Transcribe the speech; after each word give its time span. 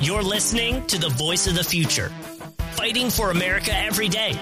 You're 0.00 0.22
listening 0.22 0.86
to 0.86 0.96
the 0.96 1.08
voice 1.08 1.48
of 1.48 1.56
the 1.56 1.64
future, 1.64 2.10
fighting 2.76 3.10
for 3.10 3.32
America 3.32 3.76
every 3.76 4.08
day. 4.08 4.38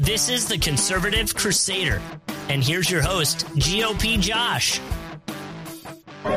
This 0.00 0.28
is 0.28 0.48
the 0.48 0.58
Conservative 0.58 1.32
Crusader. 1.32 2.02
And 2.48 2.64
here's 2.64 2.90
your 2.90 3.02
host, 3.02 3.46
GOP 3.54 4.18
Josh. 4.20 4.80
The 6.24 6.30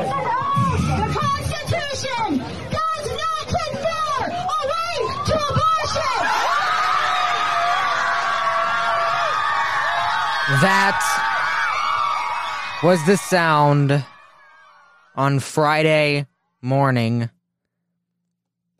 Constitution 1.18 2.38
does 2.70 3.08
not 3.10 3.48
confer 3.48 4.30
a 4.30 4.60
right 4.70 5.24
to 5.26 5.34
abortion. 5.34 6.26
That 10.62 11.02
was 12.84 13.04
the 13.08 13.18
sound 13.18 14.06
on 15.16 15.40
Friday 15.40 16.28
morning 16.62 17.32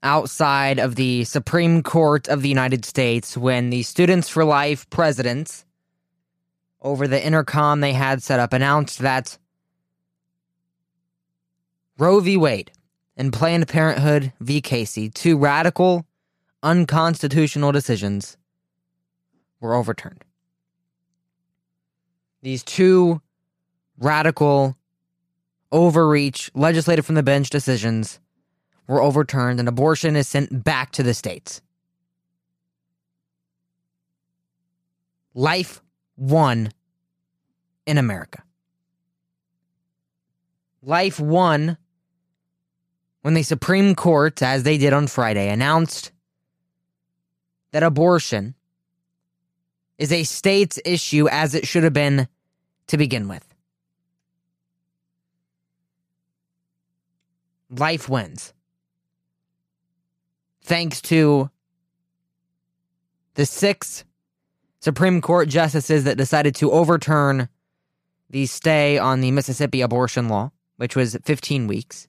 outside 0.06 0.80
of 0.80 0.96
the 0.96 1.24
Supreme 1.26 1.84
Court 1.84 2.30
of 2.30 2.44
the 2.44 2.48
United 2.48 2.86
States 2.86 3.36
when 3.36 3.72
the 3.72 3.82
Students 3.84 4.30
for 4.30 4.46
Life 4.46 4.90
presidents, 4.90 5.66
over 6.82 7.08
the 7.08 7.22
intercom 7.22 7.82
they 7.82 7.92
had 7.92 8.22
set 8.22 8.40
up, 8.40 8.54
announced 8.54 9.00
that 9.00 9.38
Roe 11.98 12.20
v. 12.20 12.38
Wade 12.38 12.72
and 13.18 13.34
Planned 13.34 13.68
Parenthood 13.68 14.32
v. 14.40 14.62
Casey, 14.62 15.10
two 15.10 15.38
radical, 15.38 16.06
unconstitutional 16.62 17.72
decisions, 17.72 18.38
were 19.60 19.74
overturned. 19.74 20.24
These 22.44 22.64
two 22.64 23.22
radical, 23.98 24.78
overreach, 25.72 26.52
legislated 26.54 27.04
from 27.04 27.16
the 27.16 27.24
bench 27.24 27.50
decisions 27.50 28.20
were 28.88 29.02
overturned 29.02 29.60
and 29.60 29.68
abortion 29.68 30.16
is 30.16 30.28
sent 30.28 30.64
back 30.64 30.92
to 30.92 31.04
the 31.04 31.14
states. 31.14 31.62
Life 35.34 35.82
won 36.18 36.70
in 37.86 37.98
America. 37.98 38.44
Life 40.82 41.20
won 41.20 41.78
when 43.22 43.34
the 43.34 43.44
Supreme 43.44 43.96
Court, 43.96 44.42
as 44.44 44.64
they 44.64 44.78
did 44.78 44.94
on 44.94 45.08
Friday, 45.08 45.50
announced 45.50 46.12
that 47.72 47.84
abortion 47.84 48.54
is 49.98 50.12
a 50.12 50.24
state's 50.24 50.80
issue 50.86 51.28
as 51.30 51.56
it 51.56 51.68
should 51.68 51.84
have 51.84 51.94
been 51.94 52.28
to 52.88 52.98
begin 52.98 53.28
with. 53.28 53.44
Life 57.70 58.08
wins. 58.08 58.54
Thanks 60.66 61.00
to 61.04 61.52
the 63.36 63.46
six 63.46 64.04
Supreme 64.80 65.22
Court 65.22 65.48
justices 65.48 66.06
that 66.06 66.18
decided 66.18 66.56
to 66.56 66.72
overturn 66.72 67.50
the 68.32 68.48
stay 68.48 68.98
on 68.98 69.22
the 69.22 69.30
Mississippi 69.30 69.82
abortion 69.82 70.28
law, 70.28 70.52
which 70.78 70.96
was 70.96 71.16
15 71.24 71.68
weeks. 71.68 72.08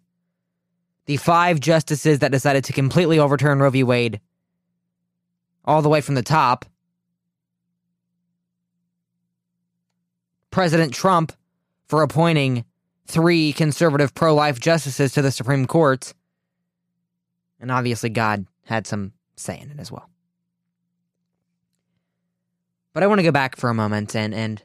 The 1.05 1.19
five 1.19 1.61
justices 1.61 2.21
that 2.21 2.33
decided 2.33 2.65
to 2.65 2.73
completely 2.73 3.19
overturn 3.19 3.59
Roe 3.59 3.69
v. 3.69 3.83
Wade, 3.83 4.23
all 5.67 5.83
the 5.83 5.91
way 5.91 6.01
from 6.01 6.15
the 6.15 6.23
top. 6.23 6.65
President 10.51 10.95
Trump 10.95 11.35
for 11.89 12.01
appointing 12.01 12.65
three 13.07 13.53
conservative 13.53 14.15
pro 14.15 14.35
life 14.35 14.59
justices 14.59 15.13
to 15.13 15.21
the 15.21 15.31
Supreme 15.31 15.67
Court. 15.67 16.15
And 17.61 17.71
obviously, 17.71 18.11
God 18.11 18.47
had 18.65 18.87
some 18.87 19.13
say 19.37 19.59
in 19.61 19.71
it 19.71 19.79
as 19.79 19.91
well. 19.91 20.09
But 22.93 23.03
I 23.03 23.07
want 23.07 23.19
to 23.19 23.25
go 23.25 23.33
back 23.33 23.57
for 23.57 23.69
a 23.69 23.75
moment 23.75 24.17
and, 24.17 24.35
and 24.35 24.63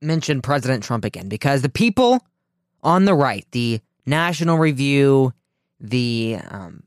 mention 0.00 0.42
President 0.42 0.84
Trump 0.84 1.04
again 1.04 1.28
because 1.28 1.62
the 1.62 1.68
people 1.68 2.24
on 2.82 3.04
the 3.04 3.14
right, 3.14 3.44
the 3.50 3.80
National 4.06 4.56
Review, 4.56 5.32
the 5.80 6.38
um, 6.48 6.84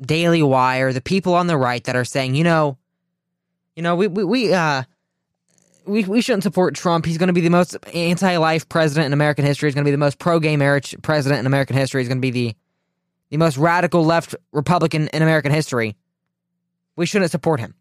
Daily 0.00 0.42
Wire, 0.42 0.92
the 0.92 1.00
people 1.00 1.34
on 1.34 1.46
the 1.46 1.56
right 1.56 1.84
that 1.84 1.94
are 1.94 2.04
saying, 2.04 2.34
you 2.34 2.44
know, 2.44 2.76
you 3.76 3.82
know, 3.82 3.94
we 3.94 4.08
we, 4.08 4.24
we 4.24 4.52
uh 4.52 4.82
we, 5.86 6.04
we 6.04 6.20
shouldn't 6.20 6.42
support 6.42 6.74
Trump. 6.74 7.06
He's 7.06 7.18
going 7.18 7.28
to 7.28 7.32
be 7.32 7.40
the 7.40 7.50
most 7.50 7.76
anti-life 7.94 8.68
president 8.68 9.06
in 9.06 9.12
American 9.12 9.44
history. 9.44 9.68
He's 9.68 9.74
going 9.74 9.84
to 9.84 9.88
be 9.88 9.92
the 9.92 9.98
most 9.98 10.18
pro-gay 10.18 10.56
marriage 10.56 10.94
president 11.02 11.40
in 11.40 11.46
American 11.46 11.76
history. 11.76 12.02
He's 12.02 12.08
going 12.08 12.18
to 12.18 12.22
be 12.22 12.30
the 12.30 12.56
the 13.30 13.36
most 13.36 13.56
radical 13.56 14.04
left 14.04 14.34
Republican 14.52 15.08
in 15.08 15.22
American 15.22 15.52
history. 15.52 15.96
We 16.96 17.06
shouldn't 17.06 17.30
support 17.30 17.60
him. 17.60 17.74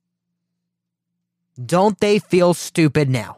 Don't 1.64 2.00
they 2.00 2.20
feel 2.20 2.54
stupid 2.54 3.10
now? 3.10 3.38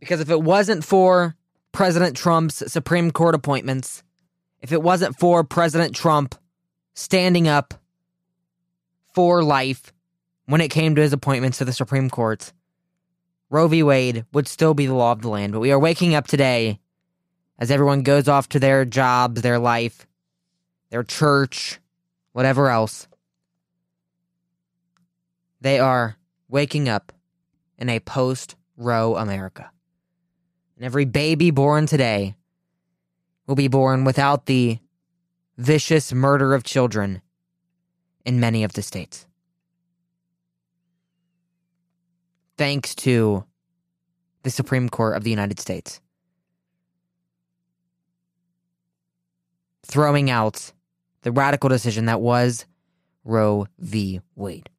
Because 0.00 0.20
if 0.20 0.30
it 0.30 0.42
wasn't 0.42 0.84
for 0.84 1.36
President 1.72 2.16
Trump's 2.16 2.72
Supreme 2.72 3.10
Court 3.10 3.34
appointments, 3.34 4.02
if 4.60 4.72
it 4.72 4.82
wasn't 4.82 5.18
for 5.18 5.44
President 5.44 5.94
Trump 5.94 6.34
standing 6.94 7.46
up 7.46 7.74
for 9.14 9.44
life 9.44 9.92
when 10.46 10.60
it 10.60 10.68
came 10.68 10.94
to 10.94 11.02
his 11.02 11.12
appointments 11.12 11.58
to 11.58 11.64
the 11.64 11.72
Supreme 11.72 12.10
Court, 12.10 12.52
Roe 13.50 13.68
v. 13.68 13.82
Wade 13.82 14.24
would 14.32 14.48
still 14.48 14.74
be 14.74 14.86
the 14.86 14.94
law 14.94 15.12
of 15.12 15.22
the 15.22 15.28
land. 15.28 15.52
But 15.52 15.60
we 15.60 15.70
are 15.70 15.78
waking 15.78 16.14
up 16.14 16.26
today 16.26 16.80
as 17.60 17.70
everyone 17.70 18.02
goes 18.02 18.26
off 18.26 18.48
to 18.48 18.58
their 18.58 18.86
jobs, 18.86 19.42
their 19.42 19.58
life, 19.58 20.06
their 20.88 21.04
church, 21.04 21.78
whatever 22.32 22.70
else. 22.70 23.06
They 25.60 25.78
are 25.78 26.16
waking 26.48 26.88
up 26.88 27.12
in 27.78 27.90
a 27.90 28.00
post 28.00 28.56
Roe 28.78 29.14
America. 29.16 29.70
And 30.76 30.86
every 30.86 31.04
baby 31.04 31.50
born 31.50 31.86
today 31.86 32.34
will 33.46 33.56
be 33.56 33.68
born 33.68 34.04
without 34.04 34.46
the 34.46 34.78
vicious 35.58 36.14
murder 36.14 36.54
of 36.54 36.64
children 36.64 37.20
in 38.24 38.40
many 38.40 38.64
of 38.64 38.72
the 38.72 38.82
states. 38.82 39.26
Thanks 42.56 42.94
to 42.96 43.44
the 44.42 44.50
Supreme 44.50 44.88
Court 44.88 45.16
of 45.16 45.24
the 45.24 45.30
United 45.30 45.60
States. 45.60 46.00
Throwing 49.90 50.30
out 50.30 50.72
the 51.22 51.32
radical 51.32 51.68
decision 51.68 52.04
that 52.04 52.20
was 52.20 52.64
Roe 53.24 53.66
v. 53.80 54.20
Wade. 54.36 54.70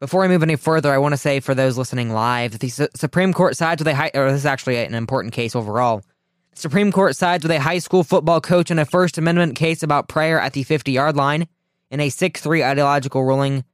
Before 0.00 0.24
I 0.24 0.28
move 0.28 0.42
any 0.42 0.56
further, 0.56 0.90
I 0.90 0.96
want 0.96 1.12
to 1.12 1.18
say 1.18 1.40
for 1.40 1.54
those 1.54 1.76
listening 1.76 2.14
live, 2.14 2.52
that 2.52 2.62
the 2.62 2.70
Su- 2.70 2.88
Supreme 2.96 3.34
Court 3.34 3.58
sides 3.58 3.80
with 3.80 3.88
a 3.88 3.94
high, 3.94 4.10
or 4.14 4.30
this 4.30 4.40
is 4.40 4.46
actually 4.46 4.78
an 4.78 4.94
important 4.94 5.34
case 5.34 5.54
overall. 5.54 6.00
The 6.52 6.60
Supreme 6.60 6.90
Court 6.90 7.14
sides 7.14 7.44
with 7.44 7.50
a 7.50 7.60
high 7.60 7.78
school 7.78 8.04
football 8.04 8.40
coach 8.40 8.70
in 8.70 8.78
a 8.78 8.86
First 8.86 9.18
Amendment 9.18 9.54
case 9.54 9.82
about 9.82 10.08
prayer 10.08 10.40
at 10.40 10.54
the 10.54 10.62
50 10.62 10.90
yard 10.90 11.14
line 11.14 11.46
in 11.90 12.00
a 12.00 12.08
6 12.08 12.40
3 12.40 12.64
ideological 12.64 13.22
ruling, 13.22 13.64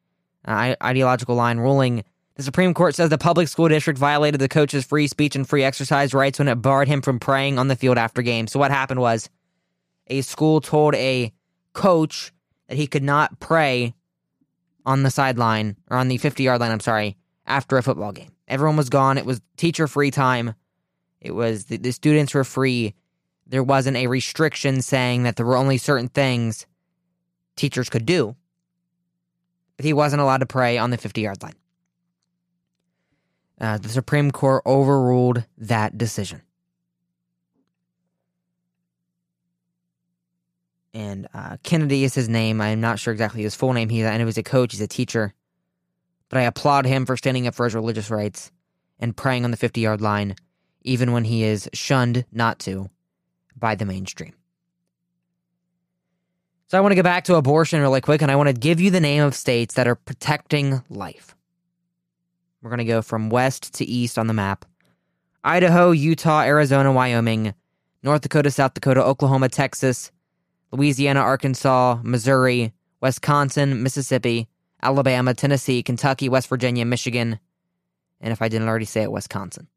uh, 0.44 0.74
ideological 0.82 1.36
line 1.36 1.58
ruling. 1.58 2.02
The 2.36 2.42
Supreme 2.42 2.74
Court 2.74 2.96
says 2.96 3.10
the 3.10 3.18
public 3.18 3.46
school 3.46 3.68
district 3.68 3.98
violated 3.98 4.40
the 4.40 4.48
coach's 4.48 4.84
free 4.84 5.06
speech 5.06 5.36
and 5.36 5.48
free 5.48 5.62
exercise 5.62 6.12
rights 6.12 6.40
when 6.40 6.48
it 6.48 6.56
barred 6.56 6.88
him 6.88 7.00
from 7.00 7.20
praying 7.20 7.58
on 7.58 7.68
the 7.68 7.76
field 7.76 7.96
after 7.96 8.22
games. 8.22 8.50
So 8.50 8.58
what 8.58 8.72
happened 8.72 9.00
was 9.00 9.30
a 10.08 10.20
school 10.22 10.60
told 10.60 10.96
a 10.96 11.32
coach 11.74 12.32
that 12.68 12.76
he 12.76 12.88
could 12.88 13.04
not 13.04 13.38
pray 13.38 13.94
on 14.84 15.04
the 15.04 15.10
sideline 15.10 15.76
or 15.88 15.96
on 15.96 16.08
the 16.08 16.18
50 16.18 16.42
yard 16.42 16.60
line, 16.60 16.72
I'm 16.72 16.80
sorry, 16.80 17.16
after 17.46 17.76
a 17.76 17.82
football 17.82 18.12
game. 18.12 18.32
Everyone 18.48 18.76
was 18.76 18.90
gone. 18.90 19.16
It 19.16 19.26
was 19.26 19.40
teacher 19.56 19.86
free 19.86 20.10
time. 20.10 20.54
It 21.20 21.34
was 21.34 21.66
the, 21.66 21.76
the 21.76 21.92
students 21.92 22.34
were 22.34 22.44
free. 22.44 22.94
There 23.46 23.62
wasn't 23.62 23.96
a 23.96 24.08
restriction 24.08 24.82
saying 24.82 25.22
that 25.22 25.36
there 25.36 25.46
were 25.46 25.56
only 25.56 25.78
certain 25.78 26.08
things 26.08 26.66
teachers 27.56 27.88
could 27.88 28.04
do. 28.04 28.34
But 29.76 29.86
he 29.86 29.92
wasn't 29.92 30.22
allowed 30.22 30.38
to 30.38 30.46
pray 30.46 30.78
on 30.78 30.90
the 30.90 30.98
50 30.98 31.20
yard 31.20 31.42
line. 31.42 31.54
Uh, 33.64 33.78
the 33.78 33.88
Supreme 33.88 34.30
Court 34.30 34.62
overruled 34.66 35.44
that 35.56 35.96
decision. 35.96 36.42
and 40.94 41.26
uh, 41.34 41.56
Kennedy 41.64 42.04
is 42.04 42.14
his 42.14 42.28
name. 42.28 42.60
I'm 42.60 42.80
not 42.80 43.00
sure 43.00 43.12
exactly 43.12 43.42
his 43.42 43.56
full 43.56 43.72
name. 43.72 43.88
He's, 43.88 44.06
I 44.06 44.16
know 44.16 44.26
he's 44.26 44.38
a 44.38 44.42
coach, 44.42 44.72
he's 44.72 44.80
a 44.80 44.86
teacher. 44.86 45.34
But 46.28 46.38
I 46.38 46.42
applaud 46.42 46.86
him 46.86 47.04
for 47.04 47.16
standing 47.16 47.46
up 47.46 47.54
for 47.54 47.64
his 47.64 47.74
religious 47.74 48.10
rights 48.10 48.50
and 48.98 49.16
praying 49.16 49.44
on 49.44 49.50
the 49.50 49.56
50 49.56 49.80
yard 49.80 50.00
line, 50.00 50.36
even 50.82 51.12
when 51.12 51.24
he 51.24 51.42
is 51.42 51.68
shunned 51.74 52.24
not 52.32 52.60
to 52.60 52.88
by 53.56 53.74
the 53.74 53.84
mainstream. 53.84 54.34
So 56.68 56.78
I 56.78 56.80
want 56.80 56.92
to 56.92 56.96
get 56.96 57.04
back 57.04 57.24
to 57.24 57.34
abortion 57.34 57.80
really 57.80 58.00
quick, 58.00 58.22
and 58.22 58.30
I 58.30 58.36
want 58.36 58.48
to 58.48 58.54
give 58.54 58.80
you 58.80 58.90
the 58.90 59.00
name 59.00 59.22
of 59.22 59.34
states 59.34 59.74
that 59.74 59.86
are 59.86 59.96
protecting 59.96 60.82
life. 60.88 61.34
We're 62.64 62.70
going 62.70 62.78
to 62.78 62.84
go 62.86 63.02
from 63.02 63.28
west 63.28 63.74
to 63.74 63.84
east 63.84 64.18
on 64.18 64.26
the 64.26 64.32
map 64.32 64.64
Idaho, 65.44 65.90
Utah, 65.90 66.40
Arizona, 66.40 66.90
Wyoming, 66.90 67.52
North 68.02 68.22
Dakota, 68.22 68.50
South 68.50 68.72
Dakota, 68.72 69.04
Oklahoma, 69.04 69.50
Texas, 69.50 70.10
Louisiana, 70.72 71.20
Arkansas, 71.20 71.98
Missouri, 72.02 72.72
Wisconsin, 73.02 73.82
Mississippi, 73.82 74.48
Alabama, 74.82 75.34
Tennessee, 75.34 75.82
Kentucky, 75.82 76.30
West 76.30 76.48
Virginia, 76.48 76.86
Michigan, 76.86 77.38
and 78.22 78.32
if 78.32 78.40
I 78.40 78.48
didn't 78.48 78.66
already 78.66 78.86
say 78.86 79.02
it, 79.02 79.12
Wisconsin. 79.12 79.68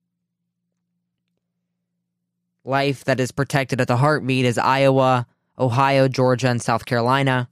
Life 2.64 3.04
that 3.04 3.20
is 3.20 3.34
protected 3.34 3.82
at 3.82 3.90
the 3.90 3.98
heartbeat 3.98 4.46
is 4.46 4.58
Iowa, 4.58 5.28
Ohio, 5.60 6.08
Georgia, 6.08 6.48
and 6.48 6.62
South 6.62 6.86
Carolina. 6.86 7.50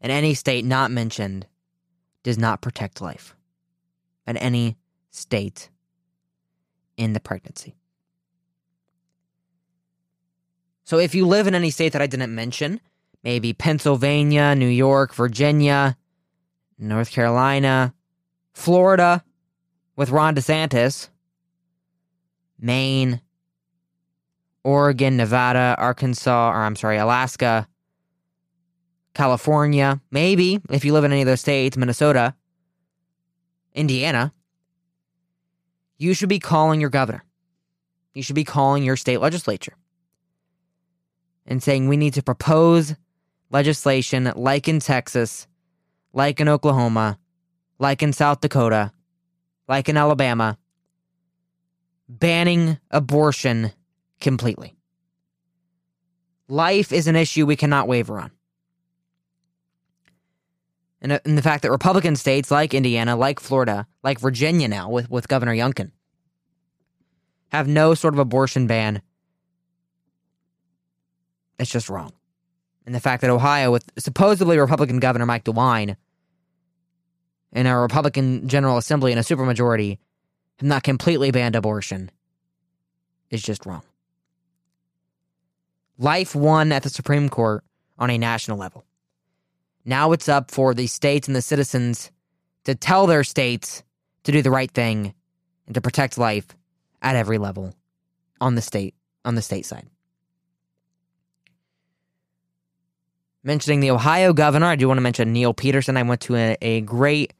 And 0.00 0.12
any 0.12 0.34
state 0.34 0.64
not 0.64 0.92
mentioned 0.92 1.48
does 2.22 2.38
not 2.38 2.60
protect 2.60 3.00
life. 3.00 3.35
At 4.26 4.36
any 4.42 4.76
state 5.10 5.70
in 6.96 7.12
the 7.12 7.20
pregnancy. 7.20 7.76
So 10.84 10.98
if 10.98 11.14
you 11.14 11.26
live 11.26 11.46
in 11.46 11.54
any 11.54 11.70
state 11.70 11.92
that 11.92 12.02
I 12.02 12.06
didn't 12.06 12.34
mention, 12.34 12.80
maybe 13.22 13.52
Pennsylvania, 13.52 14.54
New 14.54 14.68
York, 14.68 15.14
Virginia, 15.14 15.96
North 16.78 17.10
Carolina, 17.10 17.94
Florida 18.52 19.24
with 19.96 20.10
Ron 20.10 20.34
DeSantis, 20.34 21.08
Maine, 22.58 23.20
Oregon, 24.64 25.16
Nevada, 25.16 25.74
Arkansas, 25.78 26.50
or 26.50 26.62
I'm 26.62 26.76
sorry, 26.76 26.98
Alaska, 26.98 27.68
California, 29.14 30.00
maybe 30.10 30.60
if 30.70 30.84
you 30.84 30.92
live 30.92 31.04
in 31.04 31.12
any 31.12 31.22
of 31.22 31.26
those 31.26 31.40
states, 31.40 31.76
Minnesota, 31.76 32.34
Indiana, 33.76 34.32
you 35.98 36.14
should 36.14 36.28
be 36.28 36.38
calling 36.38 36.80
your 36.80 36.90
governor. 36.90 37.24
You 38.14 38.22
should 38.22 38.34
be 38.34 38.44
calling 38.44 38.82
your 38.82 38.96
state 38.96 39.20
legislature 39.20 39.74
and 41.46 41.62
saying 41.62 41.86
we 41.86 41.96
need 41.96 42.14
to 42.14 42.22
propose 42.22 42.96
legislation 43.50 44.32
like 44.34 44.68
in 44.68 44.80
Texas, 44.80 45.46
like 46.12 46.40
in 46.40 46.48
Oklahoma, 46.48 47.18
like 47.78 48.02
in 48.02 48.12
South 48.12 48.40
Dakota, 48.40 48.90
like 49.68 49.88
in 49.88 49.96
Alabama, 49.96 50.58
banning 52.08 52.78
abortion 52.90 53.72
completely. 54.20 54.74
Life 56.48 56.92
is 56.92 57.06
an 57.06 57.16
issue 57.16 57.44
we 57.44 57.56
cannot 57.56 57.88
waver 57.88 58.18
on. 58.18 58.30
And, 61.00 61.12
uh, 61.12 61.18
and 61.24 61.36
the 61.36 61.42
fact 61.42 61.62
that 61.62 61.70
Republican 61.70 62.16
states 62.16 62.50
like 62.50 62.74
Indiana, 62.74 63.16
like 63.16 63.40
Florida, 63.40 63.86
like 64.02 64.18
Virginia 64.18 64.68
now 64.68 64.90
with, 64.90 65.10
with 65.10 65.28
Governor 65.28 65.54
Youngkin 65.54 65.90
have 67.50 67.68
no 67.68 67.94
sort 67.94 68.14
of 68.14 68.18
abortion 68.18 68.66
ban, 68.66 69.02
it's 71.58 71.70
just 71.70 71.88
wrong. 71.88 72.12
And 72.86 72.94
the 72.94 73.00
fact 73.00 73.20
that 73.22 73.30
Ohio, 73.30 73.72
with 73.72 73.90
supposedly 73.98 74.58
Republican 74.58 75.00
Governor 75.00 75.26
Mike 75.26 75.44
DeWine 75.44 75.96
and 77.52 77.68
a 77.68 77.76
Republican 77.76 78.48
General 78.48 78.78
Assembly 78.78 79.12
and 79.12 79.18
a 79.18 79.24
supermajority, 79.24 79.98
have 80.58 80.68
not 80.68 80.82
completely 80.82 81.30
banned 81.30 81.56
abortion 81.56 82.10
is 83.30 83.42
just 83.42 83.66
wrong. 83.66 83.82
Life 85.98 86.34
won 86.34 86.72
at 86.72 86.82
the 86.82 86.90
Supreme 86.90 87.28
Court 87.28 87.64
on 87.98 88.10
a 88.10 88.18
national 88.18 88.58
level. 88.58 88.85
Now 89.88 90.10
it's 90.10 90.28
up 90.28 90.50
for 90.50 90.74
the 90.74 90.88
states 90.88 91.28
and 91.28 91.36
the 91.36 91.40
citizens 91.40 92.10
to 92.64 92.74
tell 92.74 93.06
their 93.06 93.22
states 93.22 93.84
to 94.24 94.32
do 94.32 94.42
the 94.42 94.50
right 94.50 94.70
thing 94.70 95.14
and 95.66 95.74
to 95.76 95.80
protect 95.80 96.18
life 96.18 96.48
at 97.00 97.14
every 97.14 97.38
level 97.38 97.72
on 98.40 98.56
the 98.56 98.62
state 98.62 98.94
on 99.24 99.36
the 99.36 99.42
state 99.42 99.64
side. 99.64 99.86
Mentioning 103.44 103.78
the 103.78 103.92
Ohio 103.92 104.32
governor, 104.32 104.66
I 104.66 104.74
do 104.74 104.88
want 104.88 104.98
to 104.98 105.02
mention 105.02 105.32
Neil 105.32 105.54
Peterson. 105.54 105.96
I 105.96 106.02
went 106.02 106.20
to 106.22 106.34
a, 106.34 106.56
a 106.60 106.80
great 106.80 107.32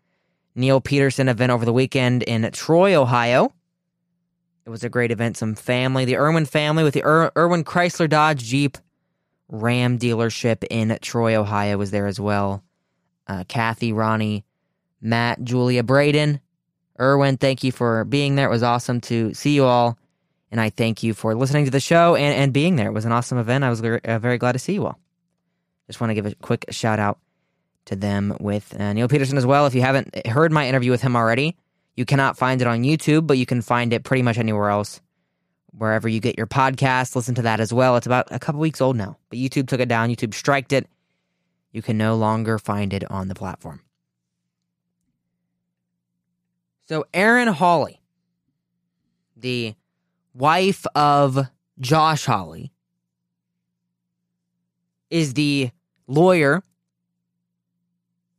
Neil 0.55 0.81
Peterson 0.81 1.29
event 1.29 1.51
over 1.51 1.65
the 1.65 1.73
weekend 1.73 2.23
in 2.23 2.49
Troy, 2.53 2.95
Ohio. 2.95 3.53
It 4.65 4.71
was 4.71 4.85
a 4.85 4.89
great 4.89 5.11
event. 5.11 5.37
Some 5.37 5.57
family, 5.57 6.05
the 6.05 6.17
Irwin 6.17 6.47
family 6.47 6.85
with 6.85 6.95
the 6.95 7.03
Ir- 7.03 7.33
Irwin 7.37 7.65
Chrysler 7.65 8.09
Dodge 8.09 8.45
Jeep 8.45 8.79
Ram 9.49 9.99
dealership 9.99 10.65
in 10.69 10.99
Troy, 11.01 11.37
Ohio 11.37 11.77
was 11.79 11.91
there 11.91 12.07
as 12.07 12.19
well. 12.19 12.63
Uh, 13.27 13.45
Kathy, 13.49 13.93
Ronnie, 13.93 14.45
Matt, 15.01 15.43
Julia, 15.43 15.83
Braden, 15.83 16.41
Irwin, 16.99 17.37
thank 17.37 17.63
you 17.65 17.73
for 17.73 18.05
being 18.05 18.37
there. 18.37 18.47
It 18.47 18.51
was 18.51 18.63
awesome 18.63 19.01
to 19.03 19.35
see 19.35 19.55
you 19.55 19.65
all. 19.65 19.99
And 20.51 20.61
I 20.61 20.71
thank 20.71 21.03
you 21.03 21.13
for 21.13 21.35
listening 21.35 21.65
to 21.65 21.71
the 21.71 21.81
show 21.81 22.15
and, 22.15 22.35
and 22.35 22.53
being 22.53 22.77
there. 22.77 22.89
It 22.89 22.93
was 22.93 23.05
an 23.05 23.13
awesome 23.13 23.39
event. 23.39 23.65
I 23.65 23.71
was 23.71 23.81
very, 23.81 24.03
uh, 24.05 24.19
very 24.19 24.39
glad 24.39 24.53
to 24.53 24.59
see 24.59 24.75
you 24.75 24.87
all. 24.87 24.99
Just 25.89 26.01
want 26.01 26.11
to 26.11 26.15
give 26.15 26.27
a 26.27 26.35
quick 26.37 26.67
shout 26.71 26.99
out 26.99 27.19
to 27.87 27.97
them 27.97 28.37
with 28.41 28.79
uh, 28.79 28.93
Neil 28.93 29.09
Peterson 29.09 29.39
as 29.39 29.47
well. 29.47 29.67
If 29.67 29.75
you 29.75 29.83
haven't 29.83 30.27
heard 30.27 30.53
my 30.53 30.69
interview 30.69 30.91
with 30.91 31.03
him 31.03 31.17
already, 31.17 31.57
you 31.97 32.05
cannot 32.05 32.39
find 32.39 32.61
it 32.61 32.67
on 32.67 32.83
YouTube, 32.83 33.27
but 33.27 33.39
you 33.39 33.47
can 33.47 33.63
find 33.63 33.93
it 33.93 34.05
pretty 34.05 34.23
much 34.23 34.39
anywhere 34.39 34.71
else. 34.71 35.01
Wherever 35.73 36.09
you 36.09 36.21
get 36.21 36.37
your 36.39 36.47
podcast, 36.47 37.15
listen 37.15 37.35
to 37.35 37.43
that 37.43 37.61
as 37.61 37.73
well. 37.73 37.97
It's 37.97 38.07
about 38.07 38.29
a 38.31 38.39
couple 38.39 38.61
weeks 38.61 38.81
old 38.81 38.97
now, 38.97 39.19
but 39.29 39.39
YouTube 39.39 39.69
took 39.69 39.81
it 39.81 39.89
down. 39.89 40.09
YouTube 40.09 40.35
striked 40.35 40.73
it. 40.73 40.89
You 41.73 41.83
can 41.83 41.99
no 41.99 42.17
longer 42.17 42.59
find 42.59 42.95
it 42.95 43.09
on 43.11 43.29
the 43.29 43.35
platform. 43.35 43.83
So, 46.89 47.05
Erin 47.13 47.49
Hawley, 47.49 48.01
the 49.37 49.75
wife 50.33 50.87
of 50.95 51.49
Josh 51.81 52.25
Hawley, 52.25 52.73
is 55.11 55.35
the 55.35 55.71
lawyer 56.07 56.63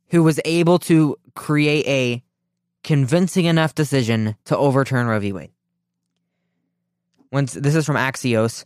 who 0.08 0.22
was 0.22 0.40
able 0.44 0.78
to 0.78 1.16
create 1.34 1.86
a 1.86 2.24
convincing 2.82 3.44
enough 3.44 3.74
decision 3.74 4.34
to 4.46 4.56
overturn 4.56 5.06
Roe 5.06 5.20
v. 5.20 5.32
Wade. 5.32 5.50
Once 7.30 7.52
this 7.52 7.74
is 7.74 7.86
from 7.86 7.96
Axios, 7.96 8.64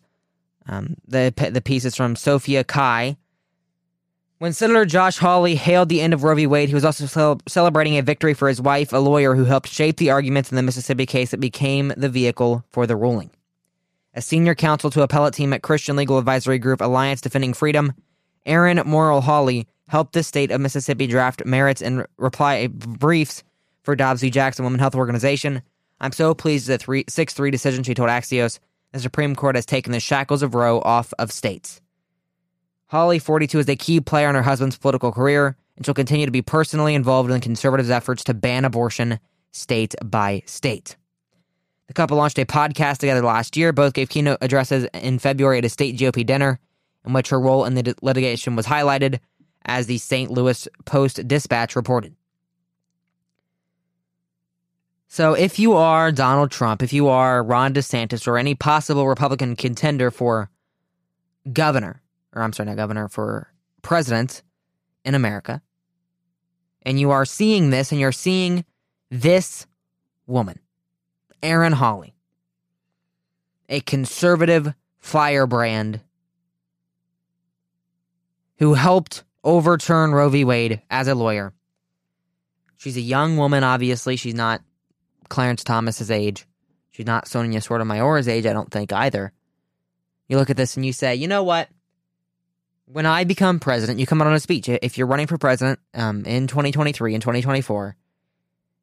um, 0.67 0.97
the 1.06 1.32
the 1.53 1.61
piece 1.61 1.85
is 1.85 1.97
from 1.97 2.17
Sophia 2.17 2.64
Cai. 2.64 3.17
When 4.38 4.53
Senator 4.53 4.85
Josh 4.85 5.19
Hawley 5.19 5.55
hailed 5.55 5.88
the 5.88 6.00
end 6.00 6.12
of 6.12 6.25
Roe 6.25 6.35
v. 6.35 6.49
Wade, 6.49 6.69
he 6.69 6.75
was 6.75 6.85
also 6.85 7.06
cel- 7.06 7.41
celebrating 7.47 7.97
a 7.97 8.03
victory 8.03 8.35
for 8.35 8.49
his 8.49 8.61
wife, 8.61 8.93
a 8.93 8.97
lawyer 8.97 9.37
who 9.37 9.44
helped 9.44 9.69
shape 9.69 9.99
the 9.99 10.11
arguments 10.11 10.50
in 10.50 10.56
the 10.56 10.64
Mississippi 10.64 11.06
case 11.06 11.31
that 11.31 11.38
became 11.38 11.93
the 11.97 12.09
vehicle 12.09 12.64
for 12.70 12.85
the 12.85 12.97
ruling. 12.97 13.31
A 14.14 14.20
senior 14.20 14.56
counsel 14.56 14.91
to 14.91 15.03
appellate 15.03 15.35
team 15.35 15.53
at 15.53 15.62
Christian 15.62 15.94
legal 15.94 16.19
advisory 16.19 16.59
group 16.59 16.81
Alliance 16.81 17.21
Defending 17.21 17.54
Freedom, 17.54 17.92
Erin 18.45 18.83
Morrow 18.85 19.21
Hawley 19.21 19.69
helped 19.88 20.12
the 20.12 20.23
state 20.23 20.50
of 20.50 20.61
Mississippi 20.61 21.07
draft 21.07 21.45
merits 21.47 21.81
and 21.81 22.04
reply 22.16 22.66
briefs 22.66 23.45
for 23.85 23.95
Dobbs 23.95 24.23
v. 24.23 24.31
Jackson 24.31 24.64
Women 24.64 24.81
Health 24.81 24.95
Organization. 24.95 25.62
I'm 26.02 26.12
so 26.12 26.35
pleased 26.35 26.66
that 26.66 26.82
the 26.82 27.04
6 27.09 27.32
3 27.32 27.50
decision, 27.50 27.85
she 27.85 27.94
told 27.94 28.11
Axios. 28.11 28.59
The 28.90 29.00
Supreme 29.00 29.35
Court 29.35 29.54
has 29.54 29.64
taken 29.64 29.92
the 29.92 30.00
shackles 30.00 30.42
of 30.42 30.54
Roe 30.54 30.80
off 30.80 31.14
of 31.18 31.32
states. 31.32 31.80
Hawley, 32.88 33.18
42, 33.18 33.61
is 33.61 33.68
a 33.68 33.76
key 33.76 34.00
player 34.00 34.28
in 34.28 34.35
her 34.35 34.42
husband's 34.42 34.76
political 34.76 35.12
career, 35.12 35.56
and 35.76 35.87
she'll 35.87 35.94
continue 35.94 36.26
to 36.26 36.32
be 36.32 36.42
personally 36.42 36.94
involved 36.94 37.30
in 37.30 37.40
conservatives' 37.40 37.88
efforts 37.88 38.25
to 38.25 38.35
ban 38.35 38.66
abortion 38.66 39.18
state 39.52 39.94
by 40.04 40.42
state. 40.44 40.97
The 41.87 41.94
couple 41.94 42.16
launched 42.16 42.38
a 42.38 42.44
podcast 42.44 42.99
together 42.99 43.23
last 43.23 43.56
year. 43.56 43.73
Both 43.73 43.94
gave 43.94 44.11
keynote 44.11 44.38
addresses 44.42 44.87
in 44.92 45.18
February 45.21 45.59
at 45.59 45.64
a 45.64 45.71
state 45.71 45.97
GOP 45.97 46.26
dinner, 46.26 46.59
in 47.06 47.12
which 47.12 47.30
her 47.30 47.40
role 47.40 47.64
in 47.64 47.75
the 47.75 47.94
litigation 48.02 48.56
was 48.56 48.66
highlighted, 48.66 49.21
as 49.64 49.87
the 49.87 49.99
St. 49.99 50.30
Louis 50.30 50.68
Post 50.85 51.26
Dispatch 51.28 51.76
reported. 51.76 52.14
So, 55.12 55.35
if 55.35 55.59
you 55.59 55.75
are 55.75 56.11
Donald 56.11 56.50
Trump, 56.50 56.83
if 56.83 56.90
you 56.95 57.09
are 57.09 57.42
Ron 57.42 57.75
DeSantis, 57.75 58.26
or 58.26 58.38
any 58.38 58.54
possible 58.54 59.07
Republican 59.07 59.57
contender 59.57 60.11
for 60.11 60.49
governor, 61.52 62.00
or 62.33 62.40
I'm 62.40 62.54
sorry, 62.54 62.71
not 62.71 62.78
governor, 62.78 63.09
for 63.09 63.52
president 63.83 64.42
in 65.04 65.14
America, 65.14 65.61
and 66.81 66.99
you 66.99 67.11
are 67.11 67.26
seeing 67.26 67.69
this 67.69 67.92
and 67.92 68.00
you're 68.00 68.11
seeing 68.11 68.64
this 69.11 69.66
woman, 70.26 70.59
Erin 71.42 71.75
Hawley, 71.75 72.14
a 73.69 73.81
conservative 73.81 74.73
firebrand 74.99 76.00
who 78.61 78.73
helped 78.73 79.25
overturn 79.45 80.12
Roe 80.12 80.31
v. 80.31 80.42
Wade 80.42 80.81
as 80.88 81.07
a 81.07 81.14
lawyer. 81.14 81.52
She's 82.78 82.97
a 82.97 83.02
young 83.02 83.37
woman, 83.37 83.62
obviously. 83.62 84.16
She's 84.16 84.33
not 84.33 84.62
Clarence 85.32 85.64
Thomas's 85.64 86.10
age. 86.10 86.46
She's 86.90 87.06
not 87.06 87.26
Sonia 87.26 87.62
Sotomayor's 87.62 88.28
age, 88.28 88.44
I 88.44 88.52
don't 88.52 88.70
think 88.70 88.92
either. 88.92 89.32
You 90.28 90.36
look 90.36 90.50
at 90.50 90.58
this 90.58 90.76
and 90.76 90.84
you 90.84 90.92
say, 90.92 91.14
you 91.14 91.26
know 91.26 91.42
what? 91.42 91.70
When 92.84 93.06
I 93.06 93.24
become 93.24 93.58
president, 93.58 93.98
you 93.98 94.04
come 94.04 94.20
out 94.20 94.28
on 94.28 94.34
a 94.34 94.40
speech. 94.40 94.68
If 94.68 94.98
you're 94.98 95.06
running 95.06 95.26
for 95.26 95.38
president 95.38 95.80
um, 95.94 96.26
in 96.26 96.48
2023 96.48 97.14
and 97.14 97.22
2024, 97.22 97.96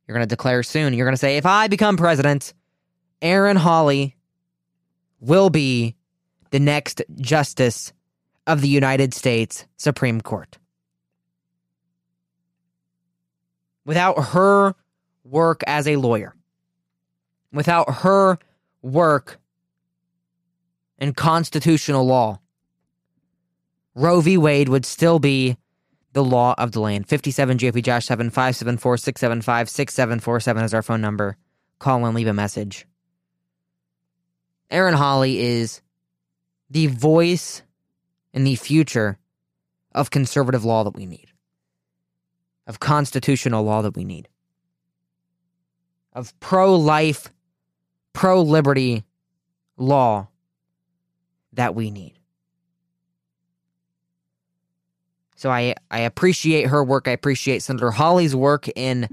you're 0.08 0.18
going 0.18 0.28
to 0.28 0.36
declare 0.36 0.64
soon. 0.64 0.96
You're 0.96 1.06
going 1.06 1.14
to 1.14 1.20
say, 1.20 1.38
if 1.38 1.46
I 1.46 1.68
become 1.68 1.98
president, 1.98 2.56
Erin 3.22 3.56
Hawley 3.56 4.16
will 5.20 5.52
be 5.52 5.96
the 6.50 6.60
next 6.60 7.04
justice 7.22 7.94
of 8.48 8.62
the 8.62 8.70
United 8.70 9.14
States 9.14 9.68
Supreme 9.78 10.20
Court. 10.20 10.58
Without 13.86 14.20
her 14.30 14.74
work 15.24 15.62
as 15.68 15.88
a 15.88 15.98
lawyer, 15.98 16.34
without 17.52 17.90
her 17.96 18.38
work 18.82 19.40
in 20.98 21.14
constitutional 21.14 22.06
law, 22.06 22.40
Roe 23.96 24.22
v. 24.22 24.38
Wade 24.38 24.70
would 24.70 24.86
still 24.86 25.20
be 25.20 25.58
the 26.14 26.24
law 26.24 26.56
of 26.58 26.72
the 26.72 26.80
land. 26.80 27.08
57 27.08 27.58
GOP 27.58 27.84
Josh 27.84 28.06
7 28.06 28.30
574 28.30 28.98
675 28.98 29.70
6747 29.70 30.64
is 30.64 30.74
our 30.74 30.82
phone 30.82 31.02
number. 31.02 31.38
Call 31.80 32.06
and 32.06 32.16
leave 32.16 32.28
a 32.28 32.34
message. 32.34 32.86
Erin 34.70 34.94
Hawley 34.94 35.40
is 35.40 35.82
the 36.70 36.88
voice 36.88 37.64
in 38.34 38.44
the 38.44 38.56
future 38.56 39.18
of 39.94 40.12
conservative 40.12 40.64
law 40.64 40.84
that 40.84 40.96
we 40.96 41.06
need, 41.06 41.32
of 42.68 42.80
constitutional 42.80 43.64
law 43.64 43.82
that 43.82 43.96
we 43.96 44.04
need, 44.04 44.30
of 46.14 46.38
pro 46.40 46.76
life, 46.76 47.32
pro 48.20 48.42
liberty 48.42 49.06
law 49.78 50.28
that 51.54 51.74
we 51.74 51.90
need. 51.90 52.20
So 55.38 55.50
I, 55.50 55.76
I 55.90 56.02
appreciate 56.02 56.68
her 56.68 56.84
work. 56.84 57.08
I 57.08 57.12
appreciate 57.12 57.64
Senator 57.64 57.92
Hawley's 57.92 58.36
work 58.36 58.68
in 58.76 59.08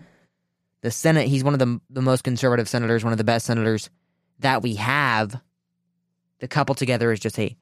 the 0.81 0.91
Senate. 0.91 1.29
He's 1.29 1.45
one 1.45 1.53
of 1.53 1.61
the, 1.61 1.81
the 1.89 2.03
most 2.03 2.25
conservative 2.25 2.69
senators, 2.69 3.05
one 3.05 3.13
of 3.13 3.19
the 3.19 3.23
best 3.23 3.47
senators 3.47 3.91
that 4.41 4.61
we 4.61 4.75
have. 4.75 5.41
The 6.41 6.49
couple 6.49 6.75
together 6.75 7.13
is 7.13 7.21
just 7.21 7.39
a 7.39 7.57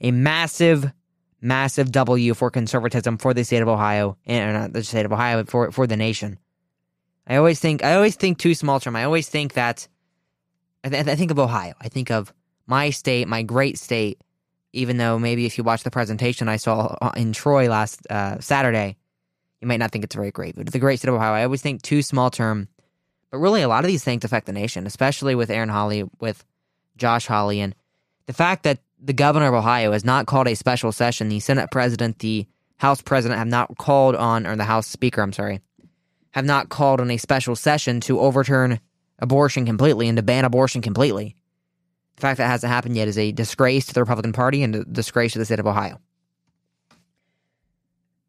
a 0.00 0.12
massive, 0.12 0.92
massive 1.40 1.90
W 1.90 2.34
for 2.34 2.52
conservatism 2.52 3.18
for 3.18 3.34
the 3.34 3.42
state 3.42 3.62
of 3.62 3.68
Ohio, 3.68 4.16
and 4.26 4.52
not 4.52 4.72
the 4.72 4.84
state 4.84 5.06
of 5.06 5.12
Ohio, 5.12 5.42
for 5.42 5.72
for 5.72 5.88
the 5.88 5.96
nation. 5.96 6.38
I 7.26 7.34
always 7.34 7.58
think 7.58 7.82
I 7.82 7.96
always 7.96 8.14
think 8.14 8.38
too 8.38 8.54
small 8.54 8.78
term. 8.78 8.94
I 8.94 9.02
always 9.02 9.28
think 9.28 9.54
that 9.54 9.88
I, 10.84 10.88
th- 10.90 11.06
I 11.06 11.14
think 11.16 11.30
of 11.30 11.38
Ohio. 11.38 11.74
I 11.80 11.88
think 11.88 12.10
of 12.10 12.32
my 12.66 12.90
state, 12.90 13.26
my 13.26 13.42
great 13.42 13.78
state, 13.78 14.20
even 14.72 14.98
though 14.98 15.18
maybe 15.18 15.46
if 15.46 15.56
you 15.56 15.64
watch 15.64 15.82
the 15.82 15.90
presentation 15.90 16.48
I 16.48 16.56
saw 16.56 16.96
uh, 17.00 17.12
in 17.16 17.32
Troy 17.32 17.68
last 17.68 18.06
uh, 18.10 18.38
Saturday, 18.40 18.96
you 19.60 19.68
might 19.68 19.78
not 19.78 19.90
think 19.90 20.04
it's 20.04 20.14
very 20.14 20.30
great. 20.30 20.56
But 20.56 20.66
the 20.66 20.78
great 20.78 20.98
state 20.98 21.08
of 21.08 21.14
Ohio, 21.14 21.32
I 21.32 21.44
always 21.44 21.62
think 21.62 21.82
too 21.82 22.02
small 22.02 22.30
term. 22.30 22.68
But 23.30 23.38
really, 23.38 23.62
a 23.62 23.68
lot 23.68 23.84
of 23.84 23.88
these 23.88 24.04
things 24.04 24.24
affect 24.24 24.46
the 24.46 24.52
nation, 24.52 24.86
especially 24.86 25.34
with 25.34 25.50
Erin 25.50 25.68
Hawley, 25.68 26.04
with 26.20 26.44
Josh 26.96 27.26
Hawley, 27.26 27.60
and 27.60 27.74
the 28.26 28.32
fact 28.32 28.62
that 28.64 28.78
the 29.00 29.12
governor 29.12 29.48
of 29.48 29.54
Ohio 29.54 29.92
has 29.92 30.04
not 30.04 30.26
called 30.26 30.48
a 30.48 30.54
special 30.54 30.92
session, 30.92 31.28
the 31.28 31.40
Senate 31.40 31.70
president, 31.70 32.20
the 32.20 32.46
House 32.76 33.02
president 33.02 33.38
have 33.38 33.48
not 33.48 33.76
called 33.78 34.14
on, 34.14 34.46
or 34.46 34.56
the 34.56 34.64
House 34.64 34.86
speaker, 34.86 35.22
I'm 35.22 35.32
sorry, 35.32 35.60
have 36.32 36.44
not 36.44 36.68
called 36.68 37.00
on 37.00 37.10
a 37.10 37.16
special 37.16 37.56
session 37.56 38.00
to 38.00 38.20
overturn 38.20 38.80
abortion 39.24 39.66
completely 39.66 40.08
and 40.08 40.16
to 40.16 40.22
ban 40.22 40.44
abortion 40.44 40.82
completely. 40.82 41.34
The 42.16 42.20
fact 42.20 42.38
that 42.38 42.46
hasn't 42.46 42.72
happened 42.72 42.96
yet 42.96 43.08
is 43.08 43.18
a 43.18 43.32
disgrace 43.32 43.86
to 43.86 43.94
the 43.94 44.00
Republican 44.00 44.32
Party 44.32 44.62
and 44.62 44.76
a 44.76 44.84
disgrace 44.84 45.32
to 45.32 45.40
the 45.40 45.44
state 45.44 45.58
of 45.58 45.66
Ohio. 45.66 46.00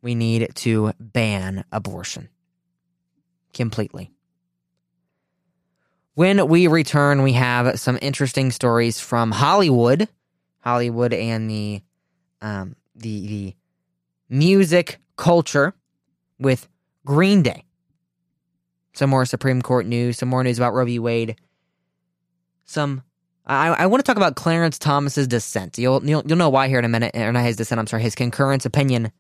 We 0.02 0.16
need 0.16 0.54
to 0.56 0.94
ban 1.00 1.66
abortion 1.72 2.30
completely. 3.54 4.12
When 6.16 6.48
we 6.48 6.68
return, 6.68 7.24
we 7.24 7.34
have 7.34 7.80
some 7.80 8.00
interesting 8.02 8.52
stories 8.52 9.00
from 9.00 9.32
Hollywood, 9.32 10.08
Hollywood 10.62 11.14
and 11.14 11.50
the 11.50 11.82
um, 12.42 12.76
the 12.96 13.28
the 13.28 13.56
music 14.30 15.00
culture 15.18 15.74
with 16.40 16.68
Green 17.06 17.42
Day. 17.42 17.65
Some 18.96 19.10
more 19.10 19.26
Supreme 19.26 19.62
Court 19.62 19.86
news, 19.86 20.18
some 20.18 20.30
more 20.30 20.44
news 20.44 20.58
about 20.58 20.74
Roe 20.74 20.86
v. 20.86 21.00
Wade, 21.00 21.36
some 22.66 23.04
I, 23.46 23.68
I 23.68 23.86
want 23.86 24.04
to 24.04 24.10
talk 24.10 24.18
about 24.18 24.36
Clarence 24.36 24.80
Thomas's 24.80 25.28
dissent. 25.28 25.78
You'll, 25.78 26.04
you'll 26.04 26.24
you'll 26.26 26.38
know 26.38 26.50
why 26.50 26.68
here 26.68 26.80
in 26.80 26.86
a 26.86 26.90
minute, 26.90 27.16
or 27.16 27.32
not 27.32 27.44
his 27.44 27.56
dissent. 27.56 27.78
I'm 27.80 27.88
sorry, 27.88 28.02
his 28.02 28.16
concurrence 28.16 28.66
opinion 28.66 29.12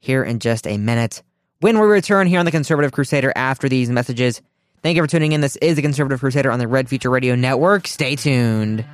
here 0.00 0.24
in 0.24 0.40
just 0.40 0.66
a 0.66 0.76
minute. 0.78 1.22
When 1.60 1.78
we 1.78 1.86
return 1.86 2.26
here 2.26 2.40
on 2.40 2.44
the 2.44 2.50
Conservative 2.50 2.90
Crusader 2.90 3.32
after 3.36 3.68
these 3.68 3.88
messages, 3.88 4.42
thank 4.82 4.96
you 4.96 5.02
for 5.02 5.06
tuning 5.06 5.30
in. 5.30 5.40
This 5.40 5.54
is 5.56 5.76
the 5.76 5.82
Conservative 5.82 6.18
Crusader 6.18 6.50
on 6.50 6.58
the 6.58 6.66
Red 6.66 6.88
Future 6.88 7.10
Radio 7.10 7.36
Network. 7.36 7.86
Stay 7.86 8.16
tuned. 8.16 8.84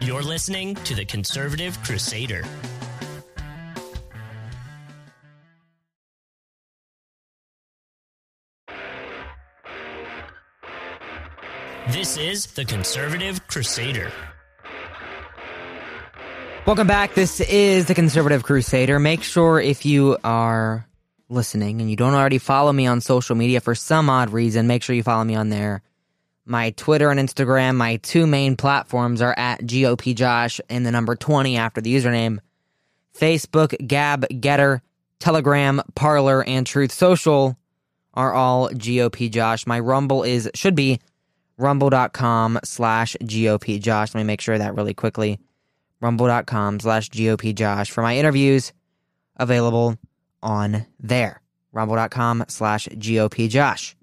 You're 0.00 0.22
listening 0.22 0.76
to 0.76 0.94
the 0.94 1.04
Conservative 1.04 1.78
Crusader. 1.82 2.44
This 11.90 12.16
is 12.16 12.46
the 12.46 12.64
Conservative 12.64 13.44
Crusader. 13.48 14.12
Welcome 16.64 16.86
back. 16.86 17.14
This 17.14 17.40
is 17.40 17.86
the 17.86 17.96
Conservative 17.96 18.44
Crusader. 18.44 19.00
Make 19.00 19.24
sure 19.24 19.58
if 19.58 19.84
you 19.84 20.16
are 20.22 20.86
listening 21.28 21.80
and 21.80 21.90
you 21.90 21.96
don't 21.96 22.14
already 22.14 22.38
follow 22.38 22.72
me 22.72 22.86
on 22.86 23.00
social 23.00 23.34
media 23.34 23.60
for 23.60 23.74
some 23.74 24.08
odd 24.08 24.30
reason, 24.30 24.68
make 24.68 24.84
sure 24.84 24.94
you 24.94 25.02
follow 25.02 25.24
me 25.24 25.34
on 25.34 25.48
there. 25.48 25.82
My 26.44 26.70
Twitter 26.70 27.10
and 27.10 27.18
Instagram, 27.18 27.74
my 27.74 27.96
two 27.96 28.24
main 28.24 28.54
platforms 28.54 29.20
are 29.20 29.34
at 29.36 29.62
GOP 29.62 30.14
Josh 30.14 30.60
and 30.68 30.86
the 30.86 30.92
number 30.92 31.16
20 31.16 31.56
after 31.56 31.80
the 31.80 31.92
username. 31.92 32.38
Facebook, 33.18 33.74
Gab, 33.84 34.28
Gettr, 34.28 34.80
Telegram, 35.18 35.82
Parler, 35.96 36.44
and 36.44 36.64
Truth 36.64 36.92
Social 36.92 37.56
are 38.14 38.32
all 38.32 38.68
GOP 38.70 39.28
Josh. 39.28 39.66
My 39.66 39.80
Rumble 39.80 40.22
is 40.22 40.48
should 40.54 40.76
be 40.76 41.00
rumble.com 41.60 42.60
slash 42.64 43.16
GOP 43.22 43.80
Josh. 43.80 44.14
Let 44.14 44.20
me 44.20 44.24
make 44.24 44.40
sure 44.40 44.58
that 44.58 44.74
really 44.74 44.94
quickly. 44.94 45.38
Rumble.com 46.00 46.80
slash 46.80 47.10
GOP 47.10 47.54
Josh 47.54 47.90
for 47.90 48.02
my 48.02 48.16
interviews 48.16 48.72
available 49.36 49.96
on 50.42 50.86
there. 50.98 51.42
Rumble.com 51.72 52.46
slash 52.48 52.88
GOP 52.88 53.48
Josh. 53.48 53.96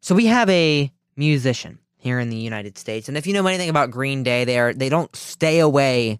So 0.00 0.14
we 0.14 0.26
have 0.26 0.48
a 0.50 0.90
musician 1.16 1.78
here 1.96 2.18
in 2.18 2.28
the 2.30 2.36
United 2.36 2.76
States. 2.76 3.08
And 3.08 3.16
if 3.16 3.26
you 3.26 3.34
know 3.34 3.46
anything 3.46 3.68
about 3.68 3.92
Green 3.92 4.24
Day, 4.24 4.44
they 4.44 4.58
are 4.58 4.72
they 4.72 4.88
don't 4.88 5.14
stay 5.14 5.60
away 5.60 6.18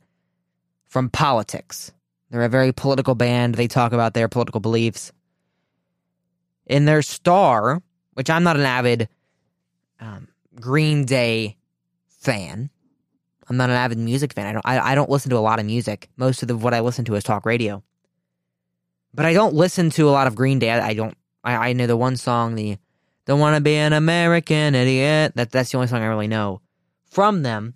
from 0.87 1.09
politics. 1.09 1.91
They're 2.31 2.45
a 2.45 2.49
very 2.49 2.73
political 2.73 3.15
band. 3.15 3.57
They 3.57 3.67
talk 3.67 3.93
about 3.93 4.15
their 4.15 4.29
political 4.29 4.61
beliefs. 4.61 5.13
In 6.67 6.85
their 6.85 7.03
star, 7.03 7.83
which 8.15 8.31
I'm 8.31 8.43
not 8.43 8.57
an 8.57 8.63
avid 8.63 9.09
um, 10.01 10.29
Green 10.55 11.05
Day 11.05 11.57
fan. 12.09 12.71
I'm 13.49 13.57
not 13.57 13.71
an 13.71 13.77
avid 13.77 13.99
music 13.99 14.33
fan. 14.33 14.47
I 14.47 14.53
don't. 14.53 14.67
I, 14.67 14.93
I 14.93 14.95
don't 14.95 15.11
listen 15.11 15.31
to 15.31 15.37
a 15.37 15.41
lot 15.41 15.59
of 15.59 15.67
music. 15.67 16.09
Most 16.17 16.43
of 16.43 16.49
the, 16.49 16.57
what 16.57 16.75
I 16.75 16.81
listen 16.81 17.05
to 17.07 17.15
is 17.15 17.25
talk 17.25 17.45
radio. 17.45 17.83
But 19.15 19.27
I 19.27 19.33
don't 19.35 19.55
listen 19.55 19.91
to 19.91 20.09
a 20.09 20.13
lot 20.13 20.27
of 20.27 20.35
Green 20.35 20.59
Day. 20.59 20.71
I, 20.71 20.89
I 20.89 20.95
don't. 20.95 21.17
I, 21.45 21.55
I 21.55 21.73
know 21.73 21.87
the 21.87 21.97
one 21.97 22.17
song, 22.17 22.55
the 22.55 22.79
"Don't 23.27 23.41
Want 23.41 23.57
to 23.57 23.61
Be 23.61 23.75
an 23.75 23.93
American 23.93 24.75
Idiot." 24.75 25.33
That 25.35 25.51
that's 25.51 25.71
the 25.71 25.79
only 25.79 25.89
song 25.89 26.03
I 26.03 26.07
really 26.07 26.29
know 26.29 26.61
from 27.11 27.43
them. 27.43 27.75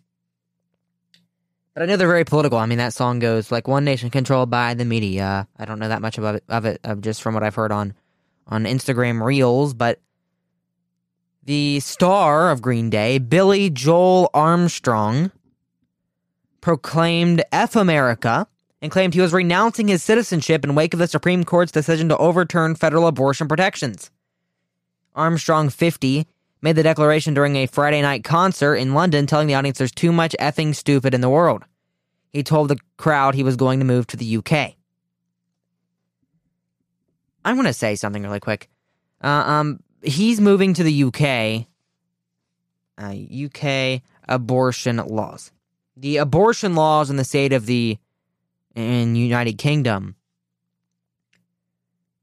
But 1.74 1.82
I 1.82 1.86
know 1.86 1.96
they're 1.98 2.08
very 2.08 2.24
political. 2.24 2.56
I 2.56 2.64
mean, 2.64 2.78
that 2.78 2.94
song 2.94 3.18
goes 3.18 3.52
like 3.52 3.68
"One 3.68 3.84
nation 3.84 4.08
controlled 4.08 4.48
by 4.48 4.74
the 4.74 4.84
media." 4.84 5.46
I 5.58 5.64
don't 5.66 5.78
know 5.78 5.88
that 5.88 6.00
much 6.00 6.16
about 6.16 6.36
it, 6.36 6.44
of 6.48 6.64
it, 6.64 6.80
of 6.84 7.02
just 7.02 7.20
from 7.20 7.34
what 7.34 7.42
I've 7.42 7.54
heard 7.54 7.72
on 7.72 7.92
on 8.46 8.64
Instagram 8.64 9.22
Reels, 9.22 9.74
but 9.74 10.00
the 11.46 11.78
star 11.78 12.50
of 12.50 12.60
Green 12.60 12.90
Day, 12.90 13.18
Billie 13.18 13.70
Joe 13.70 14.28
Armstrong, 14.34 15.30
proclaimed 16.60 17.44
F 17.52 17.76
America 17.76 18.48
and 18.82 18.90
claimed 18.90 19.14
he 19.14 19.20
was 19.20 19.32
renouncing 19.32 19.86
his 19.86 20.02
citizenship 20.02 20.64
in 20.64 20.74
wake 20.74 20.92
of 20.92 20.98
the 20.98 21.06
Supreme 21.06 21.44
Court's 21.44 21.70
decision 21.70 22.08
to 22.08 22.18
overturn 22.18 22.74
federal 22.74 23.06
abortion 23.06 23.46
protections. 23.46 24.10
Armstrong, 25.14 25.68
50, 25.68 26.26
made 26.62 26.74
the 26.74 26.82
declaration 26.82 27.32
during 27.32 27.54
a 27.56 27.66
Friday 27.66 28.02
night 28.02 28.24
concert 28.24 28.74
in 28.74 28.92
London, 28.92 29.26
telling 29.26 29.46
the 29.46 29.54
audience 29.54 29.78
there's 29.78 29.92
too 29.92 30.12
much 30.12 30.34
effing 30.40 30.74
stupid 30.74 31.14
in 31.14 31.20
the 31.20 31.30
world. 31.30 31.62
He 32.32 32.42
told 32.42 32.68
the 32.68 32.78
crowd 32.96 33.36
he 33.36 33.44
was 33.44 33.56
going 33.56 33.78
to 33.78 33.86
move 33.86 34.08
to 34.08 34.16
the 34.16 34.36
UK. 34.38 34.74
I 37.44 37.52
want 37.52 37.68
to 37.68 37.72
say 37.72 37.94
something 37.94 38.24
really 38.24 38.40
quick. 38.40 38.68
Uh, 39.22 39.28
um, 39.28 39.80
he's 40.02 40.40
moving 40.40 40.74
to 40.74 40.82
the 40.82 41.04
UK. 41.04 41.66
Uh, 42.98 43.14
UK 43.44 44.02
abortion 44.28 44.96
laws. 44.96 45.52
The 45.96 46.16
abortion 46.16 46.74
laws 46.74 47.10
in 47.10 47.16
the 47.16 47.24
state 47.24 47.52
of 47.52 47.66
the 47.66 47.98
in 48.74 49.16
United 49.16 49.58
Kingdom 49.58 50.14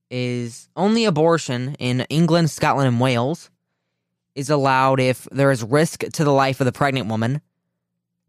is 0.10 0.70
only 0.76 1.06
abortion 1.06 1.76
in 1.80 2.02
England, 2.02 2.52
Scotland, 2.52 2.88
and 2.88 3.00
Wales 3.00 3.50
is 4.36 4.50
allowed 4.50 5.00
if 5.00 5.28
there 5.32 5.52
is 5.52 5.64
risk 5.64 6.04
to 6.14 6.24
the 6.24 6.32
life 6.32 6.60
of 6.60 6.66
the 6.66 6.72
pregnant 6.72 7.08
woman, 7.08 7.42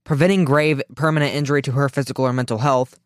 preventing 0.04 0.44
grave 0.44 0.82
permanent 0.96 1.34
injury 1.34 1.60
to 1.62 1.72
her 1.72 1.88
physical 1.88 2.26
or 2.26 2.32
mental 2.32 2.58
health, 2.58 2.98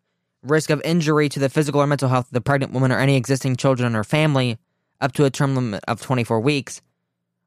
risk 0.43 0.69
of 0.69 0.81
injury 0.83 1.27
to 1.29 1.39
the 1.39 1.49
physical 1.49 1.81
or 1.81 1.87
mental 1.87 2.09
health 2.09 2.27
of 2.27 2.33
the 2.33 2.41
pregnant 2.41 2.71
woman 2.71 2.91
or 2.91 2.99
any 2.99 3.15
existing 3.15 3.55
children 3.55 3.87
in 3.87 3.93
her 3.93 4.03
family 4.03 4.57
up 5.01 5.13
to 5.13 5.25
a 5.25 5.29
term 5.29 5.55
limit 5.55 5.83
of 5.87 6.01
24 6.01 6.39
weeks, 6.39 6.81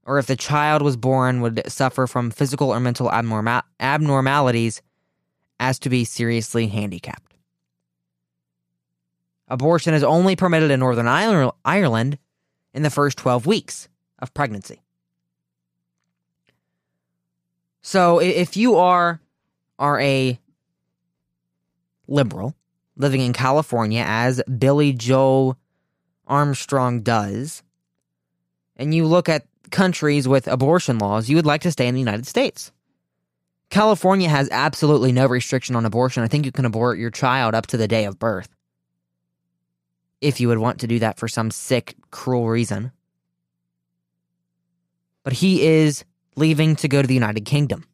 or 0.05 0.19
if 0.19 0.27
the 0.27 0.37
child 0.37 0.83
was 0.83 0.97
born 0.97 1.41
would 1.41 1.63
suffer 1.71 2.07
from 2.07 2.31
physical 2.31 2.71
or 2.71 2.81
mental 2.81 3.09
abnorma- 3.09 3.63
abnormalities 3.81 4.83
as 5.61 5.79
to 5.79 5.89
be 5.89 6.05
seriously 6.05 6.67
handicapped. 6.67 7.35
Abortion 9.49 9.95
is 9.95 10.03
only 10.03 10.35
permitted 10.35 10.71
in 10.71 10.81
Northern 10.81 11.07
Ireland 11.07 12.19
in 12.73 12.83
the 12.83 12.91
first 12.91 13.19
12 13.19 13.47
weeks 13.47 13.89
of 14.19 14.33
pregnancy. 14.33 14.81
So 17.83 18.21
if 18.21 18.57
you 18.57 18.77
are 18.77 19.21
are 19.79 20.01
a 20.01 20.39
liberal 22.07 22.55
living 22.97 23.21
in 23.21 23.33
California 23.33 24.05
as 24.07 24.41
Billie 24.59 24.93
Joe 24.93 25.57
Armstrong 26.33 27.03
does, 27.03 27.62
and 28.77 28.95
you 28.95 29.05
look 29.05 29.29
at 29.29 29.45
countries 29.71 30.27
with 30.27 30.49
abortion 30.49 30.99
laws, 30.99 31.29
you 31.29 31.37
would 31.37 31.45
like 31.45 31.61
to 31.61 31.71
stay 31.71 31.87
in 31.87 31.95
the 31.95 32.01
United 32.01 32.27
States. 32.27 32.73
California 33.69 34.31
has 34.31 34.49
absolutely 34.51 35.12
no 35.12 35.27
restriction 35.27 35.77
on 35.77 35.85
abortion. 35.85 36.23
I 36.23 36.29
think 36.29 36.47
you 36.47 36.53
can 36.53 36.65
abort 36.65 36.99
your 36.99 37.11
child 37.11 37.55
up 37.55 37.67
to 37.67 37.77
the 37.77 37.87
day 37.87 38.07
of 38.07 38.19
birth. 38.19 38.49
If 40.23 40.41
you 40.41 40.49
would 40.49 40.57
want 40.57 40.81
to 40.81 40.87
do 40.87 40.99
that 41.01 41.19
for 41.19 41.29
some 41.29 41.51
sick, 41.51 41.97
cruel 42.11 42.49
reason. 42.49 42.93
But 45.25 45.35
he 45.35 45.67
is 45.67 46.03
leaving 46.35 46.77
to 46.77 46.89
go 46.89 47.03
to 47.03 47.09
the 47.09 47.12
United 47.12 47.45
Kingdom, 47.45 47.85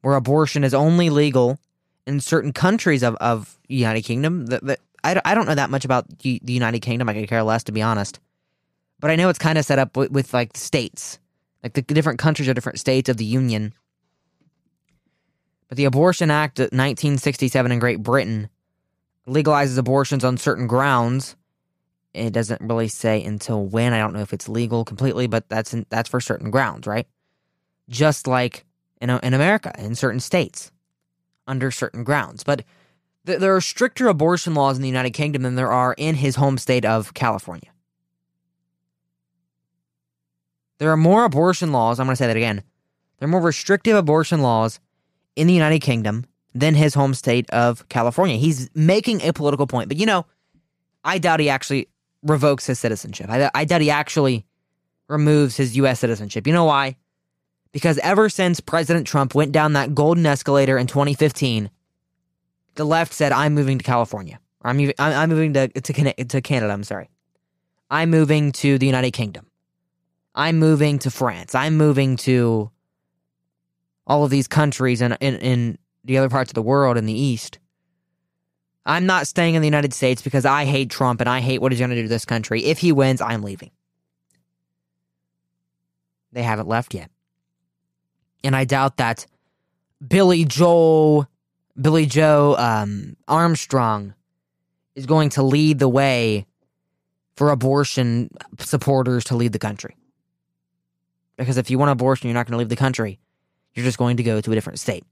where 0.00 0.14
abortion 0.14 0.64
is 0.64 0.72
only 0.72 1.10
legal 1.10 1.58
in 2.06 2.20
certain 2.20 2.54
countries 2.54 3.02
of, 3.02 3.16
of 3.16 3.58
United 3.68 4.02
Kingdom. 4.02 4.46
I, 5.04 5.20
I 5.24 5.34
don't 5.34 5.46
know 5.46 5.54
that 5.54 5.70
much 5.70 5.84
about 5.84 6.18
the 6.18 6.40
United 6.42 6.80
Kingdom. 6.80 7.08
I 7.08 7.14
could 7.14 7.28
care 7.28 7.42
less, 7.42 7.64
to 7.64 7.72
be 7.72 7.82
honest. 7.82 8.18
But 8.98 9.10
I 9.10 9.16
know 9.16 9.28
it's 9.28 9.38
kind 9.38 9.58
of 9.58 9.64
set 9.64 9.78
up 9.78 9.96
with, 9.96 10.10
with 10.10 10.32
like 10.32 10.56
states, 10.56 11.18
like 11.62 11.74
the 11.74 11.82
different 11.82 12.18
countries 12.18 12.48
are 12.48 12.54
different 12.54 12.80
states 12.80 13.08
of 13.08 13.18
the 13.18 13.24
Union. 13.24 13.74
But 15.68 15.76
the 15.76 15.84
Abortion 15.84 16.30
Act 16.30 16.58
of 16.58 16.64
1967 16.64 17.70
in 17.70 17.78
Great 17.78 18.02
Britain 18.02 18.48
legalizes 19.26 19.76
abortions 19.76 20.24
on 20.24 20.38
certain 20.38 20.66
grounds. 20.66 21.36
It 22.14 22.32
doesn't 22.32 22.62
really 22.62 22.88
say 22.88 23.22
until 23.22 23.64
when. 23.64 23.92
I 23.92 23.98
don't 23.98 24.14
know 24.14 24.20
if 24.20 24.32
it's 24.32 24.48
legal 24.48 24.84
completely, 24.84 25.26
but 25.26 25.48
that's 25.48 25.74
in, 25.74 25.84
that's 25.90 26.08
for 26.08 26.20
certain 26.20 26.50
grounds, 26.50 26.86
right? 26.86 27.06
Just 27.88 28.26
like 28.26 28.64
in 29.00 29.10
in 29.10 29.34
America, 29.34 29.72
in 29.78 29.94
certain 29.94 30.20
states, 30.20 30.70
under 31.46 31.70
certain 31.70 32.04
grounds. 32.04 32.44
But 32.44 32.64
there 33.24 33.54
are 33.56 33.60
stricter 33.60 34.08
abortion 34.08 34.54
laws 34.54 34.76
in 34.76 34.82
the 34.82 34.88
United 34.88 35.10
Kingdom 35.10 35.42
than 35.42 35.54
there 35.54 35.72
are 35.72 35.94
in 35.96 36.14
his 36.14 36.36
home 36.36 36.58
state 36.58 36.84
of 36.84 37.14
California. 37.14 37.70
There 40.78 40.90
are 40.90 40.96
more 40.96 41.24
abortion 41.24 41.72
laws. 41.72 41.98
I'm 41.98 42.06
going 42.06 42.12
to 42.12 42.16
say 42.16 42.26
that 42.26 42.36
again. 42.36 42.62
There 43.18 43.26
are 43.26 43.30
more 43.30 43.40
restrictive 43.40 43.96
abortion 43.96 44.42
laws 44.42 44.80
in 45.36 45.46
the 45.46 45.54
United 45.54 45.80
Kingdom 45.80 46.26
than 46.54 46.74
his 46.74 46.94
home 46.94 47.14
state 47.14 47.48
of 47.50 47.88
California. 47.88 48.36
He's 48.36 48.68
making 48.74 49.22
a 49.22 49.32
political 49.32 49.66
point, 49.66 49.88
but 49.88 49.96
you 49.96 50.06
know, 50.06 50.26
I 51.04 51.18
doubt 51.18 51.40
he 51.40 51.48
actually 51.48 51.88
revokes 52.22 52.66
his 52.66 52.78
citizenship. 52.78 53.28
I, 53.28 53.50
I 53.54 53.64
doubt 53.64 53.80
he 53.80 53.90
actually 53.90 54.44
removes 55.08 55.56
his 55.56 55.76
U.S. 55.76 56.00
citizenship. 56.00 56.46
You 56.46 56.52
know 56.52 56.64
why? 56.64 56.96
Because 57.72 57.98
ever 57.98 58.28
since 58.28 58.60
President 58.60 59.06
Trump 59.06 59.34
went 59.34 59.52
down 59.52 59.72
that 59.72 59.94
golden 59.94 60.24
escalator 60.26 60.78
in 60.78 60.86
2015, 60.86 61.70
the 62.74 62.84
left 62.84 63.12
said, 63.12 63.32
"I'm 63.32 63.54
moving 63.54 63.78
to 63.78 63.84
California. 63.84 64.40
Or 64.60 64.70
I'm 64.70 64.76
moving. 64.76 64.94
I'm 64.98 65.28
moving 65.28 65.52
to 65.54 65.68
to 65.68 66.24
to 66.24 66.40
Canada. 66.40 66.72
I'm 66.72 66.84
sorry. 66.84 67.10
I'm 67.90 68.10
moving 68.10 68.52
to 68.52 68.78
the 68.78 68.86
United 68.86 69.12
Kingdom. 69.12 69.46
I'm 70.34 70.58
moving 70.58 70.98
to 71.00 71.10
France. 71.10 71.54
I'm 71.54 71.76
moving 71.76 72.16
to 72.18 72.70
all 74.06 74.24
of 74.24 74.30
these 74.30 74.48
countries 74.48 75.00
in, 75.00 75.12
in, 75.20 75.36
in 75.36 75.78
the 76.04 76.18
other 76.18 76.28
parts 76.28 76.50
of 76.50 76.54
the 76.54 76.62
world 76.62 76.96
in 76.96 77.06
the 77.06 77.12
East. 77.12 77.58
I'm 78.86 79.06
not 79.06 79.26
staying 79.26 79.54
in 79.54 79.62
the 79.62 79.66
United 79.66 79.94
States 79.94 80.20
because 80.20 80.44
I 80.44 80.64
hate 80.64 80.90
Trump 80.90 81.20
and 81.20 81.28
I 81.28 81.40
hate 81.40 81.60
what 81.60 81.72
he's 81.72 81.78
going 81.78 81.90
to 81.90 81.96
do 81.96 82.02
to 82.02 82.08
this 82.08 82.26
country. 82.26 82.64
If 82.64 82.78
he 82.78 82.92
wins, 82.92 83.20
I'm 83.20 83.42
leaving. 83.42 83.70
They 86.32 86.42
haven't 86.42 86.68
left 86.68 86.92
yet. 86.92 87.10
And 88.42 88.54
I 88.54 88.64
doubt 88.64 88.98
that 88.98 89.24
Billie 90.06 90.44
Joe, 90.44 91.26
Billie 91.80 92.06
Joe 92.06 92.56
um, 92.58 93.16
Armstrong 93.26 94.14
is 94.94 95.06
going 95.06 95.30
to 95.30 95.42
lead 95.42 95.78
the 95.78 95.88
way 95.88 96.46
for 97.36 97.50
abortion 97.50 98.30
supporters 98.60 99.24
to 99.24 99.36
lead 99.36 99.52
the 99.52 99.58
country. 99.58 99.96
Because 101.36 101.56
if 101.56 101.68
you 101.68 101.78
want 101.78 101.90
abortion, 101.90 102.28
you're 102.28 102.34
not 102.34 102.46
going 102.46 102.52
to 102.52 102.58
leave 102.58 102.68
the 102.68 102.76
country. 102.76 103.18
You're 103.74 103.84
just 103.84 103.98
going 103.98 104.18
to 104.18 104.22
go 104.22 104.40
to 104.40 104.52
a 104.52 104.54
different 104.54 104.78
state, 104.78 105.04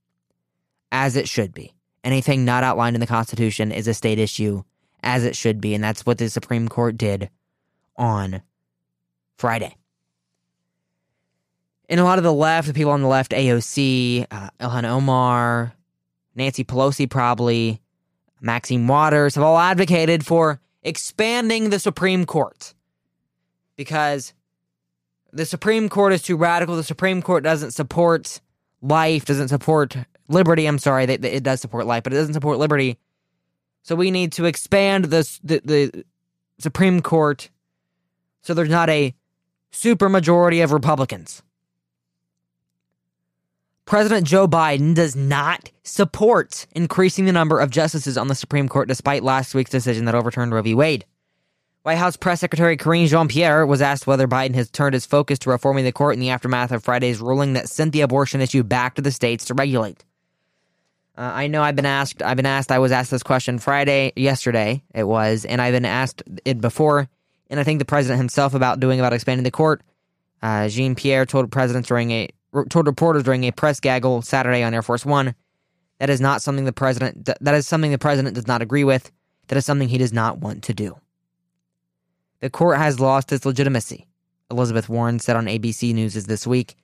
as 0.92 1.16
it 1.16 1.29
should 1.29 1.53
be. 1.53 1.75
Anything 2.05 2.44
not 2.44 2.62
outlined 2.62 2.94
in 2.94 3.01
the 3.01 3.07
Constitution 3.07 3.72
is 3.72 3.88
a 3.88 3.94
state 3.94 4.20
issue, 4.20 4.62
as 5.03 5.25
it 5.25 5.35
should 5.35 5.61
be. 5.61 5.75
And 5.75 5.83
that's 5.83 6.07
what 6.07 6.18
the 6.18 6.31
Supreme 6.31 6.68
Court 6.68 6.96
did 6.96 7.29
on 7.96 8.42
Friday. 9.37 9.77
And 11.88 11.98
a 11.98 12.05
lot 12.05 12.18
of 12.18 12.25
the 12.25 12.33
left, 12.33 12.68
the 12.68 12.75
people 12.75 12.92
on 12.92 13.03
the 13.03 13.09
left, 13.09 13.33
AOC, 13.33 14.27
uh, 14.31 14.51
Ilhan 14.61 14.85
Omar, 14.85 15.75
Nancy 16.35 16.64
Pelosi, 16.64 17.09
probably, 17.09 17.81
Maxine 18.40 18.87
Waters, 18.87 19.35
have 19.35 19.45
all 19.45 19.59
advocated 19.59 20.25
for 20.27 20.61
expanding 20.83 21.71
the 21.71 21.79
Supreme 21.79 22.25
Court 22.25 22.75
because 23.77 24.35
the 25.33 25.47
Supreme 25.47 25.88
Court 25.88 26.12
is 26.12 26.23
too 26.23 26.37
radical. 26.37 26.77
The 26.77 26.83
Supreme 26.83 27.23
Court 27.23 27.45
doesn't 27.45 27.73
support 27.73 28.40
life, 28.81 29.25
doesn't 29.25 29.49
support 29.49 29.97
liberty. 30.29 30.66
I'm 30.66 30.79
sorry, 30.79 31.05
it 31.05 31.42
does 31.42 31.61
support 31.61 31.87
life, 31.87 32.03
but 32.03 32.12
it 32.12 32.16
doesn't 32.16 32.35
support 32.35 32.59
liberty. 32.59 32.99
So 33.83 33.95
we 33.95 34.11
need 34.11 34.33
to 34.33 34.45
expand 34.45 35.07
this, 35.07 35.38
the 35.42 35.61
the 35.64 36.05
Supreme 36.59 37.01
Court 37.01 37.51
so 38.42 38.55
there's 38.55 38.68
not 38.68 38.90
a 38.90 39.14
supermajority 39.73 40.62
of 40.62 40.73
Republicans. 40.73 41.42
President 43.85 44.27
Joe 44.27 44.47
Biden 44.47 44.95
does 44.95 45.16
not 45.16 45.71
support 45.83 46.66
increasing 46.73 47.25
the 47.25 47.33
number 47.33 47.59
of 47.61 47.71
justices 47.71 48.16
on 48.16 48.29
the 48.29 48.35
Supreme 48.35 48.68
Court 48.68 48.88
despite 48.88 49.23
last 49.23 49.55
week's 49.55 49.71
decision 49.71 50.05
that 50.05 50.14
overturned 50.14 50.53
Roe 50.53 50.62
v. 50.62 50.75
Wade. 50.75 51.05
White 51.83 51.99
House 51.99 52.16
Press 52.16 52.40
Secretary 52.40 52.77
Karine 52.77 53.09
Jean 53.09 53.27
Pierre 53.27 53.66
was 53.66 53.83
asked 53.83 54.07
whether 54.07 54.29
Biden 54.29 54.55
has 54.55 54.71
turned 54.71 54.95
his 54.95 55.05
focus 55.05 55.40
to 55.40 55.51
reforming 55.51 55.85
the 55.85 55.90
court 55.90 56.14
in 56.14 56.21
the 56.21 56.31
aftermath 56.31 56.71
of 56.71 56.85
Friday's 56.85 57.21
ruling 57.21 57.55
that 57.55 57.68
sent 57.68 57.92
the 57.92 58.03
abortion 58.03 58.40
issue 58.40 58.62
back 58.62 58.95
to 58.95 59.03
the 59.03 59.11
states 59.11 59.47
to 59.47 59.55
regulate. 59.55 60.05
Uh, 61.18 61.23
I 61.35 61.49
know 61.49 61.61
I've 61.61 61.77
been 61.77 61.85
asked. 61.85 62.23
I've 62.23 62.37
been 62.37 62.47
asked. 62.47 62.71
I 62.71 62.79
was 62.79 62.92
asked 62.92 63.11
this 63.11 63.25
question 63.25 63.59
Friday, 63.59 64.12
yesterday. 64.14 64.83
It 64.95 65.05
was, 65.05 65.45
and 65.45 65.61
I've 65.61 65.73
been 65.73 65.85
asked 65.85 66.23
it 66.45 66.61
before. 66.61 67.09
And 67.51 67.59
I 67.59 67.64
think 67.64 67.81
the 67.81 67.85
president 67.85 68.18
himself 68.18 68.55
about 68.55 68.79
doing 68.79 69.01
about 69.01 69.12
expanding 69.12 69.45
the 69.45 69.51
court. 69.51 69.83
Uh, 70.40 70.68
Jean 70.68 70.95
Pierre 70.95 71.27
told 71.27 71.51
presidents 71.51 71.88
during 71.88 72.12
a 72.12 72.29
told 72.69 72.87
reporters 72.87 73.23
during 73.23 73.45
a 73.45 73.53
press 73.53 73.81
gaggle 73.81 74.23
Saturday 74.23 74.62
on 74.62 74.75
Air 74.75 74.83
Force 74.83 75.05
One 75.05 75.35
that 75.99 76.11
is 76.11 76.21
not 76.21 76.43
something 76.43 76.65
the 76.65 76.73
president 76.73 77.29
that 77.41 77.55
is 77.55 77.67
something 77.67 77.93
the 77.93 77.99
president 77.99 78.35
does 78.35 78.47
not 78.47 78.62
agree 78.62 78.85
with. 78.85 79.11
That 79.49 79.57
is 79.57 79.67
something 79.67 79.88
he 79.88 79.99
does 79.99 80.12
not 80.12 80.38
want 80.38 80.65
to 80.65 80.75
do. 80.75 80.99
The 82.41 82.51
court 82.51 82.79
has 82.79 82.99
lost 82.99 83.33
its 83.33 83.45
legitimacy, 83.45 84.09
Elizabeth 84.51 84.88
Warren 84.88 85.21
said 85.21 85.37
on 85.37 85.47
ABC 85.47 85.95
News 85.95 86.15
this 86.15 86.47
week. 86.47 86.77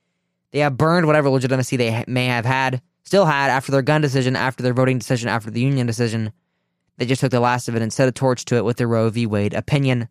They 0.52 0.60
have 0.60 0.76
burned 0.76 1.06
whatever 1.06 1.28
legitimacy 1.30 1.76
they 1.76 2.04
may 2.06 2.26
have 2.26 2.44
had, 2.44 2.80
still 3.02 3.26
had, 3.26 3.50
after 3.50 3.72
their 3.72 3.82
gun 3.82 4.00
decision, 4.00 4.36
after 4.36 4.62
their 4.62 4.72
voting 4.72 4.98
decision, 4.98 5.28
after 5.28 5.50
the 5.50 5.60
union 5.60 5.86
decision. 5.86 6.32
They 6.96 7.06
just 7.06 7.20
took 7.20 7.30
the 7.30 7.40
last 7.40 7.68
of 7.68 7.76
it 7.76 7.82
and 7.82 7.92
set 7.92 8.08
a 8.08 8.12
torch 8.12 8.44
to 8.46 8.56
it 8.56 8.64
with 8.64 8.76
the 8.76 8.86
Roe 8.86 9.10
v. 9.10 9.26
Wade 9.26 9.52
opinion. 9.52 10.08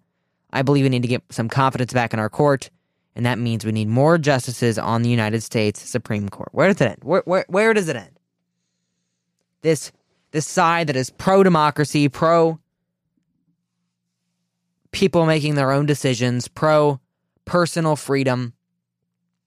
I 0.51 0.61
believe 0.61 0.83
we 0.83 0.89
need 0.89 1.01
to 1.01 1.07
get 1.07 1.23
some 1.31 1.49
confidence 1.49 1.93
back 1.93 2.13
in 2.13 2.19
our 2.19 2.29
court, 2.29 2.69
and 3.17 3.25
that 3.25 3.39
means 3.39 3.65
we 3.65 3.71
need 3.71 3.87
more 3.87 4.19
justices 4.19 4.77
on 4.77 5.01
the 5.01 5.09
United 5.09 5.41
States 5.41 5.81
Supreme 5.81 6.29
Court. 6.29 6.49
Where 6.51 6.67
does 6.67 6.79
it 6.79 6.91
end? 6.91 6.99
Where, 7.01 7.23
where, 7.25 7.45
where 7.47 7.73
does 7.73 7.89
it 7.89 7.95
end? 7.95 8.11
This, 9.63 9.91
this 10.29 10.45
side 10.45 10.85
that 10.85 10.95
is 10.95 11.09
pro 11.09 11.41
democracy, 11.41 12.09
pro 12.09 12.59
people 14.91 15.25
making 15.25 15.55
their 15.55 15.71
own 15.71 15.87
decisions, 15.87 16.47
pro 16.47 16.99
personal 17.43 17.95
freedom, 17.95 18.53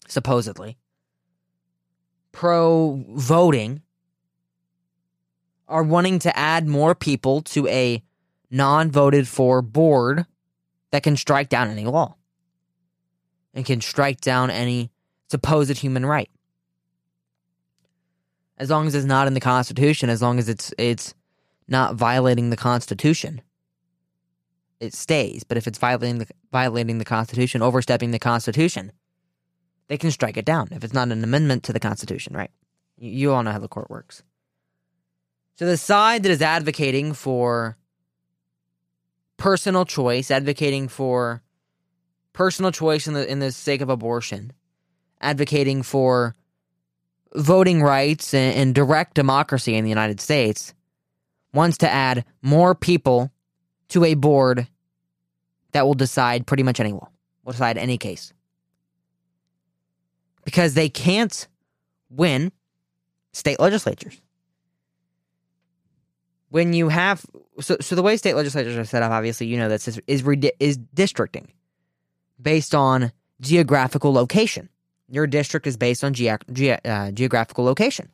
supposedly, 0.08 0.76
pro 2.32 3.04
voting, 3.10 3.82
are 5.68 5.84
wanting 5.84 6.18
to 6.18 6.36
add 6.36 6.66
more 6.66 6.96
people 6.96 7.40
to 7.42 7.68
a 7.68 8.02
non 8.50 8.90
voted 8.90 9.28
for 9.28 9.62
board 9.62 10.26
that 10.90 11.04
can 11.04 11.16
strike 11.16 11.48
down 11.48 11.70
any 11.70 11.84
law 11.84 12.16
and 13.54 13.64
can 13.64 13.80
strike 13.80 14.20
down 14.20 14.50
any 14.50 14.90
supposed 15.28 15.78
human 15.78 16.06
right. 16.06 16.30
As 18.58 18.70
long 18.70 18.86
as 18.86 18.94
it's 18.94 19.06
not 19.06 19.26
in 19.26 19.34
the 19.34 19.40
Constitution, 19.40 20.10
as 20.10 20.20
long 20.20 20.38
as 20.38 20.48
it's 20.48 20.74
it's 20.76 21.14
not 21.66 21.94
violating 21.94 22.50
the 22.50 22.56
Constitution, 22.56 23.40
it 24.80 24.92
stays. 24.92 25.44
But 25.44 25.56
if 25.56 25.66
it's 25.66 25.78
violating 25.78 26.18
the 26.18 26.26
violating 26.52 26.98
the 26.98 27.04
Constitution, 27.04 27.62
overstepping 27.62 28.10
the 28.10 28.18
Constitution, 28.18 28.92
they 29.88 29.96
can 29.96 30.10
strike 30.10 30.36
it 30.36 30.44
down. 30.44 30.68
If 30.72 30.84
it's 30.84 30.92
not 30.92 31.10
an 31.10 31.24
amendment 31.24 31.62
to 31.64 31.72
the 31.72 31.80
Constitution, 31.80 32.36
right? 32.36 32.50
You, 32.98 33.10
you 33.10 33.32
all 33.32 33.42
know 33.42 33.52
how 33.52 33.58
the 33.58 33.68
court 33.68 33.88
works. 33.88 34.22
So 35.56 35.66
the 35.66 35.76
side 35.76 36.22
that 36.22 36.30
is 36.30 36.42
advocating 36.42 37.12
for 37.12 37.76
personal 39.36 39.84
choice, 39.84 40.30
advocating 40.30 40.88
for 40.88 41.42
personal 42.32 42.72
choice 42.72 43.06
in 43.06 43.14
the 43.14 43.30
in 43.30 43.38
the 43.38 43.52
sake 43.52 43.80
of 43.80 43.88
abortion, 43.88 44.52
advocating 45.20 45.82
for 45.82 46.34
voting 47.34 47.82
rights 47.82 48.34
and, 48.34 48.56
and 48.56 48.74
direct 48.74 49.14
democracy 49.14 49.74
in 49.76 49.84
the 49.84 49.90
United 49.90 50.20
States, 50.20 50.74
wants 51.52 51.78
to 51.78 51.90
add 51.90 52.24
more 52.42 52.74
people 52.74 53.30
to 53.88 54.04
a 54.04 54.14
board 54.14 54.66
that 55.72 55.86
will 55.86 55.94
decide 55.94 56.46
pretty 56.46 56.62
much 56.62 56.80
any 56.80 56.92
law, 56.92 57.08
will 57.44 57.52
decide 57.52 57.78
any 57.78 57.98
case. 57.98 58.32
Because 60.44 60.74
they 60.74 60.88
can't 60.88 61.46
win 62.08 62.50
state 63.32 63.60
legislatures. 63.60 64.20
When 66.48 66.72
you 66.72 66.88
have 66.88 67.24
so, 67.60 67.76
so 67.80 67.94
the 67.94 68.02
way 68.02 68.16
state 68.16 68.34
legislatures 68.34 68.76
are 68.76 68.84
set 68.84 69.04
up, 69.04 69.12
obviously, 69.12 69.46
you 69.46 69.56
know 69.56 69.68
this 69.68 69.86
is 69.86 70.00
is, 70.08 70.24
is 70.58 70.76
districting 70.78 71.52
based 72.40 72.74
on 72.74 73.12
geographical 73.40 74.12
location. 74.12 74.68
Your 75.08 75.26
district 75.26 75.66
is 75.66 75.76
based 75.76 76.04
on 76.04 76.14
ge- 76.14 76.28
ge- 76.52 76.78
uh, 76.84 77.10
geographical 77.10 77.64
location. 77.64 78.08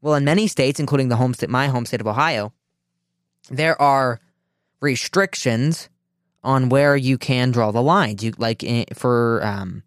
Well, 0.00 0.14
in 0.14 0.24
many 0.24 0.46
states, 0.46 0.80
including 0.80 1.08
the 1.08 1.16
home 1.16 1.32
state, 1.32 1.48
my 1.48 1.68
home 1.68 1.86
state 1.86 2.00
of 2.00 2.06
Ohio, 2.06 2.52
there 3.50 3.80
are 3.80 4.20
restrictions 4.80 5.88
on 6.42 6.68
where 6.68 6.96
you 6.96 7.16
can 7.18 7.52
draw 7.52 7.70
the 7.70 7.82
lines. 7.82 8.22
You 8.22 8.32
like 8.36 8.62
in, 8.62 8.84
for 8.94 9.44
um, 9.44 9.82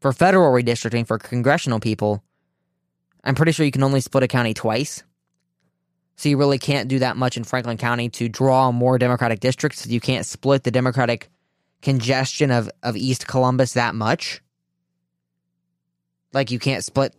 for 0.00 0.12
federal 0.12 0.52
redistricting 0.52 1.06
for 1.06 1.18
congressional 1.18 1.80
people. 1.80 2.22
I'm 3.22 3.34
pretty 3.34 3.52
sure 3.52 3.66
you 3.66 3.72
can 3.72 3.82
only 3.82 4.00
split 4.00 4.24
a 4.24 4.28
county 4.28 4.54
twice. 4.54 5.02
So 6.16 6.28
you 6.28 6.36
really 6.36 6.58
can't 6.58 6.88
do 6.88 6.98
that 6.98 7.16
much 7.16 7.36
in 7.36 7.44
Franklin 7.44 7.78
County 7.78 8.08
to 8.10 8.28
draw 8.28 8.72
more 8.72 8.98
Democratic 8.98 9.40
districts. 9.40 9.86
You 9.86 10.00
can't 10.00 10.26
split 10.26 10.64
the 10.64 10.70
Democratic 10.70 11.30
congestion 11.82 12.50
of, 12.50 12.70
of 12.82 12.96
East 12.96 13.26
Columbus 13.26 13.72
that 13.74 13.94
much. 13.94 14.42
Like 16.32 16.50
you 16.50 16.58
can't 16.58 16.84
split 16.84 17.14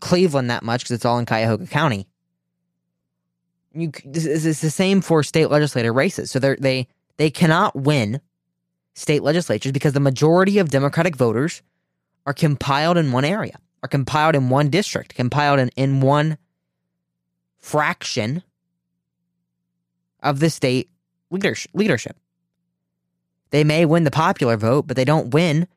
Cleveland 0.00 0.50
that 0.50 0.62
much 0.62 0.82
because 0.82 0.92
it's 0.92 1.04
all 1.04 1.18
in 1.18 1.26
Cuyahoga 1.26 1.66
County. 1.66 2.06
You, 3.72 3.92
it's 4.04 4.60
the 4.60 4.70
same 4.70 5.00
for 5.00 5.22
state 5.22 5.50
legislator 5.50 5.92
races. 5.92 6.30
So 6.30 6.38
they 6.38 6.56
they 6.56 6.88
they 7.18 7.30
cannot 7.30 7.76
win 7.76 8.20
state 8.94 9.22
legislatures 9.22 9.72
because 9.72 9.92
the 9.92 10.00
majority 10.00 10.58
of 10.58 10.70
Democratic 10.70 11.16
voters 11.16 11.62
are 12.24 12.32
compiled 12.32 12.96
in 12.96 13.12
one 13.12 13.24
area, 13.24 13.58
are 13.82 13.88
compiled 13.88 14.34
in 14.34 14.48
one 14.48 14.70
district, 14.70 15.14
compiled 15.14 15.60
in, 15.60 15.68
in 15.76 16.00
one 16.00 16.38
fraction 17.58 18.42
of 20.22 20.40
the 20.40 20.50
state 20.50 20.90
leadership. 21.30 22.16
They 23.50 23.64
may 23.64 23.84
win 23.84 24.04
the 24.04 24.10
popular 24.10 24.56
vote, 24.56 24.86
but 24.86 24.96
they 24.96 25.04
don't 25.04 25.32
win 25.32 25.68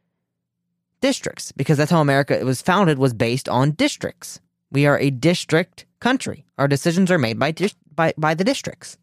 districts 1.01 1.51
because 1.51 1.77
that's 1.77 1.91
how 1.91 2.01
America 2.01 2.43
was 2.43 2.61
founded 2.61 2.97
was 2.97 3.13
based 3.13 3.47
on 3.47 3.71
districts. 3.71 4.39
We 4.71 4.85
are 4.85 4.99
a 4.99 5.09
district 5.09 5.85
country. 5.99 6.45
Our 6.57 6.67
decisions 6.67 7.11
are 7.11 7.17
made 7.17 7.39
by 7.39 7.53
by 7.95 8.13
by 8.17 8.33
the 8.33 8.43
districts. 8.43 8.97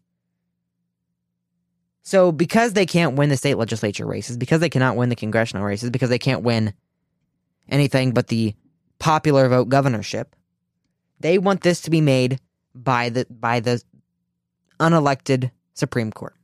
So 2.03 2.31
because 2.31 2.71
they 2.71 2.85
can't 2.85 3.17
win 3.17 3.27
the 3.29 3.35
state 3.35 3.57
legislature 3.57 4.05
races, 4.05 4.37
because 4.37 4.61
they 4.61 4.69
cannot 4.69 4.95
win 4.95 5.09
the 5.09 5.15
congressional 5.15 5.65
races, 5.65 5.89
because 5.89 6.09
they 6.09 6.19
can't 6.19 6.41
win 6.41 6.73
anything 7.67 8.13
but 8.13 8.27
the 8.27 8.55
popular 8.97 9.49
vote 9.49 9.67
governorship, 9.67 10.33
they 11.19 11.37
want 11.37 11.61
this 11.61 11.81
to 11.81 11.89
be 11.89 11.99
made 11.99 12.39
by 12.73 13.09
the 13.09 13.25
by 13.29 13.59
the 13.59 13.83
unelected 14.79 15.51
Supreme 15.73 16.11
Court. 16.11 16.36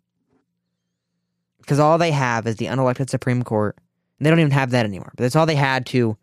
Because 1.63 1.79
all 1.79 1.97
they 1.97 2.11
have 2.11 2.45
is 2.45 2.57
the 2.57 2.65
unelected 2.65 3.09
Supreme 3.09 3.41
Court. 3.41 3.77
And 4.19 4.25
they 4.25 4.29
don't 4.29 4.39
even 4.39 4.51
have 4.51 4.71
that 4.71 4.85
anymore. 4.85 5.11
But 5.15 5.23
that's 5.23 5.35
all 5.35 5.45
they 5.45 5.55
had 5.55 5.85
to 5.87 6.17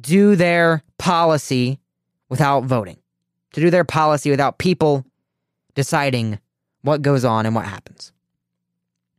do 0.00 0.36
their 0.36 0.82
policy 0.98 1.78
without 2.30 2.64
voting, 2.64 2.96
to 3.52 3.60
do 3.60 3.70
their 3.70 3.84
policy 3.84 4.30
without 4.30 4.58
people 4.58 5.04
deciding 5.74 6.38
what 6.82 7.02
goes 7.02 7.24
on 7.24 7.46
and 7.46 7.54
what 7.54 7.66
happens. 7.66 8.12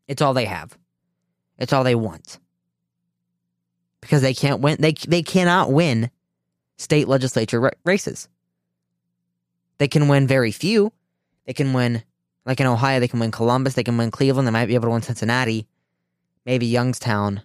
It's 0.08 0.22
all 0.22 0.34
they 0.34 0.46
have. 0.46 0.78
It's 1.58 1.74
all 1.74 1.84
they 1.84 1.96
want. 1.96 2.40
Because 4.02 4.22
they 4.22 4.34
can't 4.34 4.62
win 4.62 4.78
they 4.80 4.94
they 5.08 5.24
cannot 5.24 5.72
win 5.72 6.12
state 6.78 7.08
legislature 7.08 7.72
races. 7.86 8.28
They 9.78 9.88
can 9.88 10.08
win 10.08 10.28
very 10.28 10.52
few. 10.52 10.92
They 11.46 11.54
can 11.54 11.74
win, 11.74 12.04
like 12.46 12.60
in 12.60 12.68
Ohio, 12.68 13.00
they 13.00 13.08
can 13.08 13.20
win 13.20 13.32
Columbus, 13.32 13.74
they 13.74 13.84
can 13.84 13.98
win 13.98 14.12
Cleveland, 14.12 14.48
they 14.48 14.52
might 14.52 14.68
be 14.68 14.76
able 14.76 14.88
to 14.88 14.92
win 14.92 15.02
Cincinnati, 15.02 15.68
maybe 16.46 16.66
Youngstown, 16.66 17.42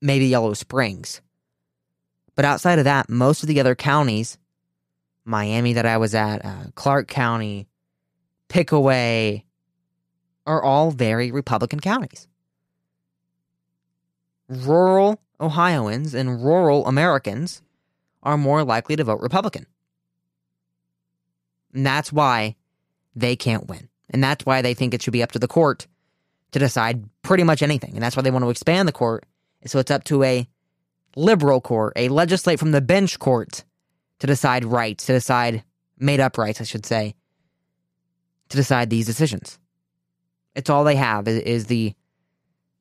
maybe 0.00 0.26
Yellow 0.26 0.54
Springs. 0.54 1.20
But 2.34 2.44
outside 2.44 2.78
of 2.78 2.84
that, 2.84 3.08
most 3.08 3.42
of 3.42 3.48
the 3.48 3.60
other 3.60 3.74
counties, 3.74 4.38
Miami 5.24 5.72
that 5.74 5.86
I 5.86 5.96
was 5.96 6.14
at, 6.14 6.44
uh, 6.44 6.64
Clark 6.74 7.08
County, 7.08 7.66
Pickaway, 8.48 9.44
are 10.46 10.62
all 10.62 10.90
very 10.90 11.32
Republican 11.32 11.80
counties. 11.80 12.28
Rural 14.48 15.20
Ohioans 15.40 16.14
and 16.14 16.42
rural 16.42 16.86
Americans 16.86 17.62
are 18.22 18.38
more 18.38 18.64
likely 18.64 18.96
to 18.96 19.04
vote 19.04 19.20
Republican. 19.20 19.66
And 21.74 21.84
that's 21.84 22.12
why 22.12 22.56
they 23.16 23.34
can't 23.34 23.66
win. 23.66 23.88
And 24.10 24.22
that's 24.22 24.46
why 24.46 24.62
they 24.62 24.74
think 24.74 24.94
it 24.94 25.02
should 25.02 25.12
be 25.12 25.22
up 25.22 25.32
to 25.32 25.38
the 25.38 25.48
court 25.48 25.88
to 26.52 26.58
decide 26.58 27.04
pretty 27.22 27.42
much 27.42 27.62
anything. 27.62 27.94
And 27.94 28.02
that's 28.02 28.16
why 28.16 28.22
they 28.22 28.30
want 28.30 28.44
to 28.44 28.50
expand 28.50 28.86
the 28.86 28.92
court. 28.92 29.24
So 29.64 29.80
it's 29.80 29.90
up 29.90 30.04
to 30.04 30.22
a 30.22 30.46
liberal 31.16 31.60
court, 31.60 31.94
a 31.96 32.08
legislate 32.08 32.60
from 32.60 32.70
the 32.70 32.80
bench 32.80 33.18
court 33.18 33.64
to 34.20 34.26
decide 34.26 34.64
rights, 34.64 35.06
to 35.06 35.14
decide 35.14 35.64
made 35.98 36.20
up 36.20 36.38
rights, 36.38 36.60
I 36.60 36.64
should 36.64 36.86
say, 36.86 37.14
to 38.50 38.56
decide 38.56 38.90
these 38.90 39.06
decisions. 39.06 39.58
It's 40.54 40.70
all 40.70 40.84
they 40.84 40.96
have 40.96 41.26
is, 41.26 41.40
is 41.40 41.66
the 41.66 41.94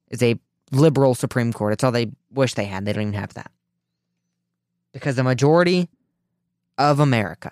is 0.10 0.22
a 0.22 0.40
liberal 0.72 1.16
Supreme 1.16 1.52
Court. 1.52 1.74
It's 1.74 1.84
all 1.84 1.92
they 1.92 2.12
wish 2.30 2.54
they 2.54 2.66
had. 2.66 2.86
They 2.86 2.94
don't 2.94 3.04
even 3.04 3.14
have 3.14 3.34
that. 3.34 3.52
Because 4.94 5.16
the 5.16 5.24
majority 5.24 5.90
of 6.78 7.00
America 7.00 7.52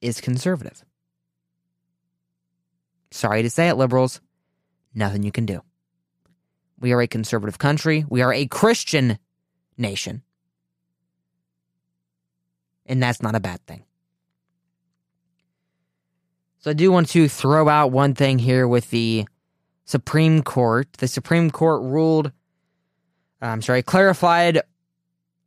is 0.00 0.20
conservative. 0.20 0.84
Sorry 3.14 3.42
to 3.42 3.48
say 3.48 3.68
it, 3.68 3.76
liberals, 3.76 4.20
nothing 4.92 5.22
you 5.22 5.30
can 5.30 5.46
do. 5.46 5.62
We 6.80 6.92
are 6.92 7.00
a 7.00 7.06
conservative 7.06 7.58
country. 7.58 8.04
We 8.08 8.22
are 8.22 8.32
a 8.32 8.48
Christian 8.48 9.20
nation. 9.78 10.22
And 12.86 13.00
that's 13.00 13.22
not 13.22 13.36
a 13.36 13.40
bad 13.40 13.64
thing. 13.68 13.84
So 16.58 16.72
I 16.72 16.74
do 16.74 16.90
want 16.90 17.08
to 17.10 17.28
throw 17.28 17.68
out 17.68 17.92
one 17.92 18.14
thing 18.14 18.40
here 18.40 18.66
with 18.66 18.90
the 18.90 19.26
Supreme 19.84 20.42
Court. 20.42 20.92
The 20.94 21.06
Supreme 21.06 21.52
Court 21.52 21.82
ruled, 21.82 22.26
uh, 23.40 23.46
I'm 23.46 23.62
sorry, 23.62 23.84
clarified 23.84 24.60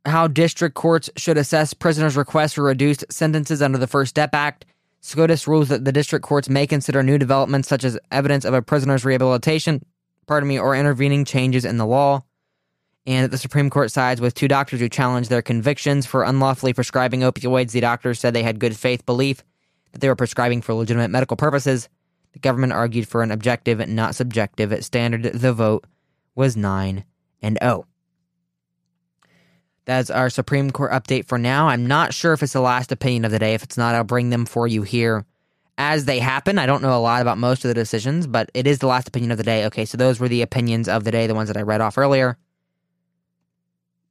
how 0.06 0.26
district 0.26 0.74
courts 0.74 1.10
should 1.16 1.36
assess 1.36 1.74
prisoners' 1.74 2.16
requests 2.16 2.54
for 2.54 2.62
reduced 2.62 3.04
sentences 3.10 3.60
under 3.60 3.76
the 3.76 3.86
First 3.86 4.08
Step 4.08 4.34
Act. 4.34 4.64
SCOTUS 5.00 5.46
rules 5.46 5.68
that 5.68 5.84
the 5.84 5.92
district 5.92 6.24
courts 6.24 6.48
may 6.48 6.66
consider 6.66 7.02
new 7.02 7.18
developments 7.18 7.68
such 7.68 7.84
as 7.84 7.98
evidence 8.10 8.44
of 8.44 8.54
a 8.54 8.62
prisoner's 8.62 9.04
rehabilitation, 9.04 9.82
pardon 10.26 10.48
me, 10.48 10.58
or 10.58 10.74
intervening 10.74 11.24
changes 11.24 11.64
in 11.64 11.76
the 11.76 11.86
law. 11.86 12.22
And 13.06 13.24
that 13.24 13.30
the 13.30 13.38
Supreme 13.38 13.70
Court 13.70 13.90
sides 13.90 14.20
with 14.20 14.34
two 14.34 14.48
doctors 14.48 14.80
who 14.80 14.88
challenged 14.88 15.30
their 15.30 15.40
convictions 15.40 16.04
for 16.04 16.24
unlawfully 16.24 16.74
prescribing 16.74 17.20
opioids. 17.20 17.70
The 17.70 17.80
doctors 17.80 18.20
said 18.20 18.34
they 18.34 18.42
had 18.42 18.58
good 18.58 18.76
faith 18.76 19.06
belief 19.06 19.42
that 19.92 20.00
they 20.00 20.08
were 20.08 20.16
prescribing 20.16 20.60
for 20.60 20.74
legitimate 20.74 21.08
medical 21.08 21.36
purposes. 21.36 21.88
The 22.32 22.38
government 22.38 22.74
argued 22.74 23.08
for 23.08 23.22
an 23.22 23.30
objective, 23.30 23.86
not 23.88 24.14
subjective 24.14 24.84
standard. 24.84 25.22
The 25.22 25.54
vote 25.54 25.86
was 26.34 26.56
9 26.56 27.04
and 27.40 27.58
0. 27.62 27.86
That's 29.88 30.10
our 30.10 30.28
Supreme 30.28 30.70
Court 30.70 30.92
update 30.92 31.28
for 31.28 31.38
now. 31.38 31.68
I'm 31.68 31.86
not 31.86 32.12
sure 32.12 32.34
if 32.34 32.42
it's 32.42 32.52
the 32.52 32.60
last 32.60 32.92
opinion 32.92 33.24
of 33.24 33.30
the 33.30 33.38
day. 33.38 33.54
If 33.54 33.62
it's 33.62 33.78
not, 33.78 33.94
I'll 33.94 34.04
bring 34.04 34.28
them 34.28 34.44
for 34.44 34.66
you 34.66 34.82
here 34.82 35.24
as 35.78 36.04
they 36.04 36.18
happen. 36.18 36.58
I 36.58 36.66
don't 36.66 36.82
know 36.82 36.94
a 36.94 37.00
lot 37.00 37.22
about 37.22 37.38
most 37.38 37.64
of 37.64 37.68
the 37.68 37.74
decisions, 37.74 38.26
but 38.26 38.50
it 38.52 38.66
is 38.66 38.80
the 38.80 38.86
last 38.86 39.08
opinion 39.08 39.30
of 39.30 39.38
the 39.38 39.44
day. 39.44 39.64
Okay, 39.64 39.86
so 39.86 39.96
those 39.96 40.20
were 40.20 40.28
the 40.28 40.42
opinions 40.42 40.90
of 40.90 41.04
the 41.04 41.10
day, 41.10 41.26
the 41.26 41.34
ones 41.34 41.48
that 41.48 41.56
I 41.56 41.62
read 41.62 41.80
off 41.80 41.96
earlier. 41.96 42.36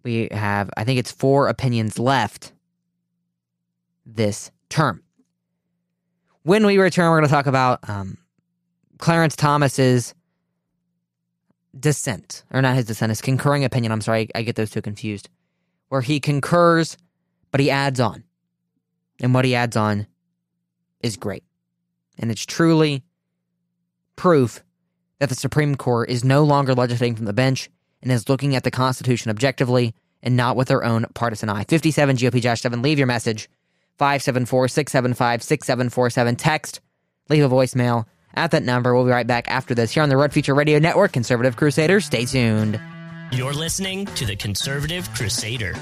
We 0.01 0.29
have, 0.31 0.71
I 0.75 0.83
think 0.83 0.97
it's 0.97 1.11
four 1.11 1.47
opinions 1.47 1.99
left 1.99 2.53
this 4.03 4.49
term. 4.69 5.03
When 6.41 6.65
we 6.65 6.79
return, 6.79 7.11
we're 7.11 7.19
going 7.19 7.29
to 7.29 7.35
talk 7.35 7.45
about 7.45 7.87
um, 7.87 8.17
Clarence 8.97 9.35
Thomas's 9.35 10.15
dissent, 11.79 12.45
or 12.51 12.63
not 12.63 12.75
his 12.75 12.85
dissent, 12.85 13.11
his 13.11 13.21
concurring 13.21 13.63
opinion. 13.63 13.91
I'm 13.91 14.01
sorry, 14.01 14.31
I, 14.33 14.39
I 14.39 14.41
get 14.41 14.55
those 14.55 14.71
two 14.71 14.81
confused. 14.81 15.29
Where 15.89 16.01
he 16.01 16.19
concurs, 16.19 16.97
but 17.51 17.59
he 17.59 17.71
adds 17.71 17.99
on. 17.99 18.23
And 19.19 19.33
what 19.33 19.45
he 19.45 19.55
adds 19.55 19.75
on 19.75 20.07
is 21.01 21.17
great. 21.17 21.43
And 22.17 22.31
it's 22.31 22.45
truly 22.45 23.03
proof 24.15 24.63
that 25.19 25.29
the 25.29 25.35
Supreme 25.35 25.75
Court 25.75 26.09
is 26.09 26.23
no 26.23 26.43
longer 26.43 26.75
legislating 26.75 27.15
from 27.15 27.25
the 27.25 27.33
bench 27.33 27.69
and 28.01 28.11
is 28.11 28.29
looking 28.29 28.55
at 28.55 28.63
the 28.63 28.71
Constitution 28.71 29.31
objectively 29.31 29.93
and 30.21 30.35
not 30.35 30.55
with 30.55 30.67
their 30.67 30.83
own 30.83 31.05
partisan 31.13 31.49
eye. 31.49 31.63
57 31.67 32.17
GOP 32.17 32.41
Josh 32.41 32.61
7, 32.61 32.81
leave 32.81 32.97
your 32.97 33.07
message. 33.07 33.49
574 33.97 34.67
675 34.67 35.43
6747. 35.43 36.35
Text, 36.35 36.81
leave 37.29 37.43
a 37.43 37.49
voicemail 37.49 38.05
at 38.35 38.51
that 38.51 38.63
number. 38.63 38.93
We'll 38.93 39.05
be 39.05 39.11
right 39.11 39.25
back 39.25 39.49
after 39.49 39.73
this 39.73 39.91
here 39.91 40.03
on 40.03 40.09
the 40.09 40.17
Red 40.17 40.33
Future 40.33 40.53
Radio 40.53 40.79
Network. 40.79 41.13
Conservative 41.13 41.55
Crusaders, 41.55 42.05
stay 42.05 42.25
tuned. 42.25 42.79
You're 43.31 43.53
listening 43.53 44.05
to 44.05 44.25
the 44.25 44.37
Conservative 44.37 45.13
Crusader. 45.13 45.75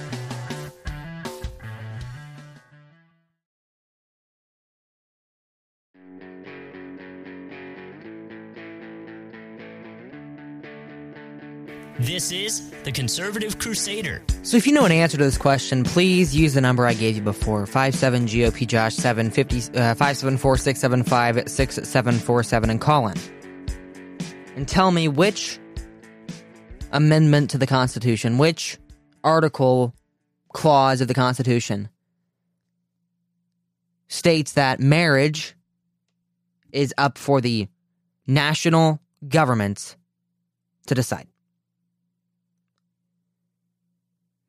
This 11.99 12.31
is 12.31 12.71
the 12.83 12.91
Conservative 12.91 13.59
Crusader. 13.59 14.23
So 14.41 14.57
if 14.57 14.65
you 14.65 14.73
know 14.73 14.85
an 14.85 14.91
answer 14.91 15.17
to 15.17 15.23
this 15.23 15.37
question, 15.37 15.83
please 15.83 16.35
use 16.35 16.55
the 16.55 16.61
number 16.61 16.85
I 16.87 16.93
gave 16.93 17.15
you 17.15 17.21
before 17.21 17.67
57 17.67 18.25
GOP 18.27 18.65
Josh 18.67 18.95
7 18.95 19.29
50, 19.29 19.57
uh, 19.57 19.61
574 19.93 20.57
675 20.57 21.49
6747 21.49 22.69
and 22.71 22.81
call 22.81 23.07
in. 23.07 23.17
And 24.55 24.67
tell 24.67 24.89
me 24.89 25.07
which 25.07 25.59
amendment 26.95 27.49
to 27.51 27.57
the 27.57 27.67
Constitution, 27.67 28.37
which 28.37 28.77
article, 29.23 29.93
clause 30.53 31.01
of 31.01 31.07
the 31.07 31.13
Constitution 31.13 31.89
states 34.07 34.53
that 34.53 34.79
marriage 34.79 35.55
is 36.71 36.93
up 36.97 37.17
for 37.17 37.41
the 37.41 37.67
national 38.27 38.99
governments 39.27 39.97
to 40.87 40.95
decide. 40.95 41.27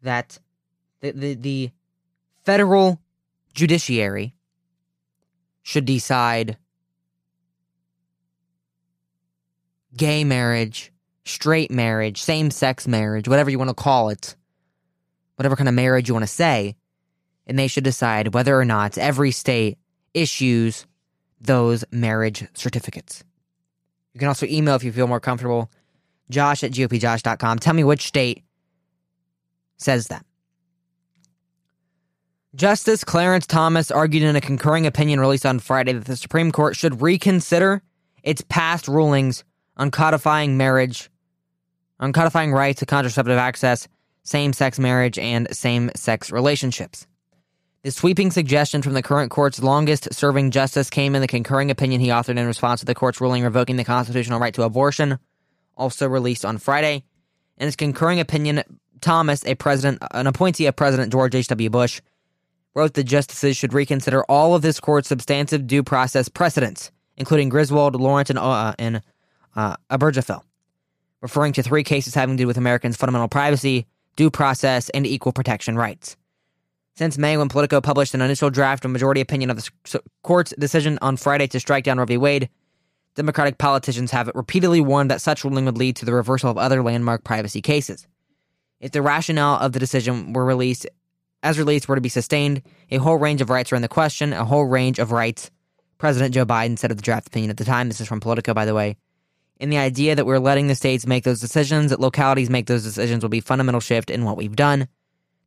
that 0.06 0.38
the, 1.00 1.11
the, 1.12 1.35
the 1.35 1.70
federal 2.44 3.00
judiciary 3.54 4.35
should 5.62 5.85
decide 5.85 6.56
gay 9.96 10.24
marriage, 10.24 10.92
straight 11.26 11.70
marriage, 11.70 12.22
same 12.22 12.50
sex 12.50 12.86
marriage, 12.86 13.28
whatever 13.28 13.50
you 13.50 13.58
want 13.58 13.68
to 13.68 13.74
call 13.74 14.08
it, 14.08 14.36
whatever 15.36 15.56
kind 15.56 15.68
of 15.68 15.74
marriage 15.74 16.08
you 16.08 16.14
want 16.14 16.22
to 16.22 16.32
say, 16.32 16.76
and 17.46 17.58
they 17.58 17.68
should 17.68 17.84
decide 17.84 18.34
whether 18.34 18.58
or 18.58 18.64
not 18.64 18.96
every 18.96 19.30
state 19.30 19.78
issues 20.14 20.86
those 21.40 21.84
marriage 21.90 22.46
certificates. 22.54 23.22
You 24.14 24.18
can 24.18 24.28
also 24.28 24.46
email 24.46 24.74
if 24.74 24.84
you 24.84 24.92
feel 24.92 25.06
more 25.06 25.20
comfortable. 25.20 25.70
Josh 26.30 26.64
at 26.64 26.72
GOPJosh.com. 26.72 27.58
Tell 27.58 27.74
me 27.74 27.84
which 27.84 28.06
state 28.06 28.42
says 29.76 30.08
that. 30.08 30.24
Justice 32.54 33.04
Clarence 33.04 33.46
Thomas 33.46 33.90
argued 33.90 34.22
in 34.22 34.34
a 34.34 34.40
concurring 34.40 34.86
opinion 34.86 35.20
released 35.20 35.44
on 35.44 35.58
Friday 35.58 35.92
that 35.92 36.06
the 36.06 36.16
Supreme 36.16 36.50
Court 36.50 36.74
should 36.74 37.02
reconsider 37.02 37.82
its 38.22 38.42
past 38.48 38.88
rulings 38.88 39.44
on 39.76 39.90
codifying 39.90 40.56
marriage, 40.56 41.10
on 42.00 42.12
codifying 42.12 42.52
rights 42.52 42.80
to 42.80 42.87
contraceptive 42.87 43.38
access, 43.38 43.88
same 44.22 44.52
sex 44.52 44.78
marriage, 44.78 45.18
and 45.18 45.48
same 45.54 45.90
sex 45.94 46.30
relationships. 46.30 47.06
The 47.82 47.92
sweeping 47.92 48.32
suggestion 48.32 48.82
from 48.82 48.94
the 48.94 49.02
current 49.02 49.30
court's 49.30 49.62
longest 49.62 50.12
serving 50.12 50.50
justice 50.50 50.90
came 50.90 51.14
in 51.14 51.20
the 51.20 51.28
concurring 51.28 51.70
opinion 51.70 52.00
he 52.00 52.09
authored 52.09 52.37
in 52.37 52.46
response 52.46 52.80
to 52.80 52.87
the 52.87 52.96
court's 52.96 53.20
ruling 53.20 53.44
revoking 53.44 53.76
the 53.76 53.85
constitutional 53.85 54.40
right 54.40 54.52
to 54.54 54.64
abortion, 54.64 55.18
also 55.76 56.09
released 56.09 56.44
on 56.44 56.59
Friday. 56.59 57.04
In 57.59 57.66
his 57.66 57.76
concurring 57.76 58.18
opinion, 58.18 58.64
Thomas, 59.00 59.44
a 59.46 59.54
president, 59.54 60.02
an 60.11 60.26
appointee 60.26 60.66
of 60.66 60.74
President 60.74 61.12
George 61.12 61.35
H.W. 61.35 61.70
Bush, 61.70 62.00
wrote 62.74 62.94
the 62.94 63.04
justices 63.04 63.56
should 63.56 63.72
reconsider 63.72 64.24
all 64.24 64.54
of 64.54 64.62
this 64.62 64.80
court's 64.80 65.09
substantive 65.09 65.66
due 65.66 65.82
process 65.82 66.28
precedents, 66.28 66.90
including 67.16 67.48
Griswold, 67.48 67.94
Lawrence, 67.94 68.30
and, 68.30 68.38
uh, 68.38 68.74
and 68.78 69.00
uh, 69.54 69.76
Obergefell, 69.90 70.42
referring 71.20 71.52
to 71.55 71.62
three 71.62 71.85
cases 71.85 72.14
having 72.14 72.37
to 72.37 72.42
do 72.42 72.46
with 72.46 72.57
Americans' 72.57 72.96
fundamental 72.96 73.29
privacy, 73.29 73.87
due 74.16 74.31
process, 74.31 74.88
and 74.90 75.07
equal 75.07 75.33
protection 75.33 75.76
rights. 75.76 76.16
Since 76.96 77.18
May, 77.18 77.37
when 77.37 77.48
Politico 77.48 77.81
published 77.81 78.14
an 78.14 78.22
initial 78.22 78.48
draft 78.48 78.85
of 78.85 78.90
majority 78.90 79.20
opinion 79.20 79.50
of 79.50 79.57
the 79.57 80.00
court's 80.22 80.55
decision 80.59 80.98
on 81.02 81.16
Friday 81.16 81.46
to 81.48 81.61
strike 81.61 81.85
down 81.85 81.98
Roe 81.98 82.07
v. 82.07 82.16
Wade, 82.16 82.48
Democratic 83.14 83.59
politicians 83.59 84.11
have 84.11 84.31
repeatedly 84.35 84.81
warned 84.81 85.11
that 85.11 85.22
such 85.22 85.42
ruling 85.42 85.64
would 85.64 85.79
lead 85.79 85.96
to 85.96 86.05
the 86.05 86.12
reversal 86.12 86.50
of 86.50 86.59
other 86.59 86.83
landmark 86.83 87.24
privacy 87.24 87.62
cases. 87.62 88.07
If 88.81 88.92
the 88.92 89.00
rationale 89.00 89.59
of 89.59 89.72
the 89.72 89.79
decision 89.79 90.35
were 90.35 90.44
released 90.44 90.87
as 91.42 91.59
released 91.59 91.88
were 91.88 91.94
to 91.94 92.00
be 92.00 92.09
sustained, 92.09 92.62
a 92.90 92.96
whole 92.96 93.16
range 93.16 93.40
of 93.40 93.50
rights 93.50 93.72
are 93.72 93.76
in 93.76 93.83
the 93.83 93.88
question, 93.88 94.33
a 94.33 94.44
whole 94.44 94.64
range 94.64 94.98
of 94.98 95.12
rights. 95.12 95.50
President 95.98 96.35
Joe 96.35 96.44
Biden 96.44 96.79
said 96.79 96.90
of 96.90 96.96
the 96.96 97.02
draft 97.02 97.29
opinion 97.29 97.50
at 97.50 97.57
the 97.57 97.64
time, 97.64 97.88
this 97.88 98.00
is 98.00 98.09
from 98.09 98.20
Politico, 98.20 98.52
by 98.52 98.64
the 98.64 98.74
way, 98.74 98.96
in 99.59 99.71
the 99.71 99.79
idea 99.79 100.14
that 100.14 100.27
we're 100.27 100.38
letting 100.38 100.66
the 100.66 100.75
states 100.75 101.07
make 101.07 101.25
those 101.25 101.40
decisions, 101.40 101.90
that 101.90 102.01
localities 102.01 102.51
make 102.51 102.66
those 102.66 102.85
decisions 102.85 103.23
will 103.23 103.31
be 103.31 103.40
fundamental 103.40 103.81
shift 103.81 104.11
in 104.11 104.25
what 104.25 104.37
we've 104.37 104.57
done. 104.57 104.88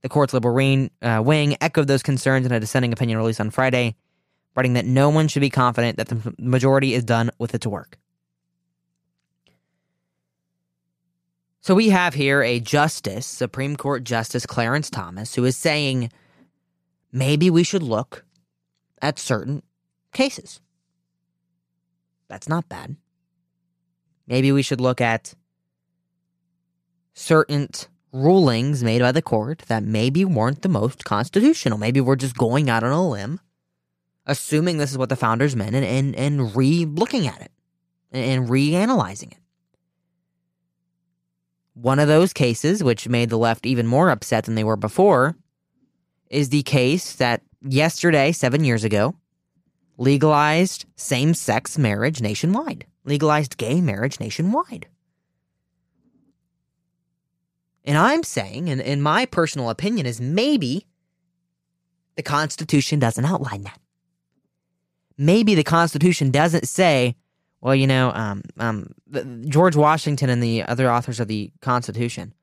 The 0.01 0.09
court's 0.09 0.33
liberal 0.33 0.55
wing, 0.55 0.91
uh, 1.01 1.21
wing 1.23 1.57
echoed 1.61 1.87
those 1.87 2.03
concerns 2.03 2.45
in 2.45 2.51
a 2.51 2.59
dissenting 2.59 2.93
opinion 2.93 3.17
released 3.17 3.41
on 3.41 3.49
Friday, 3.49 3.95
writing 4.55 4.73
that 4.73 4.85
no 4.85 5.09
one 5.09 5.27
should 5.27 5.41
be 5.41 5.49
confident 5.49 5.97
that 5.97 6.07
the 6.07 6.33
majority 6.39 6.93
is 6.93 7.03
done 7.03 7.29
with 7.37 7.53
its 7.53 7.67
work. 7.67 7.97
So 11.61 11.75
we 11.75 11.89
have 11.89 12.13
here 12.13 12.41
a 12.41 12.59
justice, 12.59 13.27
Supreme 13.27 13.75
Court 13.75 14.03
Justice 14.03 14.45
Clarence 14.45 14.89
Thomas, 14.89 15.35
who 15.35 15.43
is 15.43 15.57
saying 15.57 16.09
maybe 17.11 17.49
we 17.49 17.63
should 17.63 17.83
look 17.83 18.25
at 19.01 19.19
certain 19.19 19.61
cases. 20.13 20.61
That's 22.29 22.47
not 22.47 22.69
bad. 22.69 22.95
Maybe 24.29 24.51
we 24.51 24.61
should 24.61 24.79
look 24.79 25.01
at 25.01 25.33
certain 27.13 27.67
rulings 28.13 28.83
made 28.83 29.01
by 29.01 29.11
the 29.11 29.21
court 29.21 29.63
that 29.67 29.83
maybe 29.83 30.23
weren't 30.23 30.61
the 30.61 30.69
most 30.69 31.03
constitutional. 31.03 31.77
Maybe 31.77 31.99
we're 31.99 32.15
just 32.15 32.37
going 32.37 32.69
out 32.69 32.83
on 32.83 32.91
a 32.91 33.09
limb, 33.09 33.39
assuming 34.25 34.77
this 34.77 34.91
is 34.91 34.97
what 34.97 35.09
the 35.09 35.15
founders 35.15 35.55
meant, 35.55 35.75
and, 35.75 35.85
and, 35.85 36.15
and 36.15 36.55
re 36.55 36.85
looking 36.85 37.27
at 37.27 37.41
it 37.41 37.51
and 38.11 38.47
reanalyzing 38.47 39.31
it. 39.31 39.39
One 41.73 41.99
of 41.99 42.07
those 42.07 42.33
cases, 42.33 42.83
which 42.83 43.07
made 43.07 43.29
the 43.29 43.37
left 43.37 43.65
even 43.65 43.87
more 43.87 44.09
upset 44.09 44.45
than 44.45 44.55
they 44.55 44.63
were 44.63 44.75
before, 44.75 45.35
is 46.29 46.49
the 46.49 46.63
case 46.63 47.13
that 47.15 47.41
yesterday, 47.61 48.31
seven 48.31 48.63
years 48.63 48.83
ago, 48.83 49.15
legalized 49.97 50.85
same 50.95 51.33
sex 51.33 51.77
marriage 51.77 52.21
nationwide, 52.21 52.85
legalized 53.09 53.57
gay 53.57 53.81
marriage 53.81 54.19
nationwide. 54.19 54.87
And 57.83 57.97
I'm 57.97 58.23
saying, 58.23 58.69
and 58.69 58.79
in 58.79 59.01
my 59.01 59.25
personal 59.25 59.69
opinion, 59.69 60.05
is 60.05 60.21
maybe 60.21 60.85
the 62.15 62.23
Constitution 62.23 62.99
doesn't 62.99 63.25
outline 63.25 63.63
that. 63.63 63.79
Maybe 65.17 65.55
the 65.55 65.63
Constitution 65.63 66.31
doesn't 66.31 66.67
say 66.67 67.15
well, 67.61 67.75
you 67.75 67.87
know, 67.87 68.11
um, 68.13 68.43
um, 68.57 68.93
George 69.47 69.75
Washington 69.75 70.29
and 70.29 70.41
the 70.41 70.63
other 70.63 70.89
authors 70.89 71.19
of 71.19 71.27
the 71.27 71.51
Constitution, 71.61 72.33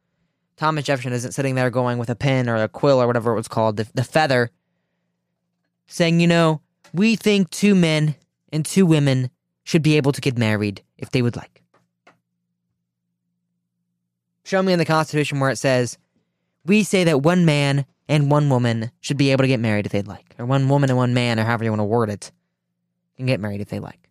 Thomas 0.56 0.84
Jefferson 0.84 1.12
isn't 1.12 1.32
sitting 1.32 1.54
there 1.54 1.70
going 1.70 1.98
with 1.98 2.10
a 2.10 2.14
pen 2.14 2.48
or 2.48 2.56
a 2.56 2.68
quill 2.68 3.00
or 3.00 3.06
whatever 3.06 3.32
it 3.32 3.36
was 3.36 3.48
called, 3.48 3.76
the, 3.76 3.88
the 3.94 4.04
feather, 4.04 4.50
saying, 5.86 6.20
you 6.20 6.26
know, 6.26 6.60
we 6.92 7.16
think 7.16 7.50
two 7.50 7.74
men 7.74 8.14
and 8.52 8.64
two 8.64 8.84
women 8.84 9.30
should 9.66 9.82
be 9.82 9.96
able 9.96 10.12
to 10.12 10.20
get 10.20 10.38
married 10.38 10.82
if 10.96 11.10
they 11.10 11.20
would 11.20 11.36
like. 11.36 11.60
Show 14.44 14.62
me 14.62 14.72
in 14.72 14.78
the 14.78 14.84
Constitution 14.84 15.40
where 15.40 15.50
it 15.50 15.58
says, 15.58 15.98
we 16.64 16.84
say 16.84 17.02
that 17.02 17.22
one 17.22 17.44
man 17.44 17.84
and 18.08 18.30
one 18.30 18.48
woman 18.48 18.92
should 19.00 19.16
be 19.16 19.32
able 19.32 19.42
to 19.42 19.48
get 19.48 19.58
married 19.58 19.84
if 19.84 19.90
they'd 19.90 20.06
like, 20.06 20.36
or 20.38 20.46
one 20.46 20.68
woman 20.68 20.88
and 20.88 20.96
one 20.96 21.14
man, 21.14 21.40
or 21.40 21.44
however 21.44 21.64
you 21.64 21.70
want 21.72 21.80
to 21.80 21.84
word 21.84 22.10
it, 22.10 22.30
can 23.16 23.26
get 23.26 23.40
married 23.40 23.60
if 23.60 23.68
they 23.68 23.80
like. 23.80 24.08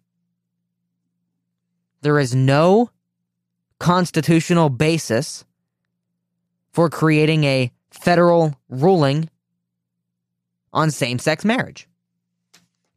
There 2.02 2.20
is 2.20 2.36
no 2.36 2.89
constitutional 3.80 4.70
basis 4.70 5.46
for 6.74 6.89
creating 6.89 7.46
a 7.46 7.72
federal 7.91 8.60
ruling 8.68 9.30
on 10.74 10.91
same 10.91 11.18
sex 11.18 11.46
marriage. 11.46 11.88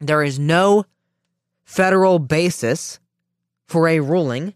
There 0.01 0.23
is 0.23 0.37
no 0.37 0.83
federal 1.69 2.17
basis 2.17 2.99
for 3.67 3.87
a 3.87 3.99
ruling 3.99 4.55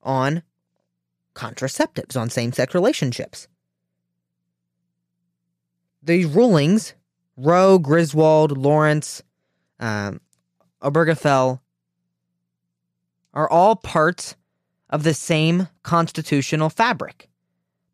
on 0.00 0.44
contraceptives, 1.34 2.16
on 2.16 2.30
same 2.30 2.52
sex 2.52 2.72
relationships. 2.72 3.48
These 6.00 6.26
rulings, 6.26 6.94
Roe, 7.36 7.80
Griswold, 7.80 8.56
Lawrence, 8.56 9.24
um, 9.80 10.20
Obergefell, 10.80 11.58
are 13.34 13.50
all 13.50 13.74
parts 13.74 14.36
of 14.88 15.02
the 15.02 15.14
same 15.14 15.66
constitutional 15.82 16.70
fabric, 16.70 17.28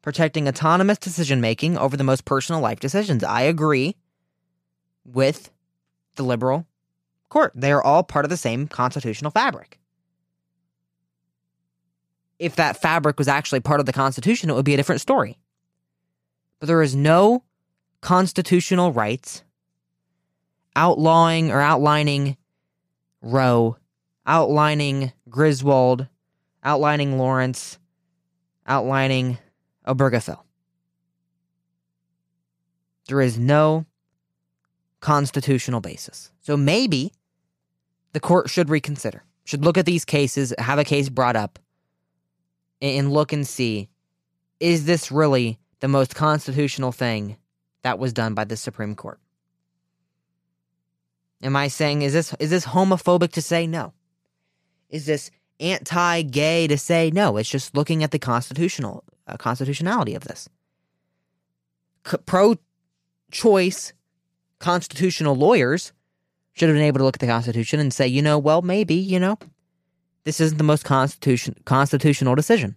protecting 0.03 0.47
autonomous 0.47 0.99
decision 0.99 1.41
making 1.41 1.79
over 1.79 1.97
the 1.97 2.05
most 2.05 2.27
personal 2.27 2.61
life 2.61 2.81
decisions. 2.81 3.25
I 3.25 3.41
agree 3.41 3.97
with 5.07 5.51
the 6.17 6.23
liberal 6.23 6.67
court. 7.35 7.53
They 7.57 7.73
are 7.73 7.83
all 7.83 8.05
part 8.05 8.25
of 8.25 8.31
the 8.31 8.37
same 8.37 8.69
constitutional 8.69 9.33
fabric. 9.33 9.81
If 12.39 12.55
that 12.55 12.81
fabric 12.81 13.19
was 13.19 13.27
actually 13.27 13.59
part 13.59 13.81
of 13.81 13.87
the 13.87 13.93
Constitution, 13.93 14.51
it 14.51 14.55
would 14.55 14.65
be 14.65 14.75
a 14.75 14.77
different 14.77 15.01
story. 15.01 15.37
But 16.61 16.69
there 16.69 16.81
is 16.81 16.95
no 16.95 17.43
constitutional 18.01 18.93
rights 18.93 19.43
outlawing 20.77 21.51
or 21.51 21.61
outlining 21.61 22.37
Roe, 23.21 23.79
outlining 24.27 25.13
Griswold, 25.29 26.07
outlining 26.63 27.19
Lawrence, 27.19 27.79
outlining 28.65 29.39
Obergefell. 29.89 30.43
There 33.09 33.21
is 33.21 33.39
no 33.39 33.87
constitutional 35.01 35.81
basis. 35.81 36.31
So 36.41 36.57
maybe 36.57 37.13
the 38.15 38.21
court 38.21 38.49
should 38.49 38.71
reconsider, 38.71 39.25
should 39.45 39.65
look 39.65 39.77
at 39.77 39.85
these 39.85 40.05
cases, 40.05 40.55
have 40.57 40.79
a 40.79 40.85
case 40.85 41.11
brought 41.11 41.37
up, 41.37 41.59
and 42.81 43.13
look 43.13 43.33
and 43.33 43.47
see 43.47 43.89
is 44.61 44.87
this 44.87 45.11
really 45.11 45.59
the 45.81 45.89
most 45.89 46.15
constitutional 46.15 46.93
thing 46.93 47.37
that 47.83 47.99
was 47.99 48.13
done 48.13 48.33
by 48.33 48.45
the 48.45 48.57
Supreme 48.57 48.95
Court? 48.95 49.19
Am 51.43 51.57
I 51.57 51.69
saying 51.69 52.03
is 52.03 52.13
this 52.13 52.35
is 52.39 52.51
this 52.51 52.67
homophobic 52.67 53.33
to 53.33 53.43
say 53.43 53.67
no? 53.67 53.93
Is 54.89 55.07
this 55.07 55.31
anti-gay 55.59 56.69
to 56.69 56.79
say 56.79 57.11
no? 57.13 57.37
It's 57.37 57.51
just 57.51 57.77
looking 57.77 58.03
at 58.05 58.13
the 58.13 58.19
constitutional 58.19 59.05
uh, 59.27 59.37
constitutionality 59.37 60.15
of 60.15 60.25
this. 60.25 60.49
C- 62.07 62.17
pro-choice 62.25 63.93
constitutional 64.61 65.35
lawyers 65.35 65.93
should 66.55 66.69
have 66.69 66.77
been 66.77 66.85
able 66.85 66.99
to 66.99 67.05
look 67.05 67.17
at 67.17 67.21
the 67.21 67.27
Constitution 67.27 67.81
and 67.81 67.93
say, 67.93 68.07
you 68.07 68.23
know, 68.23 68.39
well, 68.39 68.63
maybe, 68.63 68.95
you 68.95 69.21
know, 69.21 69.39
this 70.25 70.41
isn't 70.41 70.59
the 70.59 70.65
most 70.65 70.85
constitution 70.85 71.55
constitutional 71.65 72.35
decision. 72.35 72.77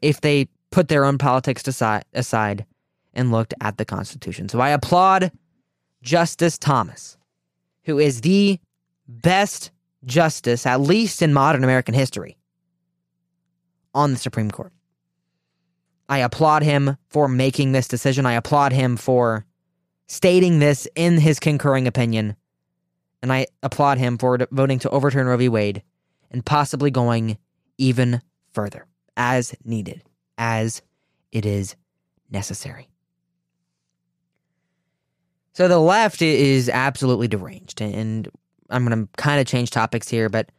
If 0.00 0.20
they 0.22 0.48
put 0.70 0.88
their 0.88 1.04
own 1.04 1.18
politics 1.18 1.66
aside, 1.66 2.04
aside 2.14 2.64
and 3.12 3.30
looked 3.30 3.54
at 3.60 3.76
the 3.76 3.84
Constitution. 3.84 4.48
So 4.48 4.60
I 4.60 4.70
applaud 4.70 5.32
Justice 6.02 6.56
Thomas, 6.56 7.18
who 7.84 7.98
is 7.98 8.20
the 8.22 8.58
best 9.06 9.70
justice, 10.04 10.64
at 10.64 10.80
least 10.80 11.20
in 11.22 11.34
modern 11.34 11.64
American 11.64 11.94
history, 11.94 12.38
on 13.92 14.12
the 14.12 14.18
Supreme 14.18 14.50
Court. 14.50 14.72
I 16.08 16.18
applaud 16.18 16.62
him 16.62 16.96
for 17.08 17.28
making 17.28 17.72
this 17.72 17.88
decision. 17.88 18.26
I 18.26 18.32
applaud 18.34 18.72
him 18.72 18.96
for 18.96 19.44
stating 20.10 20.58
this 20.58 20.88
in 20.96 21.18
his 21.18 21.38
concurring 21.38 21.86
opinion. 21.86 22.34
And 23.22 23.32
I 23.32 23.46
applaud 23.62 23.98
him 23.98 24.18
for 24.18 24.38
voting 24.50 24.80
to 24.80 24.90
overturn 24.90 25.28
Roe 25.28 25.36
v. 25.36 25.48
Wade 25.48 25.84
and 26.32 26.44
possibly 26.44 26.90
going 26.90 27.38
even 27.78 28.20
further 28.52 28.86
as 29.16 29.54
needed, 29.64 30.02
as 30.36 30.82
it 31.30 31.46
is 31.46 31.76
necessary. 32.28 32.88
So 35.52 35.68
the 35.68 35.78
left 35.78 36.22
is 36.22 36.68
absolutely 36.68 37.28
deranged. 37.28 37.80
And 37.80 38.28
I'm 38.68 38.84
going 38.84 39.06
to 39.06 39.08
kind 39.16 39.40
of 39.40 39.46
change 39.46 39.70
topics 39.70 40.08
here, 40.08 40.28
but 40.28 40.50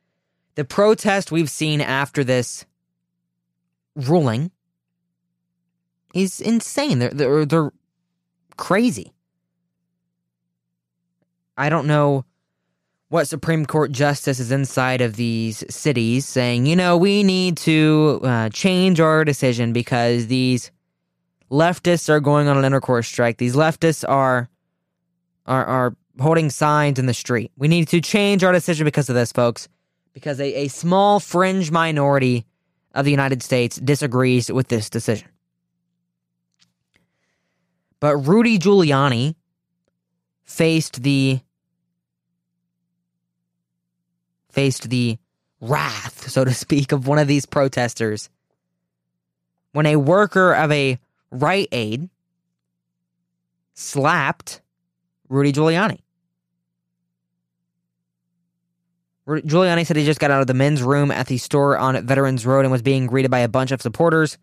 the 0.56 0.64
protest 0.64 1.30
we've 1.30 1.50
seen 1.50 1.82
after 1.82 2.24
this 2.24 2.66
ruling 3.98 4.50
is 6.16 6.40
insane. 6.40 7.00
They're, 7.00 7.10
they're, 7.10 7.46
they're 7.46 7.74
crazy. 8.56 9.12
I 11.58 11.70
don't 11.70 11.88
know 11.88 12.26
what 13.10 13.28
Supreme 13.28 13.66
Court 13.66 13.92
justice 13.92 14.40
is 14.40 14.52
inside 14.52 15.02
of 15.02 15.18
these 15.18 15.66
cities 15.70 16.26
saying, 16.26 16.66
you 16.66 16.78
know, 16.78 16.96
we 16.96 17.24
need 17.24 17.58
to 17.58 18.22
uh, 18.24 18.50
change 18.50 19.02
our 19.02 19.26
decision 19.26 19.74
because 19.74 20.28
these 20.28 20.72
leftists 21.52 22.08
are 22.08 22.22
going 22.22 22.48
on 22.48 22.58
an 22.58 22.64
intercourse 22.64 23.08
strike. 23.08 23.38
These 23.38 23.56
leftists 23.56 24.08
are 24.08 24.50
are 25.46 25.66
are 25.66 25.96
holding 26.20 26.50
signs 26.50 27.00
in 27.00 27.06
the 27.06 27.14
street. 27.14 27.52
We 27.58 27.68
need 27.68 27.90
to 27.90 28.00
change 28.00 28.44
our 28.44 28.54
decision 28.54 28.86
because 28.86 29.10
of 29.10 29.16
this, 29.16 29.32
folks. 29.34 29.68
Because 30.14 30.40
a, 30.40 30.64
a 30.64 30.68
small 30.70 31.20
fringe 31.20 31.70
minority 31.70 32.46
of 32.94 33.06
the 33.06 33.12
United 33.12 33.44
States 33.44 33.78
disagrees 33.78 34.52
with 34.52 34.70
this 34.70 34.90
decision. 34.90 35.28
But 38.00 38.18
Rudy 38.18 38.58
Giuliani 38.58 39.36
faced 40.52 41.02
the 41.02 41.40
faced 44.52 44.90
the 44.90 45.18
wrath, 45.62 46.30
so 46.30 46.44
to 46.44 46.54
speak, 46.54 46.92
of 46.92 47.08
one 47.08 47.18
of 47.18 47.28
these 47.28 47.46
protesters 47.46 48.30
when 49.72 49.86
a 49.86 49.96
worker 49.96 50.54
of 50.54 50.72
a 50.72 51.00
Rite 51.32 51.70
Aid 51.72 52.10
slapped 53.74 54.62
Rudy 55.30 55.54
Giuliani. 55.54 56.00
Giuliani 59.28 59.86
said 59.86 59.96
he 59.96 60.04
just 60.04 60.20
got 60.20 60.32
out 60.32 60.42
of 60.42 60.48
the 60.48 60.54
men's 60.54 60.84
room 60.84 61.10
at 61.10 61.28
the 61.28 61.38
store 61.38 61.78
on 61.78 62.06
Veterans 62.06 62.46
Road 62.46 62.66
and 62.66 62.72
was 62.72 62.82
being 62.82 63.08
greeted 63.08 63.32
by 63.32 63.40
a 63.40 63.48
bunch 63.48 63.72
of 63.72 63.82
supporters 63.82 64.38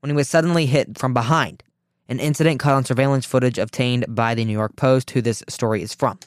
when 0.00 0.10
he 0.10 0.16
was 0.16 0.28
suddenly 0.28 0.66
hit 0.66 0.98
from 0.98 1.14
behind. 1.14 1.62
An 2.08 2.20
incident 2.20 2.60
caught 2.60 2.74
on 2.74 2.84
surveillance 2.84 3.26
footage 3.26 3.58
obtained 3.58 4.06
by 4.08 4.34
the 4.34 4.44
New 4.44 4.52
York 4.52 4.76
Post, 4.76 5.10
who 5.10 5.20
this 5.20 5.42
story 5.48 5.82
is 5.82 5.94
from. 5.94 6.18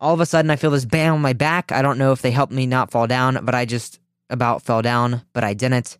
All 0.00 0.12
of 0.12 0.20
a 0.20 0.26
sudden, 0.26 0.50
I 0.50 0.56
feel 0.56 0.70
this 0.70 0.84
bang 0.84 1.10
on 1.10 1.22
my 1.22 1.32
back. 1.32 1.72
I 1.72 1.80
don't 1.80 1.98
know 1.98 2.12
if 2.12 2.22
they 2.22 2.30
helped 2.30 2.52
me 2.52 2.66
not 2.66 2.90
fall 2.90 3.06
down, 3.06 3.44
but 3.44 3.54
I 3.54 3.64
just 3.64 4.00
about 4.28 4.62
fell 4.62 4.82
down, 4.82 5.22
but 5.32 5.44
I 5.44 5.54
didn't. 5.54 5.98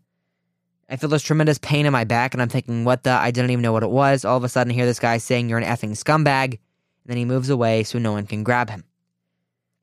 I 0.90 0.96
feel 0.96 1.09
this 1.09 1.22
tremendous 1.22 1.59
pain 1.59 1.87
in 1.87 1.92
my 1.92 2.05
back, 2.05 2.35
and 2.35 2.42
I'm 2.42 2.48
thinking, 2.48 2.85
what 2.85 3.05
the? 3.05 3.12
I 3.12 3.31
didn't 3.31 3.50
even 3.50 3.62
know 3.62 3.72
what 3.72 3.83
it 3.83 3.90
was. 3.90 4.24
All 4.24 4.37
of 4.37 4.44
a 4.44 4.48
sudden, 4.48 4.72
I 4.72 4.74
hear 4.74 4.87
this 4.87 4.98
guy 4.98 5.18
saying, 5.18 5.48
You're 5.48 5.59
an 5.59 5.64
effing 5.64 5.92
scumbag. 5.92 6.59
And 7.05 7.11
then 7.11 7.16
he 7.16 7.24
moves 7.24 7.48
away 7.48 7.83
so 7.85 7.98
no 7.98 8.12
one 8.12 8.26
can 8.26 8.44
grab 8.44 8.70
him. 8.70 8.85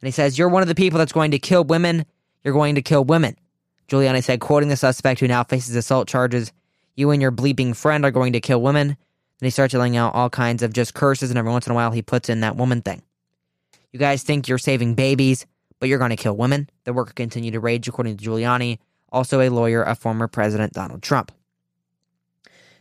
And 0.02 0.08
he 0.08 0.12
says, 0.12 0.38
You're 0.38 0.50
one 0.50 0.62
of 0.62 0.68
the 0.68 0.76
people 0.76 1.00
that's 1.00 1.12
going 1.12 1.32
to 1.32 1.40
kill 1.40 1.64
women. 1.64 2.06
You're 2.44 2.54
going 2.54 2.76
to 2.76 2.82
kill 2.82 3.04
women. 3.04 3.36
Giuliani 3.90 4.24
said, 4.24 4.40
quoting 4.40 4.70
the 4.70 4.78
suspect 4.78 5.20
who 5.20 5.28
now 5.28 5.44
faces 5.44 5.76
assault 5.76 6.08
charges, 6.08 6.52
You 7.00 7.12
and 7.12 7.22
your 7.22 7.32
bleeping 7.32 7.78
friend 7.78 8.04
are 8.04 8.12
going 8.12 8.34
to 8.34 8.42
kill 8.42 8.62
women. 8.62 8.90
Then 8.90 8.98
he 9.48 9.52
starts 9.52 9.74
yelling 9.74 9.96
out 9.96 10.14
all 10.16 10.30
kinds 10.30 10.62
of 10.64 10.74
just 10.74 10.94
curses, 10.94 11.30
and 11.32 11.40
every 11.40 11.50
once 11.50 11.66
in 11.66 11.72
a 11.72 11.74
while 11.74 11.92
he 11.92 12.02
puts 12.02 12.28
in 12.28 12.42
that 12.42 12.58
woman 12.58 12.82
thing. 12.82 13.02
You 13.94 14.00
guys 14.00 14.22
think 14.22 14.50
you're 14.50 14.58
saving 14.58 14.96
babies, 14.96 15.46
but 15.80 15.88
you're 15.88 15.98
going 15.98 16.10
to 16.10 16.18
kill 16.18 16.36
women. 16.36 16.70
The 16.84 16.92
worker 16.92 17.14
continued 17.14 17.54
to 17.54 17.62
rage, 17.62 17.88
according 17.88 18.18
to 18.18 18.30
Giuliani, 18.30 18.80
also 19.14 19.40
a 19.40 19.48
lawyer 19.48 19.82
of 19.82 19.98
former 19.98 20.28
President 20.28 20.74
Donald 20.74 21.02
Trump. 21.02 21.32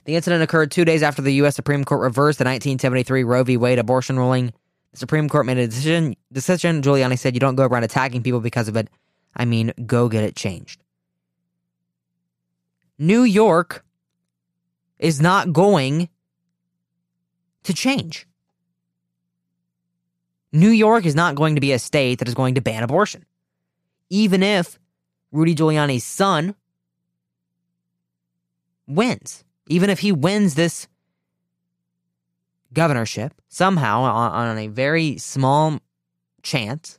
The 0.05 0.16
incident 0.16 0.42
occurred 0.42 0.72
two 0.72 0.84
days 0.84 1.05
after 1.05 1.22
the 1.22 1.34
U.S. 1.34 1.55
Supreme 1.55 1.84
Court 1.84 2.01
reversed 2.01 2.40
the 2.40 2.45
1973 2.45 3.22
Roe 3.22 3.45
v. 3.45 3.57
Wade 3.57 3.78
abortion 3.78 4.18
ruling. 4.18 4.53
The 4.90 4.99
Supreme 4.99 5.28
Court 5.28 5.47
made 5.47 5.59
a 5.59 5.68
decision. 5.68 6.16
Decision. 6.32 6.82
Giuliani 6.82 7.16
said, 7.16 7.34
"You 7.34 7.40
don't 7.40 7.55
go 7.55 7.66
around 7.66 7.84
attacking 7.84 8.24
people 8.24 8.40
because 8.40 8.66
of 8.66 8.76
it. 8.76 8.88
I 9.36 9.45
mean, 9.45 9.72
go 9.86 10.09
get 10.09 10.24
it 10.24 10.34
changed." 10.34 10.82
New 12.99 13.22
York 13.22 13.84
is 14.99 15.20
not 15.20 15.53
going 15.53 16.09
to 17.64 17.74
change. 17.74 18.26
New 20.53 20.70
York 20.70 21.05
is 21.05 21.14
not 21.14 21.34
going 21.34 21.55
to 21.55 21.61
be 21.61 21.72
a 21.72 21.78
state 21.78 22.18
that 22.18 22.28
is 22.28 22.34
going 22.34 22.55
to 22.55 22.61
ban 22.61 22.82
abortion. 22.82 23.24
Even 24.09 24.42
if 24.42 24.78
Rudy 25.30 25.55
Giuliani's 25.55 26.05
son 26.05 26.55
wins 28.86 29.44
even 29.68 29.90
if 29.90 30.01
he 30.01 30.11
wins 30.12 30.55
this 30.55 30.88
governorship 32.72 33.34
somehow 33.49 34.03
on, 34.03 34.32
on, 34.32 34.59
a 34.59 34.66
very 34.66 35.18
small 35.18 35.78
chance, 36.42 36.99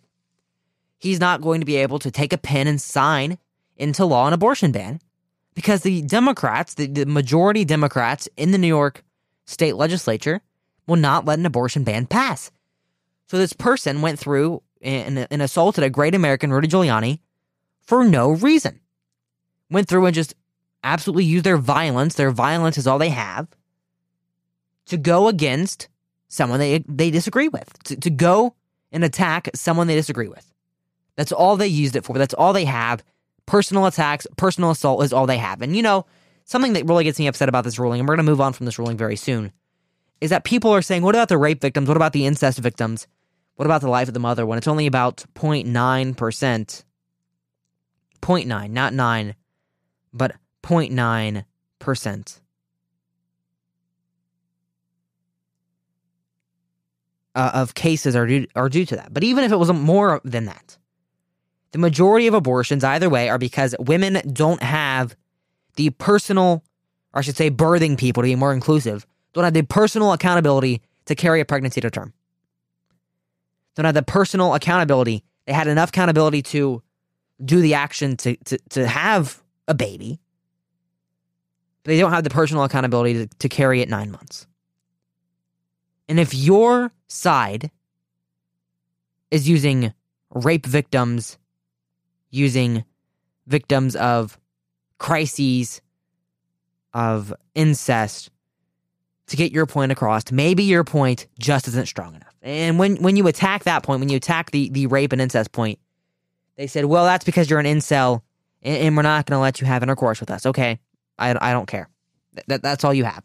he's 0.98 1.20
not 1.20 1.42
going 1.42 1.60
to 1.60 1.66
be 1.66 1.78
able 1.78 2.00
to 2.00 2.12
take 2.12 2.32
a 2.32 2.38
pen 2.38 2.68
and 2.68 2.82
sign 2.82 3.38
into 3.76 4.06
law 4.06 4.28
an 4.28 4.34
abortion 4.34 4.72
ban 4.72 5.00
because 5.60 5.82
the 5.82 6.02
Democrats, 6.04 6.76
the, 6.76 6.88
the 6.88 7.06
majority 7.06 7.66
Democrats 7.66 8.30
in 8.38 8.52
the 8.52 8.58
New 8.58 8.66
York 8.66 9.04
state 9.46 9.76
legislature, 9.76 10.40
will 10.88 10.96
not 10.96 11.26
let 11.26 11.38
an 11.38 11.46
abortion 11.46 11.84
ban 11.84 12.06
pass. 12.06 12.50
So 13.28 13.38
this 13.38 13.52
person 13.52 14.02
went 14.02 14.20
through 14.20 14.64
and, 14.82 15.28
and 15.30 15.42
assaulted 15.42 15.84
a 15.84 15.90
great 15.90 16.16
American, 16.16 16.54
Rudy 16.54 16.70
Giuliani, 16.70 17.20
for 17.82 18.06
no 18.06 18.32
reason. 18.32 18.80
Went 19.70 19.90
through 19.90 20.06
and 20.06 20.16
just 20.16 20.34
absolutely 20.82 21.26
used 21.26 21.44
their 21.44 21.58
violence. 21.58 22.14
Their 22.14 22.32
violence 22.32 22.78
is 22.78 22.88
all 22.88 22.98
they 22.98 23.10
have 23.10 23.50
to 24.86 24.96
go 24.96 25.28
against 25.28 25.90
someone 26.30 26.60
they 26.60 26.86
they 26.88 27.12
disagree 27.12 27.50
with. 27.50 27.68
To, 27.84 27.98
to 27.98 28.10
go 28.10 28.56
and 28.94 29.04
attack 29.04 29.50
someone 29.56 29.88
they 29.88 29.96
disagree 29.96 30.30
with. 30.30 30.54
That's 31.18 31.34
all 31.34 31.58
they 31.58 31.68
used 31.68 31.98
it 31.98 32.06
for. 32.06 32.18
That's 32.18 32.34
all 32.34 32.54
they 32.54 32.64
have. 32.64 33.04
Personal 33.50 33.88
attacks, 33.88 34.28
personal 34.38 34.70
assault 34.70 35.04
is 35.04 35.12
all 35.12 35.26
they 35.26 35.40
have. 35.40 35.64
And 35.64 35.76
you 35.76 35.82
know, 35.82 36.06
something 36.46 36.74
that 36.74 36.86
really 36.86 37.04
gets 37.04 37.18
me 37.18 37.26
upset 37.26 37.50
about 37.50 37.64
this 37.64 37.80
ruling, 37.80 38.00
and 38.00 38.08
we're 38.08 38.16
going 38.16 38.24
to 38.24 38.32
move 38.32 38.42
on 38.42 38.54
from 38.54 38.68
this 38.68 38.78
ruling 38.78 38.96
very 38.96 39.16
soon, 39.16 39.52
is 40.22 40.30
that 40.30 40.44
people 40.44 40.70
are 40.70 40.84
saying, 40.84 41.02
what 41.02 41.16
about 41.16 41.30
the 41.30 41.38
rape 41.40 41.60
victims? 41.60 41.88
What 41.88 41.98
about 41.98 42.14
the 42.14 42.28
incest 42.28 42.60
victims? 42.60 43.08
What 43.56 43.66
about 43.66 43.82
the 43.82 43.90
life 43.90 44.08
of 44.08 44.14
the 44.14 44.20
mother 44.20 44.46
when 44.46 44.60
it's 44.60 44.68
only 44.68 44.86
about 44.86 45.26
0.9%? 45.34 46.84
0.9, 48.22 48.70
not 48.70 48.94
9, 48.94 49.36
but 50.14 50.36
0.9%. 50.62 52.40
Uh, 57.34 57.52
of 57.54 57.74
cases 57.74 58.16
are 58.16 58.28
due, 58.28 58.46
are 58.56 58.70
due 58.70 58.86
to 58.86 58.96
that. 58.96 59.12
But 59.12 59.24
even 59.24 59.44
if 59.44 59.52
it 59.52 59.56
was 59.56 59.74
more 59.74 60.22
than 60.24 60.46
that, 60.46 60.79
the 61.72 61.80
majority 61.80 62.28
of 62.28 62.34
abortions, 62.34 62.84
either 62.84 63.10
way, 63.10 63.30
are 63.30 63.38
because 63.38 63.76
women 63.80 64.22
don't 64.34 64.62
have 64.64 65.16
the 65.76 65.92
personal, 65.92 66.64
or 67.14 67.20
I 67.20 67.22
should 67.22 67.38
say, 67.38 67.52
birthing 67.52 67.98
people 67.98 68.24
to 68.24 68.28
be 68.28 68.36
more 68.36 68.54
inclusive, 68.54 69.06
don't 69.34 69.44
have 69.44 69.54
the 69.54 69.64
personal 69.64 70.14
accountability 70.14 70.82
to 71.06 71.16
carry 71.16 71.42
a 71.42 71.46
pregnancy 71.46 71.82
to 71.82 71.90
term. 71.92 72.14
Don't 73.76 73.86
have 73.86 73.96
the 73.96 74.04
personal 74.04 74.56
accountability. 74.56 75.24
They 75.46 75.54
had 75.54 75.68
enough 75.68 75.90
accountability 75.90 76.42
to 76.44 76.82
do 77.44 77.62
the 77.62 77.76
action 77.76 78.18
to, 78.18 78.36
to, 78.36 78.58
to 78.70 78.88
have 78.88 79.42
a 79.68 79.74
baby. 79.74 80.20
But 81.84 81.92
they 81.92 82.00
don't 82.00 82.12
have 82.12 82.24
the 82.24 82.30
personal 82.30 82.64
accountability 82.64 83.14
to, 83.14 83.28
to 83.40 83.50
carry 83.50 83.82
it 83.82 83.90
nine 83.90 84.12
months. 84.12 84.48
And 86.10 86.20
if 86.20 86.34
your 86.34 86.92
side 87.08 87.72
is 89.32 89.48
using 89.48 89.94
rape 90.34 90.66
victims, 90.66 91.38
using 92.30 92.84
victims 93.48 93.96
of 93.96 94.40
crises, 94.98 95.82
of 96.94 97.34
incest, 97.56 98.30
to 99.28 99.38
get 99.38 99.52
your 99.52 99.66
point 99.66 99.92
across. 99.92 100.32
Maybe 100.32 100.64
your 100.64 100.84
point 100.84 101.28
just 101.40 101.68
isn't 101.68 101.88
strong 101.88 102.16
enough. 102.16 102.36
And 102.42 102.80
when, 102.80 102.98
when 102.98 103.16
you 103.16 103.28
attack 103.28 103.64
that 103.64 103.84
point, 103.84 104.00
when 104.00 104.10
you 104.10 104.18
attack 104.18 104.52
the, 104.52 104.70
the 104.70 104.88
rape 104.88 105.12
and 105.12 105.22
incest 105.22 105.52
point, 105.52 105.80
they 106.56 106.68
said, 106.68 106.86
well, 106.86 107.06
that's 107.06 107.26
because 107.26 107.50
you're 107.50 107.60
an 107.60 107.66
incel 107.66 108.22
and, 108.62 108.78
and 108.78 108.98
we're 108.98 109.04
not 109.04 109.26
going 109.26 109.38
to 109.38 109.42
let 109.42 109.62
you 109.62 109.68
have 109.68 109.84
intercourse 109.84 110.20
with 110.20 110.32
us. 110.32 110.46
Okay. 110.46 110.80
I, 111.18 111.36
I 111.40 111.54
don't 111.54 111.68
care. 111.68 111.90
That, 112.48 112.62
that's 112.62 112.84
all 112.84 112.94
you 112.94 113.06
have. 113.06 113.24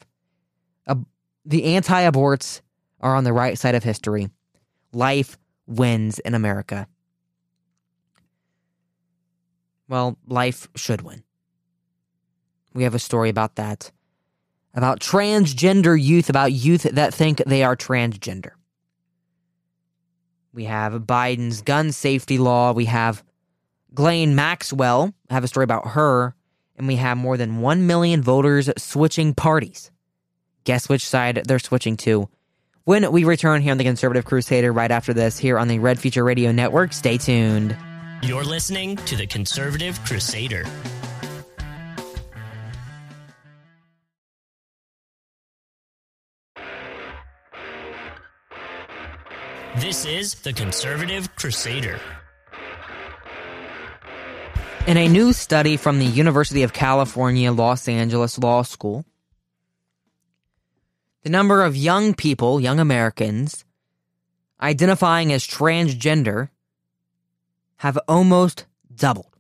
The 1.47 1.65
anti 1.65 2.11
aborts 2.11 2.63
are 3.01 3.15
on 3.15 3.25
the 3.25 3.33
right 3.33 3.59
side 3.59 3.75
of 3.75 3.85
history. 3.85 4.31
Life 4.93 5.37
wins 5.67 6.19
in 6.21 6.35
America. 6.35 6.89
Well, 9.89 10.19
life 10.27 10.69
should 10.75 11.03
win. 11.03 11.23
We 12.73 12.85
have 12.85 12.95
a 12.95 12.99
story 12.99 13.29
about 13.29 13.57
that 13.57 13.93
about 14.75 15.01
transgender 15.01 16.01
youth, 16.01 16.29
about 16.29 16.53
youth 16.53 16.83
that 16.83 17.15
think 17.15 17.43
they 17.47 17.63
are 17.63 17.77
transgender. 17.77 18.51
We 20.53 20.65
have 20.65 20.93
Biden's 20.93 21.63
gun 21.63 21.93
safety 21.93 22.39
law. 22.39 22.73
We 22.73 22.85
have 22.87 23.25
Ghislaine 23.95 24.35
Maxwell. 24.35 25.15
I 25.31 25.35
have 25.35 25.45
a 25.45 25.49
story 25.49 25.65
about 25.65 25.89
her. 25.89 26.35
And 26.77 26.89
we 26.89 26.97
have 26.97 27.17
more 27.17 27.37
than 27.37 27.61
1 27.61 27.87
million 27.87 28.21
voters 28.21 28.69
switching 28.77 29.35
parties. 29.35 29.93
Guess 30.65 30.89
which 30.89 31.07
side 31.07 31.43
they're 31.47 31.59
switching 31.59 31.97
to 31.99 32.29
when 32.85 33.11
we 33.13 33.25
return 33.25 33.63
here 33.63 33.71
on 33.71 33.79
the 33.79 33.85
Conservative 33.85 34.25
Crusader 34.25 34.73
right 34.73 34.91
after 34.91 35.15
this 35.15 35.39
here 35.39 35.59
on 35.59 35.69
the 35.69 35.79
Red 35.79 36.01
Future 36.01 36.25
Radio 36.25 36.53
Network. 36.53 36.93
Stay 36.93 37.17
tuned. 37.17 37.77
You're 38.27 38.43
listening 38.43 38.97
to 38.97 39.17
the 39.17 39.27
Conservative 39.27 40.03
Crusader. 40.07 40.65
This 49.77 50.07
is 50.07 50.37
the 50.37 50.55
Conservative 50.55 51.37
Crusader. 51.37 52.01
In 54.87 54.97
a 54.97 55.07
new 55.07 55.35
study 55.35 55.77
from 55.77 55.99
the 55.99 56.07
University 56.07 56.63
of 56.63 56.73
California, 56.73 57.53
Los 57.53 57.87
Angeles 57.89 58.39
Law 58.39 58.63
School, 58.63 59.05
the 61.25 61.29
number 61.29 61.63
of 61.63 61.77
young 61.77 62.15
people, 62.15 62.59
young 62.59 62.81
Americans, 62.81 63.67
identifying 64.63 65.31
as 65.31 65.47
transgender 65.47 66.49
have 67.85 67.99
almost 68.09 68.65
doubled, 68.95 69.37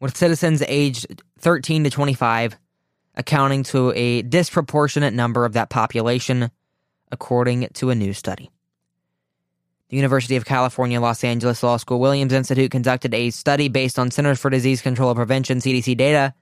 with 0.00 0.16
citizens 0.16 0.60
aged 0.66 1.22
13 1.38 1.84
to 1.84 1.90
25 1.90 2.58
accounting 3.14 3.62
to 3.62 3.92
a 3.94 4.22
disproportionate 4.22 5.14
number 5.14 5.44
of 5.44 5.52
that 5.52 5.70
population, 5.70 6.50
according 7.12 7.68
to 7.74 7.90
a 7.90 7.94
new 7.94 8.12
study. 8.12 8.50
The 9.88 9.94
University 9.94 10.34
of 10.34 10.44
California, 10.44 11.00
Los 11.00 11.22
Angeles 11.22 11.62
Law 11.62 11.76
School 11.76 12.00
Williams 12.00 12.32
Institute 12.32 12.72
conducted 12.72 13.14
a 13.14 13.30
study 13.30 13.68
based 13.68 14.00
on 14.00 14.10
Centers 14.10 14.40
for 14.40 14.50
Disease 14.50 14.82
Control 14.82 15.10
and 15.10 15.16
Prevention 15.16 15.58
CDC 15.58 15.96
data 15.96 16.34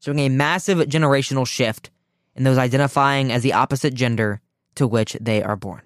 showing 0.00 0.20
a 0.20 0.28
massive 0.28 0.78
generational 0.78 1.44
shift 1.44 1.90
in 2.36 2.44
those 2.44 2.56
identifying 2.56 3.32
as 3.32 3.42
the 3.42 3.54
opposite 3.54 3.94
gender 3.94 4.40
to 4.76 4.86
which 4.86 5.16
they 5.20 5.42
are 5.42 5.56
born. 5.56 5.82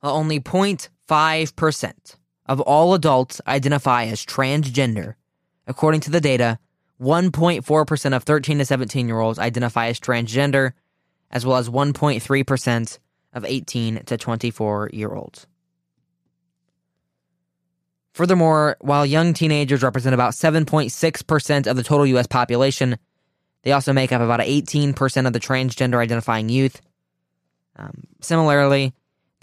While 0.00 0.16
only 0.16 0.40
0.5% 0.40 2.16
of 2.46 2.60
all 2.60 2.94
adults 2.94 3.40
identify 3.46 4.04
as 4.04 4.24
transgender, 4.24 5.14
according 5.66 6.00
to 6.02 6.10
the 6.10 6.20
data, 6.20 6.58
1.4% 7.00 8.16
of 8.16 8.22
13 8.22 8.58
to 8.58 8.64
17 8.64 9.08
year 9.08 9.18
olds 9.18 9.38
identify 9.38 9.88
as 9.88 9.98
transgender, 9.98 10.72
as 11.30 11.44
well 11.44 11.56
as 11.56 11.68
1.3% 11.68 12.98
of 13.32 13.44
18 13.44 14.04
to 14.04 14.16
24 14.16 14.90
year 14.92 15.12
olds. 15.12 15.46
Furthermore, 18.12 18.76
while 18.80 19.04
young 19.04 19.34
teenagers 19.34 19.82
represent 19.82 20.14
about 20.14 20.34
7.6% 20.34 21.66
of 21.66 21.76
the 21.76 21.82
total 21.82 22.06
U.S. 22.06 22.28
population, 22.28 22.96
they 23.62 23.72
also 23.72 23.92
make 23.92 24.12
up 24.12 24.22
about 24.22 24.38
18% 24.38 25.26
of 25.26 25.32
the 25.32 25.40
transgender 25.40 25.98
identifying 25.98 26.48
youth. 26.48 26.80
Um, 27.76 28.04
similarly, 28.20 28.94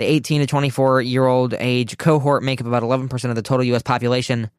the 0.02 0.08
18 0.08 0.42
to 0.42 0.48
24 0.48 1.02
year 1.04 1.28
old 1.28 1.54
age 1.54 1.98
cohort 1.98 2.42
make 2.42 2.60
up 2.60 2.66
about 2.66 2.82
11% 2.82 3.30
of 3.30 3.36
the 3.36 3.42
total 3.44 3.64
U.S. 3.66 3.84
population, 3.84 4.50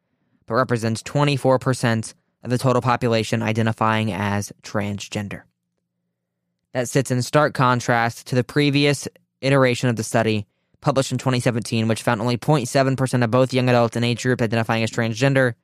but 0.45 0.55
represents 0.55 1.03
24% 1.03 2.13
of 2.43 2.49
the 2.49 2.57
total 2.57 2.81
population 2.81 3.43
identifying 3.43 4.13
as 4.13 4.53
transgender. 4.61 5.43
That 6.71 6.87
sits 6.87 7.11
in 7.11 7.21
stark 7.21 7.53
contrast 7.53 8.27
to 8.27 8.35
the 8.35 8.43
previous 8.43 9.07
iteration 9.41 9.89
of 9.89 9.97
the 9.97 10.03
study, 10.03 10.47
published 10.79 11.11
in 11.11 11.17
2017, 11.17 11.89
which 11.89 12.03
found 12.03 12.21
only 12.21 12.37
0.7% 12.37 13.23
of 13.23 13.31
both 13.31 13.53
young 13.53 13.67
adults 13.67 13.97
in 13.97 14.03
age 14.05 14.23
group 14.23 14.41
identifying 14.41 14.83
as 14.83 14.91
transgender, 14.91 15.55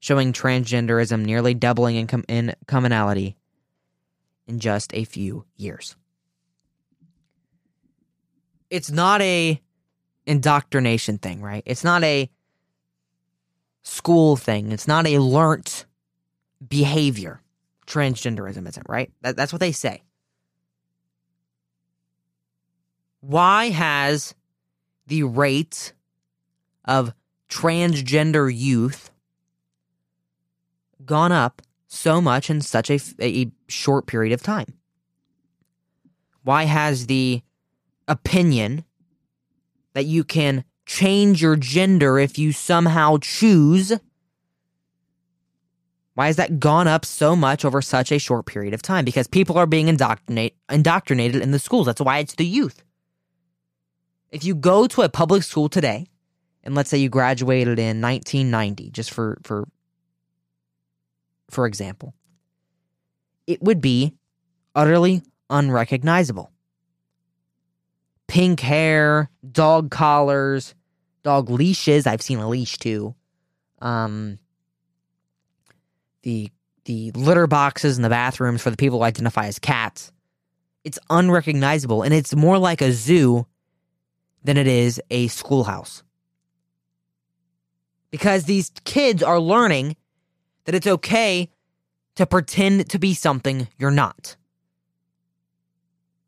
showing 0.00 0.32
transgenderism 0.32 1.24
nearly 1.24 1.52
doubling 1.52 1.96
in, 1.96 2.06
com- 2.06 2.24
in 2.28 2.54
commonality 2.66 3.36
in 4.46 4.58
just 4.58 4.94
a 4.94 5.04
few 5.04 5.44
years. 5.56 5.96
It's 8.72 8.90
not 8.90 9.20
a 9.20 9.60
indoctrination 10.26 11.18
thing, 11.18 11.42
right? 11.42 11.62
It's 11.66 11.84
not 11.84 12.02
a 12.02 12.30
school 13.82 14.36
thing. 14.36 14.72
It's 14.72 14.88
not 14.88 15.06
a 15.06 15.18
learnt 15.18 15.86
behavior. 16.66 17.42
Transgenderism 17.86 18.66
isn't, 18.68 18.86
right? 18.88 19.12
That, 19.20 19.36
that's 19.36 19.52
what 19.52 19.60
they 19.60 19.72
say. 19.72 20.02
why 23.22 23.70
has 23.70 24.34
the 25.06 25.22
rate 25.22 25.94
of 26.84 27.14
transgender 27.48 28.52
youth 28.52 29.10
gone 31.04 31.32
up 31.32 31.62
so 31.86 32.20
much 32.20 32.50
in 32.50 32.60
such 32.60 32.90
a, 32.90 32.98
a 33.20 33.50
short 33.68 34.06
period 34.06 34.32
of 34.32 34.42
time? 34.42 34.74
Why 36.42 36.64
has 36.64 37.06
the 37.06 37.42
opinion 38.12 38.84
that 39.94 40.06
you 40.06 40.24
can 40.24 40.64
change 40.86 41.42
your 41.42 41.56
gender 41.56 42.18
if 42.18 42.38
you 42.38 42.52
somehow 42.52 43.18
choose 43.20 43.92
Why 46.14 46.26
has 46.26 46.36
that 46.36 46.60
gone 46.60 46.88
up 46.88 47.04
so 47.06 47.34
much 47.34 47.64
over 47.64 47.80
such 47.80 48.12
a 48.12 48.18
short 48.18 48.46
period 48.46 48.74
of 48.74 48.82
time? 48.82 49.04
Because 49.04 49.26
people 49.26 49.56
are 49.58 49.66
being 49.66 49.88
indoctrinate, 49.88 50.56
indoctrinated 50.70 51.42
in 51.42 51.52
the 51.52 51.58
schools. 51.58 51.86
That's 51.86 52.02
why 52.02 52.18
it's 52.18 52.34
the 52.34 52.46
youth. 52.46 52.84
If 54.30 54.44
you 54.44 54.54
go 54.54 54.86
to 54.88 55.02
a 55.02 55.08
public 55.08 55.42
school 55.42 55.70
today, 55.70 56.06
and 56.64 56.74
let's 56.74 56.90
say 56.90 56.98
you 56.98 57.08
graduated 57.08 57.78
in 57.78 58.00
1990, 58.02 58.90
just 58.90 59.10
for 59.10 59.38
for 59.42 59.66
for 61.50 61.66
example, 61.66 62.14
it 63.46 63.62
would 63.62 63.80
be 63.80 64.14
utterly 64.74 65.22
unrecognizable. 65.50 66.51
Pink 68.32 68.60
hair, 68.60 69.28
dog 69.52 69.90
collars, 69.90 70.74
dog 71.22 71.50
leashes. 71.50 72.06
I've 72.06 72.22
seen 72.22 72.38
a 72.38 72.48
leash 72.48 72.78
too. 72.78 73.14
Um, 73.82 74.38
the 76.22 76.50
the 76.86 77.10
litter 77.10 77.46
boxes 77.46 77.98
in 77.98 78.02
the 78.02 78.08
bathrooms 78.08 78.62
for 78.62 78.70
the 78.70 78.78
people 78.78 79.00
who 79.00 79.04
identify 79.04 79.48
as 79.48 79.58
cats. 79.58 80.12
It's 80.82 80.98
unrecognizable, 81.10 82.00
and 82.00 82.14
it's 82.14 82.34
more 82.34 82.56
like 82.56 82.80
a 82.80 82.92
zoo 82.92 83.46
than 84.42 84.56
it 84.56 84.66
is 84.66 84.98
a 85.10 85.28
schoolhouse. 85.28 86.02
Because 88.10 88.44
these 88.44 88.72
kids 88.84 89.22
are 89.22 89.40
learning 89.40 89.94
that 90.64 90.74
it's 90.74 90.86
okay 90.86 91.50
to 92.14 92.24
pretend 92.24 92.88
to 92.88 92.98
be 92.98 93.12
something 93.12 93.68
you're 93.76 93.90
not. 93.90 94.36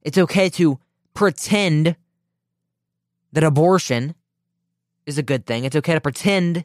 It's 0.03 0.19
okay 0.19 0.51
to 0.51 0.79
pretend 1.15 1.97
that 3.33 3.45
abortion 3.45 4.15
is 5.07 5.19
a 5.19 5.23
good 5.23 5.47
thing. 5.47 5.65
It's 5.65 5.77
okay 5.77 5.95
to 5.95 6.01
pretend 6.01 6.65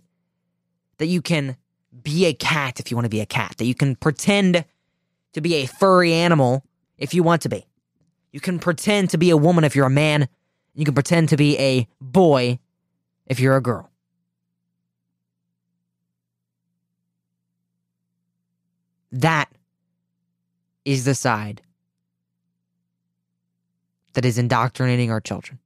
that 0.97 1.07
you 1.07 1.21
can 1.21 1.55
be 2.03 2.25
a 2.25 2.33
cat 2.33 2.79
if 2.79 2.91
you 2.91 2.97
want 2.97 3.05
to 3.05 3.09
be 3.09 3.21
a 3.21 3.25
cat, 3.25 3.55
that 3.57 3.65
you 3.65 3.75
can 3.75 3.95
pretend 3.95 4.65
to 5.33 5.41
be 5.41 5.55
a 5.55 5.65
furry 5.65 6.13
animal 6.13 6.63
if 6.97 7.13
you 7.13 7.23
want 7.23 7.41
to 7.43 7.49
be. 7.49 7.65
You 8.31 8.39
can 8.39 8.59
pretend 8.59 9.09
to 9.11 9.17
be 9.17 9.29
a 9.29 9.37
woman 9.37 9.63
if 9.63 9.75
you're 9.75 9.85
a 9.85 9.91
man. 9.91 10.27
You 10.75 10.85
can 10.85 10.93
pretend 10.93 11.29
to 11.29 11.37
be 11.37 11.57
a 11.57 11.87
boy 11.99 12.59
if 13.25 13.39
you're 13.39 13.55
a 13.55 13.61
girl. 13.61 13.89
That 19.11 19.49
is 20.85 21.05
the 21.05 21.15
side 21.15 21.61
that 24.13 24.25
is 24.25 24.37
indoctrinating 24.37 25.11
our 25.11 25.21
children. 25.21 25.59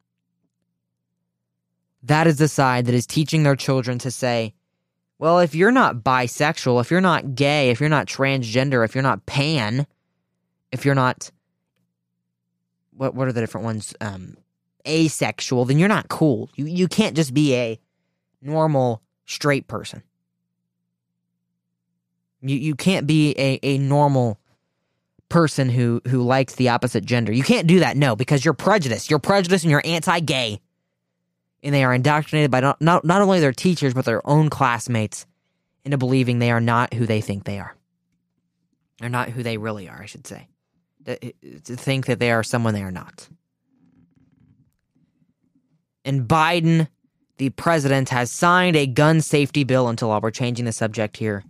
That 2.04 2.28
is 2.28 2.38
the 2.38 2.48
side 2.48 2.86
that 2.86 2.96
is 2.96 3.08
teaching 3.08 3.44
their 3.44 3.56
children 3.56 3.98
to 4.00 4.12
say, 4.12 4.54
well, 5.20 5.40
if 5.40 5.56
you're 5.56 5.72
not 5.72 5.98
bisexual, 5.98 6.82
if 6.82 6.92
you're 6.92 7.00
not 7.00 7.36
gay, 7.36 7.70
if 7.70 7.80
you're 7.80 7.90
not 7.90 8.08
transgender, 8.08 8.84
if 8.84 8.94
you're 8.94 9.04
not 9.04 9.26
pan, 9.26 9.88
if 10.72 10.84
you're 10.86 10.96
not 10.96 11.32
what 12.96 13.16
what 13.16 13.28
are 13.28 13.32
the 13.32 13.42
different 13.42 13.66
ones? 13.66 13.94
Um, 14.02 14.38
asexual, 14.88 15.66
then 15.66 15.80
you're 15.80 15.88
not 15.88 16.10
cool. 16.10 16.50
You 16.56 16.66
you 16.66 16.88
can't 16.88 17.16
just 17.16 17.34
be 17.34 17.56
a 17.56 17.80
normal 18.42 19.02
straight 19.26 19.68
person. 19.68 20.04
You 22.42 22.58
you 22.58 22.76
can't 22.76 23.08
be 23.08 23.34
a, 23.38 23.60
a 23.64 23.78
normal 23.78 24.40
person 25.34 25.68
who 25.68 26.00
who 26.08 26.22
likes 26.22 26.54
the 26.54 26.70
opposite 26.70 27.04
gender. 27.04 27.32
You 27.32 27.42
can't 27.42 27.66
do 27.66 27.80
that, 27.80 27.98
no, 27.98 28.16
because 28.16 28.46
you're 28.46 28.54
prejudiced. 28.54 29.10
You're 29.10 29.18
prejudiced 29.18 29.64
and 29.64 29.72
you're 29.72 29.82
anti-gay. 29.84 30.60
And 31.64 31.74
they 31.74 31.84
are 31.84 31.92
indoctrinated 31.92 32.52
by 32.52 32.60
not, 32.60 32.80
not, 32.80 33.04
not 33.04 33.24
only 33.24 33.40
their 33.40 33.52
teachers, 33.52 33.96
but 33.96 34.06
their 34.06 34.26
own 34.28 34.52
classmates 34.52 35.26
into 35.84 35.98
believing 35.98 36.38
they 36.38 36.52
are 36.52 36.62
not 36.62 36.94
who 36.94 37.08
they 37.08 37.20
think 37.20 37.46
they 37.46 37.58
are. 37.58 37.76
Or 39.02 39.10
not 39.10 39.30
who 39.30 39.42
they 39.42 39.58
really 39.58 39.90
are, 39.90 40.04
I 40.04 40.06
should 40.06 40.28
say. 40.28 40.50
To, 41.06 41.18
think 41.62 42.06
that 42.06 42.20
they 42.20 42.32
are 42.32 42.44
someone 42.44 42.76
they 42.76 42.84
are 42.84 42.92
not. 42.92 43.28
And 46.06 46.28
Biden, 46.28 46.90
the 47.38 47.50
president, 47.50 48.10
has 48.10 48.30
signed 48.30 48.76
a 48.76 48.86
gun 48.86 49.20
safety 49.20 49.64
bill 49.64 49.88
until 49.88 50.10
law. 50.10 50.20
We're 50.22 50.30
changing 50.30 50.66
the 50.66 50.72
subject 50.72 51.18
here. 51.18 51.44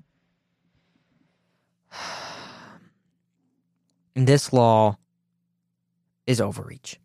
This 4.15 4.53
law 4.53 4.97
is 6.25 6.39
overreach. 6.39 6.99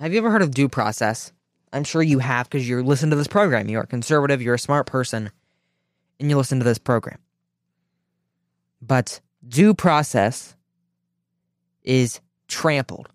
Have 0.00 0.12
you 0.12 0.18
ever 0.18 0.30
heard 0.30 0.42
of 0.42 0.52
due 0.52 0.68
process? 0.68 1.32
I'm 1.72 1.84
sure 1.84 2.02
you 2.02 2.18
have 2.18 2.48
because 2.48 2.68
you're 2.68 2.82
listening 2.82 3.10
to 3.10 3.16
this 3.16 3.28
program. 3.28 3.68
You're 3.68 3.84
conservative, 3.84 4.42
you're 4.42 4.54
a 4.54 4.58
smart 4.58 4.86
person, 4.86 5.30
and 6.18 6.30
you 6.30 6.36
listen 6.36 6.58
to 6.58 6.64
this 6.64 6.78
program. 6.78 7.18
But 8.82 9.20
due 9.46 9.74
process 9.74 10.56
is 11.82 12.20
trampled, 12.48 13.08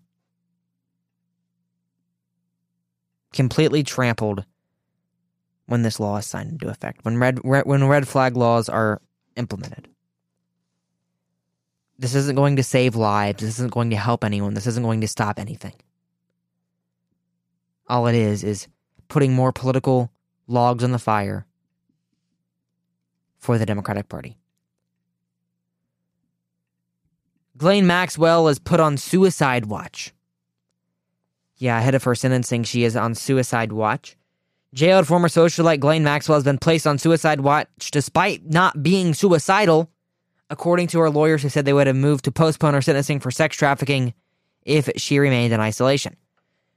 completely 3.32 3.82
trampled 3.82 4.44
when 5.66 5.82
this 5.82 5.98
law 5.98 6.16
is 6.16 6.26
signed 6.26 6.52
into 6.52 6.68
effect, 6.68 7.04
when 7.04 7.18
red 7.18 7.40
when 7.42 7.88
red 7.88 8.08
flag 8.08 8.36
laws 8.36 8.68
are 8.68 9.02
implemented. 9.36 9.88
This 11.98 12.14
isn't 12.14 12.36
going 12.36 12.56
to 12.56 12.62
save 12.62 12.94
lives. 12.94 13.42
This 13.42 13.54
isn't 13.54 13.72
going 13.72 13.90
to 13.90 13.96
help 13.96 14.24
anyone. 14.24 14.54
This 14.54 14.66
isn't 14.66 14.82
going 14.82 15.00
to 15.00 15.08
stop 15.08 15.38
anything. 15.38 15.72
All 17.88 18.06
it 18.06 18.14
is 18.14 18.44
is 18.44 18.68
putting 19.08 19.32
more 19.32 19.52
political 19.52 20.10
logs 20.46 20.84
on 20.84 20.92
the 20.92 20.98
fire 20.98 21.46
for 23.38 23.58
the 23.58 23.66
Democratic 23.66 24.08
Party. 24.08 24.36
Ghislaine 27.56 27.86
Maxwell 27.86 28.48
is 28.48 28.58
put 28.58 28.80
on 28.80 28.98
suicide 28.98 29.66
watch. 29.66 30.12
Yeah, 31.56 31.78
ahead 31.78 31.94
of 31.94 32.04
her 32.04 32.14
sentencing, 32.14 32.64
she 32.64 32.84
is 32.84 32.96
on 32.96 33.14
suicide 33.14 33.72
watch. 33.72 34.16
Jailed 34.74 35.06
former 35.06 35.28
socialite 35.28 35.80
Ghislaine 35.80 36.04
Maxwell 36.04 36.36
has 36.36 36.44
been 36.44 36.58
placed 36.58 36.86
on 36.86 36.98
suicide 36.98 37.40
watch 37.40 37.90
despite 37.90 38.44
not 38.50 38.82
being 38.82 39.14
suicidal, 39.14 39.90
according 40.50 40.88
to 40.88 41.00
her 41.00 41.10
lawyers 41.10 41.42
who 41.42 41.48
said 41.48 41.64
they 41.64 41.72
would 41.72 41.86
have 41.86 41.96
moved 41.96 42.24
to 42.24 42.32
postpone 42.32 42.74
her 42.74 42.82
sentencing 42.82 43.20
for 43.20 43.30
sex 43.30 43.56
trafficking 43.56 44.14
if 44.62 44.88
she 44.96 45.18
remained 45.18 45.52
in 45.52 45.60
isolation. 45.60 46.16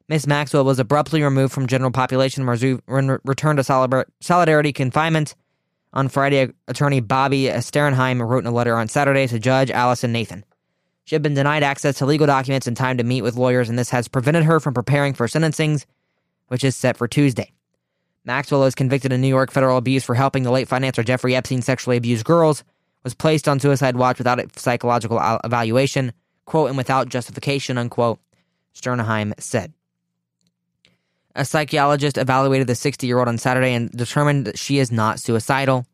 Miss 0.08 0.26
Maxwell 0.26 0.66
was 0.66 0.80
abruptly 0.80 1.22
removed 1.22 1.54
from 1.54 1.68
general 1.68 1.92
population 1.92 2.48
and 2.48 3.20
returned 3.24 3.64
to 3.64 4.06
solidarity 4.22 4.74
confinement. 4.74 5.36
On 5.94 6.08
Friday, 6.08 6.52
attorney 6.68 7.02
Bobbi 7.02 7.52
Sternheim 7.62 8.28
wrote 8.28 8.44
in 8.44 8.48
a 8.48 8.52
letter 8.52 8.76
on 8.76 8.88
Saturday 8.88 9.28
to 9.28 9.40
Judge 9.40 9.70
Allison 9.70 10.12
Nathan. 10.12 10.44
She 11.06 11.16
had 11.16 11.22
been 11.24 11.34
denied 11.34 11.64
access 11.64 11.98
to 11.98 12.06
legal 12.06 12.28
documents 12.28 12.68
and 12.68 12.78
time 12.78 12.98
to 12.98 13.04
meet 13.04 13.24
with 13.24 13.36
lawyers, 13.36 13.70
and 13.70 13.78
this 13.78 13.90
has 13.90 14.08
prevented 14.08 14.44
her 14.44 14.60
from 14.60 14.76
preparing 14.76 15.14
for 15.14 15.28
sentencing, 15.28 15.82
which 16.48 16.64
is 16.64 16.76
set 16.76 16.98
for 16.98 17.08
Tuesday. 17.08 17.52
Maxwell 18.26 18.62
was 18.62 18.76
convicted 18.76 19.12
in 19.12 19.22
New 19.22 19.28
York 19.28 19.52
federal 19.52 19.78
abuse 19.78 20.04
for 20.04 20.14
helping 20.14 20.44
the 20.44 20.52
late 20.52 20.68
financier 20.68 21.04
Jeffrey 21.04 21.36
Epstein 21.36 21.64
sexually 21.64 21.98
abuse 21.98 22.22
girls, 22.22 22.64
was 23.04 23.14
placed 23.14 23.48
on 23.48 23.60
suicide 23.60 23.96
watch 23.96 24.18
without 24.18 24.40
a 24.40 24.48
psychological 24.56 25.20
evaluation, 25.44 26.12
quote, 26.46 26.70
and 26.70 26.78
without 26.78 27.10
justification, 27.10 27.78
unquote, 27.78 28.20
Sternheim 28.74 29.34
said. 29.40 29.74
A 31.36 31.46
psychologist 31.46 32.18
evaluated 32.18 32.68
the 32.68 32.76
60 32.76 33.08
year 33.08 33.20
old 33.20 33.28
on 33.28 33.38
Saturday 33.38 33.74
and 33.74 33.92
determined 33.92 34.46
that 34.46 34.58
she 34.58 34.80
is 34.80 34.92
not 34.92 35.20
suicidal. 35.20 35.86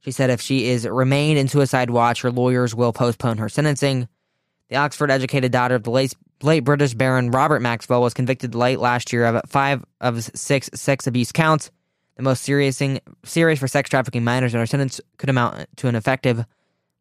She 0.00 0.10
said 0.10 0.30
if 0.30 0.40
she 0.40 0.68
is 0.68 0.86
remained 0.86 1.38
in 1.38 1.46
suicide 1.46 1.90
watch, 1.90 2.22
her 2.22 2.32
lawyers 2.32 2.74
will 2.74 2.92
postpone 2.92 3.38
her 3.38 3.48
sentencing. 3.48 4.08
The 4.68 4.76
Oxford 4.76 5.10
educated 5.10 5.52
daughter 5.52 5.76
of 5.76 5.84
the 5.84 5.90
late, 5.90 6.14
late 6.42 6.64
British 6.64 6.94
Baron 6.94 7.30
Robert 7.30 7.60
Maxwell 7.60 8.02
was 8.02 8.14
convicted 8.14 8.54
late 8.54 8.80
last 8.80 9.12
year 9.12 9.26
of 9.26 9.42
five 9.48 9.84
of 10.00 10.24
six 10.34 10.70
sex 10.74 11.06
abuse 11.06 11.30
counts, 11.30 11.70
the 12.22 12.30
most 12.30 12.42
serious, 12.42 12.78
thing, 12.78 13.00
serious 13.24 13.58
for 13.58 13.68
sex 13.68 13.90
trafficking 13.90 14.24
minors, 14.24 14.54
and 14.54 14.60
her 14.60 14.66
sentence 14.66 15.00
could 15.18 15.28
amount 15.28 15.66
to 15.76 15.88
an 15.88 15.96
effective 15.96 16.44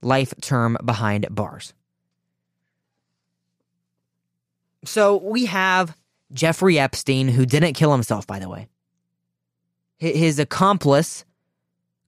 life 0.02 0.34
term 0.42 0.78
behind 0.84 1.28
bars. 1.30 1.74
So 4.84 5.18
we 5.18 5.46
have 5.46 5.96
Jeffrey 6.34 6.80
Epstein, 6.80 7.28
who 7.28 7.46
didn't 7.46 7.74
kill 7.74 7.92
himself, 7.92 8.26
by 8.26 8.40
the 8.40 8.50
way. 8.50 8.68
His 9.98 10.40
accomplice, 10.40 11.24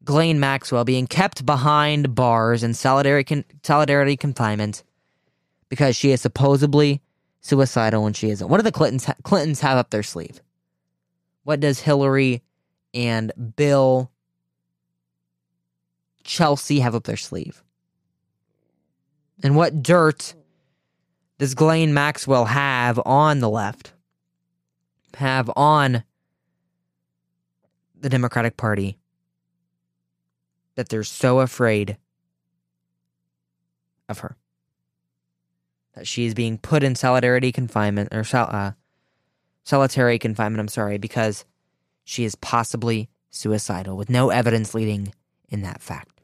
Ghislaine 0.04 0.40
Maxwell, 0.40 0.84
being 0.84 1.06
kept 1.06 1.46
behind 1.46 2.16
bars 2.16 2.64
in 2.64 2.74
solidarity, 2.74 3.46
solidarity 3.62 4.18
confinement 4.18 4.84
because 5.70 5.96
she 5.96 6.12
is 6.12 6.22
supposedly 6.22 7.02
suicidal 7.42 8.04
when 8.04 8.14
she 8.14 8.32
isn't. 8.32 8.48
What 8.48 8.58
do 8.58 8.64
the 8.64 8.72
Clintons, 8.72 9.08
Clintons 9.24 9.60
have 9.60 9.78
up 9.78 9.92
their 9.92 10.02
sleeve? 10.02 10.42
What 11.44 11.60
does 11.60 11.82
Hillary 11.82 12.42
and 12.94 13.32
Bill, 13.56 14.12
Chelsea 16.24 16.80
have 16.80 16.96
up 16.96 17.04
their 17.04 17.18
sleeve? 17.18 17.64
And 19.42 19.56
what 19.56 19.84
dirt 19.84 20.36
does 21.38 21.54
Ghislaine 21.54 21.94
Maxwell 21.94 22.46
have 22.46 23.00
on 23.06 23.40
the 23.40 23.50
left? 23.50 23.94
have 25.16 25.50
on 25.56 26.04
the 28.00 28.10
Democratic 28.10 28.58
Party 28.58 28.98
that 30.76 30.90
they're 30.90 31.04
so 31.04 31.40
afraid 31.40 31.98
of 34.10 34.20
her. 34.20 34.36
That 35.94 36.08
she 36.08 36.26
is 36.26 36.34
being 36.34 36.58
put 36.58 36.84
in 36.84 36.96
solidarity 36.96 37.52
confinement 37.52 38.10
or 38.12 38.26
uh, 38.34 38.72
solitary 39.64 40.18
confinement, 40.18 40.60
I'm 40.60 40.68
sorry, 40.68 40.98
because 40.98 41.46
she 42.04 42.24
is 42.24 42.36
possibly 42.36 43.10
suicidal 43.30 43.98
with 43.98 44.10
no 44.10 44.30
evidence 44.30 44.74
leading 44.74 45.14
in 45.50 45.62
that 45.64 45.82
fact. 45.82 46.22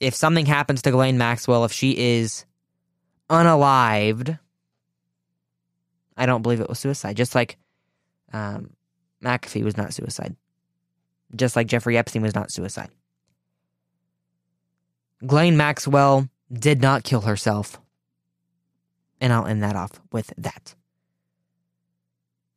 If 0.00 0.14
something 0.14 0.46
happens 0.46 0.82
to 0.82 0.90
Ghislaine 0.90 1.18
Maxwell, 1.18 1.64
if 1.64 1.72
she 1.72 1.96
is 1.96 2.44
unalived, 3.30 4.38
I 6.16 6.26
don't 6.26 6.42
believe 6.42 6.60
it 6.60 6.68
was 6.68 6.78
suicide. 6.78 7.16
Just 7.16 7.34
like 7.34 7.56
um, 8.32 8.70
McAfee 9.22 9.64
was 9.64 9.76
not 9.76 9.94
suicide. 9.94 10.36
Just 11.34 11.56
like 11.56 11.66
Jeffrey 11.66 11.96
Epstein 11.96 12.22
was 12.22 12.34
not 12.34 12.50
suicide. 12.50 12.90
Ghislaine 15.20 15.56
Maxwell 15.56 16.28
did 16.52 16.82
not 16.82 17.04
kill 17.04 17.22
herself. 17.22 17.80
And 19.20 19.32
I'll 19.32 19.46
end 19.46 19.62
that 19.62 19.76
off 19.76 19.92
with 20.10 20.32
that. 20.36 20.74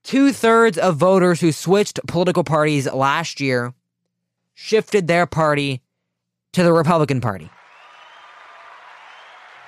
Two 0.05 0.31
thirds 0.31 0.77
of 0.77 0.97
voters 0.97 1.41
who 1.41 1.51
switched 1.51 1.99
political 2.05 2.43
parties 2.43 2.85
last 2.85 3.41
year 3.41 3.73
shifted 4.53 5.07
their 5.07 5.25
party 5.25 5.81
to 6.53 6.61
the 6.61 6.71
Republican 6.71 7.21
Party. 7.21 7.49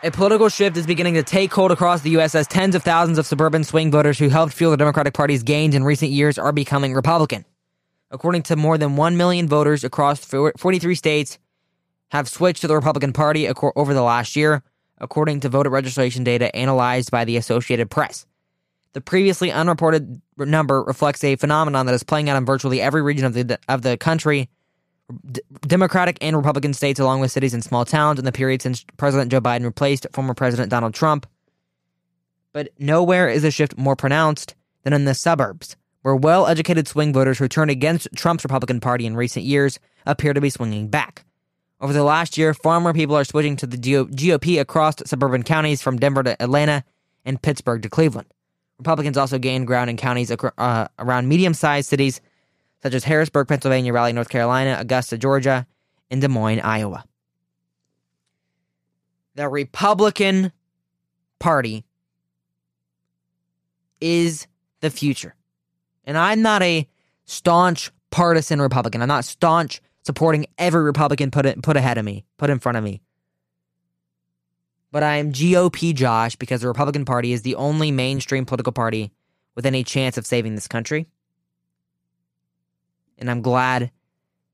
A 0.04 0.12
political 0.12 0.48
shift 0.48 0.78
is 0.78 0.86
beginning 0.86 1.16
to 1.16 1.24
take 1.24 1.52
hold 1.52 1.72
across 1.72 2.02
the 2.02 2.12
U.S. 2.12 2.36
as 2.36 2.46
tens 2.46 2.76
of 2.76 2.84
thousands 2.84 3.18
of 3.18 3.26
suburban 3.26 3.64
swing 3.64 3.90
voters 3.90 4.20
who 4.20 4.30
helped 4.30 4.54
fuel 4.54 4.70
the 4.70 4.78
Democratic 4.78 5.16
Party's 5.16 5.42
gains 5.42 5.74
in 5.74 5.84
recent 5.84 6.12
years 6.12 6.38
are 6.38 6.52
becoming 6.52 6.94
Republican. 6.94 7.44
According 8.12 8.44
to 8.44 8.56
more 8.56 8.78
than 8.78 8.96
1 8.96 9.18
million 9.18 9.48
voters 9.48 9.84
across 9.84 10.24
43 10.24 10.94
states 10.94 11.40
have 12.12 12.30
switched 12.30 12.62
to 12.62 12.68
the 12.68 12.76
Republican 12.76 13.12
Party 13.12 13.50
over 13.50 13.92
the 13.96 14.04
last 14.04 14.36
year, 14.36 14.62
according 15.00 15.40
to 15.40 15.50
voter 15.50 15.72
registration 15.72 16.24
data 16.24 16.56
analyzed 16.56 17.10
by 17.10 17.26
the 17.26 17.38
Associated 17.38 17.90
Press. 17.90 18.28
The 18.94 19.02
previously 19.02 19.52
unreported 19.52 20.22
number 20.38 20.84
reflects 20.84 21.24
a 21.24 21.36
phenomenon 21.36 21.86
that 21.86 21.96
is 21.96 22.04
playing 22.04 22.30
out 22.30 22.38
in 22.38 22.46
virtually 22.46 22.82
every 22.82 23.02
region 23.02 23.26
of 23.26 23.34
the 23.34 23.60
of 23.68 23.82
the 23.82 23.98
country 23.98 24.50
D- 25.32 25.42
Democratic 25.62 26.18
and 26.22 26.36
Republican 26.36 26.74
states, 26.74 27.00
along 27.00 27.22
with 27.22 27.32
cities 27.32 27.54
and 27.54 27.64
small 27.64 27.86
towns, 27.86 28.20
in 28.20 28.26
the 28.26 28.32
period 28.32 28.62
since 28.62 28.86
President 28.98 29.32
Joe 29.32 29.40
Biden 29.40 29.64
replaced 29.64 30.06
former 30.12 30.34
President 30.34 30.70
Donald 30.70 30.94
Trump. 30.94 31.26
But 32.52 32.70
nowhere 32.78 33.30
is 33.30 33.44
the 33.44 33.52
shift 33.52 33.78
more 33.78 33.96
pronounced 33.96 34.56
than 34.84 34.94
in 34.94 35.06
the 35.06 35.14
suburbs, 35.14 35.78
where 36.02 36.16
well 36.16 36.48
educated 36.48 36.88
swing 36.88 37.14
voters 37.14 37.40
who 37.40 37.48
turned 37.48 37.72
against 37.72 38.10
Trump's 38.16 38.44
Republican 38.44 38.80
Party 38.80 39.06
in 39.06 39.16
recent 39.16 39.46
years 39.46 39.80
appear 40.06 40.34
to 40.34 40.42
be 40.42 40.50
swinging 40.50 40.90
back. 40.90 41.24
Over 41.80 41.94
the 41.94 42.04
last 42.04 42.38
year, 42.38 42.54
far 42.54 42.82
more 42.82 42.94
people 42.94 43.16
are 43.16 43.24
switching 43.24 43.56
to 43.58 43.68
the 43.68 43.78
GOP 43.78 44.60
across 44.60 44.96
suburban 45.06 45.44
counties 45.44 45.82
from 45.82 45.98
Denver 45.98 46.24
to 46.24 46.42
Atlanta 46.42 46.84
and 47.24 47.42
Pittsburgh 47.42 47.82
to 47.84 47.90
Cleveland. 47.90 48.28
Republicans 48.80 49.18
also 49.18 49.40
gained 49.40 49.68
ground 49.68 49.90
in 49.90 49.98
counties 49.98 50.32
uh, 50.32 50.88
around 51.00 51.28
medium 51.28 51.54
sized 51.54 51.90
cities 51.90 52.22
such 52.84 52.94
as 52.94 53.04
Harrisburg, 53.04 53.48
Pennsylvania, 53.48 53.92
Raleigh, 53.92 54.14
North 54.14 54.30
Carolina, 54.30 54.78
Augusta, 54.80 55.18
Georgia, 55.18 55.66
and 56.12 56.22
Des 56.22 56.28
Moines, 56.28 56.60
Iowa. 56.60 57.04
The 59.36 59.50
Republican 59.50 60.52
Party 61.40 61.86
is 64.00 64.48
the 64.82 64.90
future. 64.90 65.36
And 66.06 66.18
I'm 66.18 66.42
not 66.42 66.62
a 66.62 66.88
staunch 67.26 67.92
partisan 68.12 68.62
Republican. 68.62 69.02
I'm 69.02 69.08
not 69.08 69.26
staunch 69.26 69.82
supporting 70.04 70.46
every 70.58 70.82
Republican 70.84 71.32
put 71.32 71.46
it, 71.46 71.62
put 71.62 71.78
ahead 71.78 71.98
of 71.98 72.06
me, 72.06 72.26
put 72.38 72.50
in 72.50 72.60
front 72.60 72.78
of 72.78 72.84
me. 72.84 73.02
But 74.92 75.04
I 75.04 75.18
am 75.18 75.34
GOP 75.34 75.94
Josh 75.94 76.36
because 76.36 76.62
the 76.62 76.68
Republican 76.68 77.06
Party 77.06 77.34
is 77.34 77.42
the 77.42 77.56
only 77.56 77.92
mainstream 77.92 78.46
political 78.46 78.74
party 78.74 79.12
with 79.56 79.66
any 79.66 79.84
chance 79.84 80.18
of 80.18 80.26
saving 80.26 80.56
this 80.56 80.68
country 80.68 81.08
and 83.18 83.30
I'm 83.30 83.42
glad 83.42 83.92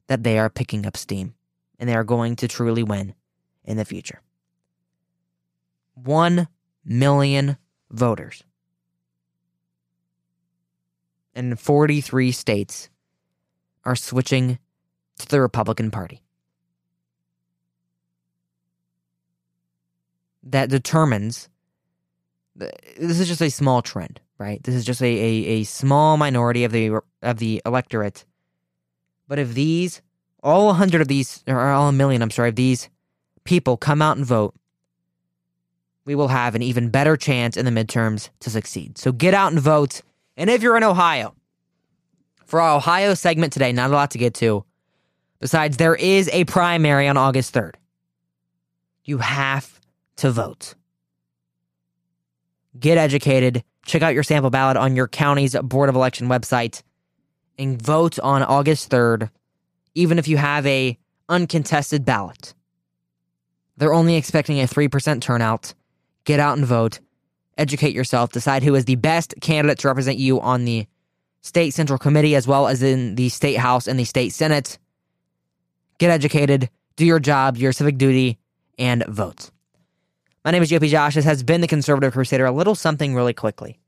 that 0.08 0.24
they 0.24 0.40
are 0.40 0.50
picking 0.50 0.86
up 0.86 0.98
steam 0.98 1.34
and 1.80 1.90
they 1.90 1.96
are 1.96 2.04
going 2.04 2.36
to 2.38 2.48
truly 2.48 2.84
win 2.84 3.14
in 3.64 3.78
the 3.78 3.86
future. 3.86 4.22
1 5.96 6.48
million 6.86 7.58
voters 7.92 8.44
in 11.36 11.56
43 11.56 12.32
states 12.32 12.90
are 13.86 13.96
switching 13.96 14.60
to 15.20 15.28
the 15.28 15.42
Republican 15.42 15.92
Party. 15.92 16.23
That 20.44 20.70
determines 20.70 21.50
this 22.56 23.20
is 23.20 23.28
just 23.28 23.42
a 23.42 23.50
small 23.50 23.82
trend, 23.82 24.20
right? 24.38 24.62
This 24.64 24.76
is 24.76 24.86
just 24.86 25.02
a, 25.02 25.06
a, 25.06 25.46
a 25.46 25.64
small 25.64 26.18
minority 26.18 26.64
of 26.64 26.72
the 26.72 27.00
of 27.22 27.38
the 27.38 27.62
electorate 27.66 28.26
but 29.28 29.40
if 29.40 29.54
these, 29.54 30.02
all 30.42 30.68
100 30.68 31.02
of 31.02 31.08
these, 31.08 31.44
or 31.48 31.60
all 31.60 31.90
a 31.90 31.92
million, 31.92 32.22
I'm 32.22 32.30
sorry, 32.30 32.50
of 32.50 32.56
these 32.56 32.90
people 33.44 33.78
come 33.78 34.02
out 34.02 34.18
and 34.18 34.26
vote, 34.26 34.54
we 36.06 36.16
will 36.16 36.28
have 36.28 36.56
an 36.56 36.62
even 36.62 36.90
better 36.90 37.16
chance 37.16 37.56
in 37.56 37.66
the 37.66 37.72
midterms 37.72 38.30
to 38.42 38.50
succeed. 38.50 38.98
So 38.98 39.12
get 39.12 39.34
out 39.34 39.52
and 39.52 39.62
vote. 39.62 40.02
And 40.36 40.50
if 40.50 40.62
you're 40.62 40.78
in 40.78 40.84
Ohio, 40.84 41.34
for 42.46 42.60
our 42.60 42.76
Ohio 42.76 43.14
segment 43.14 43.54
today, 43.54 43.72
not 43.72 43.90
a 43.90 43.94
lot 43.94 44.12
to 44.12 44.18
get 44.18 44.34
to. 44.36 44.66
Besides, 45.40 45.78
there 45.78 45.96
is 45.96 46.30
a 46.30 46.44
primary 46.46 47.08
on 47.08 47.18
August 47.18 47.54
3rd. 47.54 47.76
You 49.06 49.18
have 49.18 49.80
to 50.24 50.32
vote. 50.32 50.76
Get 52.80 52.98
educated. 52.98 53.62
Check 53.86 54.02
out 54.02 54.14
your 54.14 54.24
sample 54.24 54.50
ballot 54.50 54.78
on 54.78 54.96
your 54.96 55.10
county's 55.10 55.54
Board 55.54 55.90
of 55.90 55.96
Election 55.96 56.30
website 56.30 56.82
and 57.60 57.82
vote 57.82 58.20
on 58.20 58.42
August 58.42 58.90
3rd, 58.90 59.30
even 59.96 60.18
if 60.18 60.30
you 60.30 60.38
have 60.38 60.66
a 60.66 60.98
uncontested 61.28 62.06
ballot. 62.06 62.54
They're 63.76 63.94
only 63.94 64.16
expecting 64.16 64.62
a 64.62 64.64
3% 64.64 65.20
turnout. 65.20 65.74
Get 66.24 66.40
out 66.40 66.58
and 66.58 66.66
vote. 66.66 67.02
Educate 67.58 67.94
yourself. 67.94 68.32
Decide 68.32 68.64
who 68.64 68.76
is 68.76 68.86
the 68.86 68.96
best 68.96 69.34
candidate 69.42 69.80
to 69.80 69.90
represent 69.90 70.20
you 70.20 70.40
on 70.40 70.64
the 70.64 70.88
state 71.42 71.74
central 71.74 72.00
committee 72.00 72.38
as 72.38 72.48
well 72.48 72.70
as 72.70 72.82
in 72.82 73.16
the 73.16 73.28
state 73.28 73.58
house 73.58 73.88
and 73.88 74.00
the 74.00 74.06
state 74.06 74.32
senate. 74.32 74.80
Get 75.98 76.12
educated, 76.12 76.70
do 76.96 77.06
your 77.06 77.20
job, 77.20 77.58
your 77.58 77.74
civic 77.74 77.98
duty, 77.98 78.40
and 78.80 79.06
vote. 79.08 79.50
My 80.44 80.52
name 80.52 80.62
is 80.62 80.72
GOP 80.72 80.90
Josh. 80.90 81.16
This 81.16 81.24
has 81.24 81.42
been 81.42 81.62
the 81.62 81.68
Conservative 81.68 82.12
Crusader. 82.12 82.46
A 82.46 82.52
little 82.52 82.76
something 82.76 83.16
really 83.16 83.34
quickly 83.34 83.80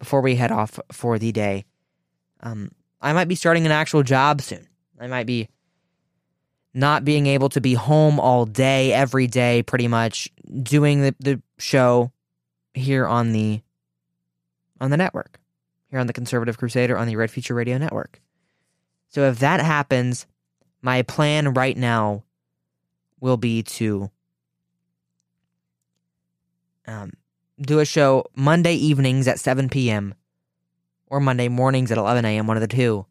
before 0.00 0.20
we 0.20 0.34
head 0.34 0.50
off 0.50 0.80
for 0.90 1.18
the 1.20 1.30
day. 1.30 1.64
Um, 2.40 2.72
I 3.00 3.12
might 3.12 3.28
be 3.28 3.36
starting 3.36 3.64
an 3.64 3.70
actual 3.72 4.02
job 4.02 4.40
soon. 4.40 4.66
I 4.98 5.06
might 5.06 5.26
be 5.26 5.48
not 6.74 7.04
being 7.04 7.26
able 7.26 7.48
to 7.50 7.60
be 7.60 7.74
home 7.74 8.18
all 8.18 8.44
day, 8.44 8.92
every 8.92 9.28
day, 9.28 9.62
pretty 9.62 9.86
much 9.86 10.28
doing 10.62 11.02
the, 11.02 11.14
the 11.20 11.42
show 11.58 12.10
here 12.74 13.06
on 13.06 13.32
the 13.32 13.60
on 14.80 14.90
the 14.90 14.96
network, 14.96 15.38
here 15.90 16.00
on 16.00 16.06
the 16.06 16.12
Conservative 16.12 16.58
Crusader 16.58 16.96
on 16.96 17.06
the 17.06 17.16
Red 17.16 17.30
Future 17.30 17.54
Radio 17.54 17.78
Network. 17.78 18.20
So 19.08 19.28
if 19.28 19.38
that 19.40 19.60
happens, 19.60 20.26
my 20.82 21.02
plan 21.02 21.54
right 21.54 21.76
now 21.76 22.24
will 23.20 23.36
be 23.36 23.62
to 23.62 24.10
um, 26.86 27.12
do 27.60 27.78
a 27.78 27.84
show 27.84 28.24
Monday 28.34 28.74
evenings 28.74 29.28
at 29.28 29.38
7 29.38 29.68
p.m 29.68 30.14
or 31.10 31.20
Monday 31.20 31.48
mornings 31.48 31.90
at 31.90 31.98
11 31.98 32.24
a.m., 32.24 32.46
one 32.46 32.56
of 32.56 32.60
the 32.60 32.68
two, 32.68 33.04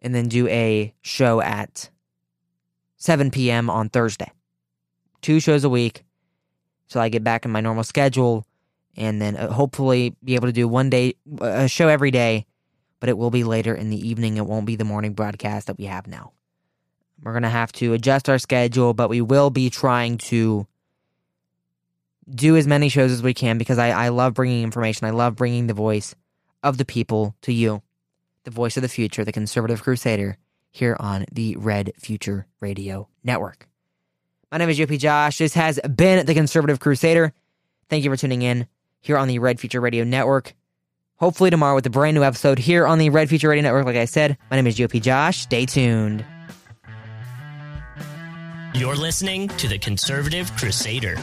and 0.00 0.14
then 0.14 0.28
do 0.28 0.48
a 0.48 0.94
show 1.02 1.40
at 1.40 1.90
7 2.96 3.30
p.m. 3.32 3.68
on 3.68 3.88
Thursday. 3.88 4.30
Two 5.20 5.40
shows 5.40 5.64
a 5.64 5.68
week 5.68 6.04
so 6.86 7.00
I 7.00 7.08
get 7.08 7.24
back 7.24 7.44
in 7.44 7.50
my 7.50 7.60
normal 7.60 7.82
schedule 7.82 8.46
and 8.96 9.20
then 9.20 9.36
uh, 9.36 9.50
hopefully 9.50 10.14
be 10.22 10.34
able 10.34 10.46
to 10.46 10.52
do 10.52 10.68
one 10.68 10.90
day, 10.90 11.14
a 11.40 11.66
show 11.66 11.88
every 11.88 12.10
day, 12.10 12.46
but 13.00 13.08
it 13.08 13.18
will 13.18 13.30
be 13.30 13.42
later 13.42 13.74
in 13.74 13.90
the 13.90 14.08
evening. 14.08 14.36
It 14.36 14.46
won't 14.46 14.66
be 14.66 14.76
the 14.76 14.84
morning 14.84 15.14
broadcast 15.14 15.66
that 15.66 15.78
we 15.78 15.86
have 15.86 16.06
now. 16.06 16.32
We're 17.22 17.32
going 17.32 17.42
to 17.42 17.48
have 17.48 17.72
to 17.72 17.94
adjust 17.94 18.28
our 18.28 18.38
schedule, 18.38 18.92
but 18.92 19.08
we 19.08 19.22
will 19.22 19.50
be 19.50 19.70
trying 19.70 20.18
to 20.18 20.66
do 22.28 22.56
as 22.56 22.66
many 22.66 22.88
shows 22.88 23.12
as 23.12 23.22
we 23.22 23.34
can 23.34 23.58
because 23.58 23.78
I, 23.78 23.90
I 23.90 24.08
love 24.08 24.34
bringing 24.34 24.62
information. 24.62 25.06
I 25.06 25.10
love 25.10 25.36
bringing 25.36 25.66
the 25.66 25.74
voice 25.74 26.14
of 26.62 26.78
the 26.78 26.84
people 26.84 27.34
to 27.42 27.52
you, 27.52 27.82
the 28.44 28.50
voice 28.50 28.76
of 28.76 28.82
the 28.82 28.88
future, 28.88 29.24
the 29.24 29.32
conservative 29.32 29.82
crusader, 29.82 30.38
here 30.70 30.96
on 30.98 31.24
the 31.30 31.56
Red 31.56 31.92
Future 31.98 32.46
Radio 32.60 33.08
Network. 33.22 33.68
My 34.50 34.58
name 34.58 34.68
is 34.68 34.78
GOP 34.78 34.98
Josh. 34.98 35.38
This 35.38 35.54
has 35.54 35.80
been 35.80 36.26
the 36.26 36.34
Conservative 36.34 36.80
Crusader. 36.80 37.32
Thank 37.88 38.04
you 38.04 38.10
for 38.10 38.16
tuning 38.16 38.42
in 38.42 38.66
here 39.00 39.18
on 39.18 39.28
the 39.28 39.38
Red 39.38 39.60
Future 39.60 39.80
Radio 39.80 40.04
Network. 40.04 40.54
Hopefully, 41.16 41.50
tomorrow 41.50 41.74
with 41.74 41.86
a 41.86 41.90
brand 41.90 42.16
new 42.16 42.24
episode 42.24 42.58
here 42.58 42.86
on 42.86 42.98
the 42.98 43.10
Red 43.10 43.28
Future 43.28 43.48
Radio 43.48 43.62
Network. 43.62 43.86
Like 43.86 43.96
I 43.96 44.04
said, 44.04 44.36
my 44.50 44.56
name 44.56 44.66
is 44.66 44.76
GOP 44.76 45.00
Josh. 45.00 45.40
Stay 45.40 45.64
tuned. 45.64 46.24
You're 48.74 48.96
listening 48.96 49.48
to 49.48 49.68
the 49.68 49.78
Conservative 49.78 50.50
Crusader. 50.56 51.16